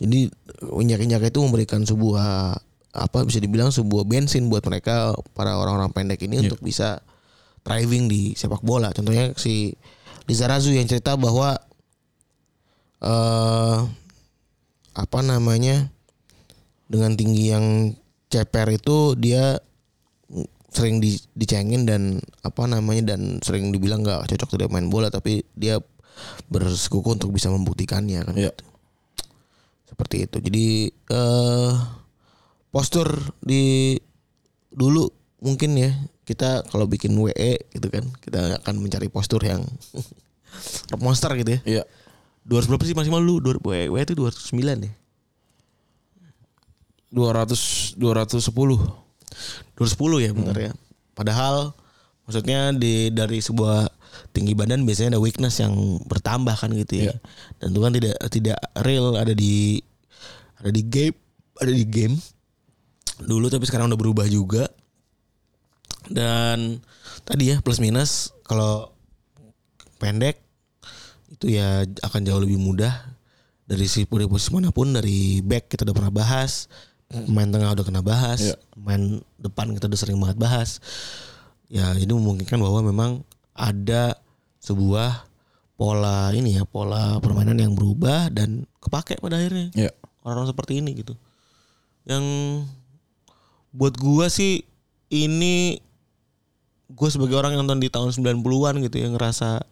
Jadi 0.00 0.32
injak-injak 0.64 1.28
itu 1.28 1.38
memberikan 1.44 1.84
sebuah 1.84 2.56
apa 2.90 3.18
bisa 3.22 3.38
dibilang 3.38 3.70
sebuah 3.70 4.02
bensin 4.02 4.50
buat 4.50 4.64
mereka 4.66 5.14
para 5.36 5.54
orang-orang 5.54 5.94
pendek 5.94 6.24
ini 6.26 6.42
untuk 6.42 6.58
bisa 6.58 6.98
thriving 7.62 8.08
di 8.08 8.32
sepak 8.34 8.64
bola. 8.64 8.90
Contohnya 8.90 9.36
si 9.36 9.76
Lizarazu 10.26 10.72
yang 10.72 10.88
cerita 10.88 11.14
bahwa 11.14 11.54
eh 13.00 13.78
apa 14.90 15.20
namanya 15.22 15.88
dengan 16.90 17.14
tinggi 17.14 17.54
yang 17.54 17.94
ceper 18.30 18.74
itu 18.74 19.14
dia 19.14 19.58
sering 20.70 21.02
di, 21.02 21.18
dicengin 21.34 21.82
dan 21.82 22.22
apa 22.46 22.62
namanya 22.66 23.14
dan 23.14 23.42
sering 23.42 23.74
dibilang 23.74 24.06
nggak 24.06 24.30
cocok 24.30 24.54
tidak 24.54 24.70
main 24.70 24.86
bola 24.86 25.10
tapi 25.10 25.42
dia 25.58 25.82
bersekuku 26.46 27.18
untuk 27.18 27.34
bisa 27.34 27.50
membuktikannya 27.50 28.22
kan 28.22 28.34
Iya. 28.38 28.54
gitu. 28.54 28.69
Seperti 29.90 30.30
itu 30.30 30.36
jadi 30.38 30.66
eh 30.90 31.74
postur 32.70 33.10
di 33.42 33.98
dulu 34.70 35.10
mungkin 35.42 35.74
ya 35.74 35.90
kita 36.22 36.62
kalau 36.70 36.86
bikin 36.86 37.18
WE 37.18 37.58
gitu 37.74 37.90
kan 37.90 38.06
kita 38.22 38.62
akan 38.62 38.74
mencari 38.78 39.10
postur 39.10 39.42
yang 39.42 39.66
monster 41.02 41.34
gitu 41.34 41.58
ya 41.58 41.60
iya 41.66 41.82
200 42.48 42.66
berapa 42.72 42.84
sih 42.88 42.96
maksimal 42.96 43.20
lu? 43.20 43.38
200 43.38 43.62
WE 43.92 44.00
itu 44.00 44.14
209 44.16 44.88
ya? 44.88 44.92
200 47.10 47.98
210 47.98 48.80
210 49.76 50.24
ya 50.24 50.30
benar 50.32 50.56
ya. 50.56 50.72
Padahal 51.12 51.74
maksudnya 52.24 52.70
di 52.72 53.10
dari 53.10 53.42
sebuah 53.42 53.90
tinggi 54.30 54.54
badan 54.54 54.82
biasanya 54.84 55.16
ada 55.16 55.20
weakness 55.22 55.58
yang 55.58 55.74
bertambah 56.06 56.54
kan 56.54 56.70
gitu 56.74 57.08
ya. 57.08 57.14
Dan 57.58 57.72
itu 57.72 57.80
kan 57.80 57.92
tidak 57.92 58.16
tidak 58.30 58.58
real 58.82 59.14
ada 59.14 59.32
di 59.32 59.80
ada 60.60 60.70
di 60.70 60.82
game 60.84 61.16
ada 61.60 61.72
di 61.72 61.84
game 61.84 62.16
dulu 63.20 63.48
tapi 63.48 63.64
sekarang 63.68 63.88
udah 63.92 64.00
berubah 64.00 64.26
juga. 64.26 64.68
Dan 66.10 66.80
tadi 67.22 67.54
ya 67.54 67.62
plus 67.62 67.78
minus 67.78 68.34
kalau 68.42 68.90
pendek 70.00 70.40
itu 71.30 71.54
ya 71.54 71.86
akan 72.02 72.20
jauh 72.26 72.42
lebih 72.42 72.58
mudah 72.58 72.90
dari 73.62 73.86
si 73.86 74.02
dari 74.08 74.26
posisi 74.26 74.50
mana 74.50 74.74
pun 74.74 74.90
dari 74.90 75.38
back 75.44 75.70
kita 75.70 75.86
udah 75.86 75.94
pernah 75.94 76.10
bahas 76.10 76.66
main 77.30 77.46
tengah 77.50 77.70
udah 77.70 77.86
kena 77.86 78.02
bahas 78.02 78.38
Iya. 78.42 78.54
main 78.74 79.22
depan 79.38 79.70
kita 79.74 79.86
udah 79.86 79.98
sering 79.98 80.18
banget 80.18 80.38
bahas 80.38 80.82
ya 81.70 81.94
ini 81.94 82.10
memungkinkan 82.10 82.58
bahwa 82.58 82.82
memang 82.82 83.10
ada 83.60 84.16
sebuah 84.64 85.28
pola 85.76 86.32
ini 86.32 86.56
ya 86.56 86.64
pola 86.64 87.20
permainan 87.20 87.60
yang 87.60 87.72
berubah 87.76 88.32
dan 88.32 88.64
kepake 88.80 89.20
pada 89.20 89.36
akhirnya. 89.36 89.68
Iya 89.76 89.92
orang-orang 90.24 90.50
seperti 90.52 90.72
ini 90.80 90.90
gitu. 91.00 91.14
Yang 92.04 92.24
buat 93.72 93.94
gua 93.96 94.28
sih 94.28 94.64
ini 95.10 95.78
gue 96.90 97.08
sebagai 97.10 97.38
orang 97.38 97.54
yang 97.54 97.62
nonton 97.66 97.86
di 97.86 97.88
tahun 97.90 98.10
90-an 98.10 98.82
gitu 98.82 98.98
yang 98.98 99.14
ngerasa 99.14 99.62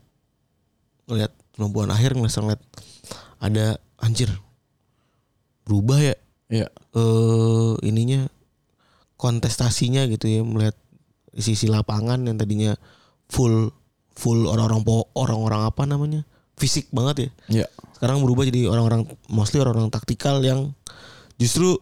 ngeliat 1.10 1.34
90-an 1.58 1.90
akhir 1.90 2.14
ngerasa 2.14 2.38
ngeliat 2.46 2.62
ada 3.42 3.66
anjir 3.98 4.30
berubah 5.66 5.98
ya. 5.98 6.16
Iya 6.48 6.68
eh 6.72 7.72
ininya 7.84 8.24
kontestasinya 9.20 10.06
gitu 10.08 10.30
ya 10.30 10.40
melihat 10.46 10.78
sisi 11.36 11.68
lapangan 11.68 12.24
yang 12.24 12.38
tadinya 12.40 12.72
full 13.28 13.74
full 14.18 14.50
orang-orang 14.50 14.82
po- 14.82 15.06
orang-orang 15.14 15.62
apa 15.62 15.86
namanya? 15.86 16.26
Fisik 16.58 16.90
banget 16.90 17.16
ya. 17.16 17.30
Iya. 17.62 17.66
Sekarang 17.94 18.18
berubah 18.18 18.42
jadi 18.42 18.66
orang-orang 18.66 19.06
mostly 19.30 19.62
orang-orang 19.62 19.94
taktikal 19.94 20.42
yang 20.42 20.74
justru 21.38 21.78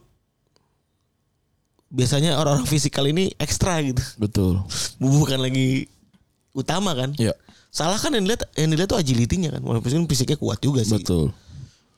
biasanya 1.89 2.37
orang-orang 2.37 2.69
fisikal 2.69 3.09
ini 3.09 3.33
ekstra 3.41 3.81
gitu. 3.81 4.05
Betul. 4.21 4.61
Bukan 5.01 5.41
lagi 5.41 5.89
utama 6.53 6.93
kan? 6.93 7.17
Iya. 7.17 7.33
Salah 7.73 7.97
kan 7.97 8.13
yang 8.13 8.25
dilihat 8.25 8.49
yang 8.57 8.69
dilihat 8.73 8.89
tuh 8.93 9.01
agility-nya 9.01 9.57
kan? 9.57 9.63
Walaupun 9.65 10.05
fisiknya 10.09 10.37
kuat 10.37 10.61
juga 10.61 10.85
sih. 10.85 10.97
Betul. 11.01 11.33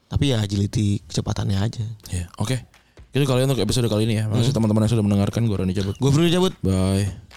Tapi 0.08 0.32
ya 0.32 0.40
agility 0.40 1.02
kecepatannya 1.04 1.58
aja. 1.58 1.84
Iya, 2.08 2.32
oke. 2.40 2.56
Itu 3.12 3.24
kalian 3.24 3.50
untuk 3.50 3.60
episode 3.60 3.90
kali 3.90 4.08
ini 4.08 4.20
ya. 4.20 4.24
Makasih 4.30 4.54
teman-teman 4.56 4.86
yang 4.86 4.92
sudah 4.94 5.04
mendengarkan. 5.04 5.44
Gue 5.44 5.56
Rani 5.58 5.74
cabut. 5.76 5.94
gue 5.98 6.10
perlu 6.10 6.28
cabut. 6.30 6.52
Bye. 6.64 7.27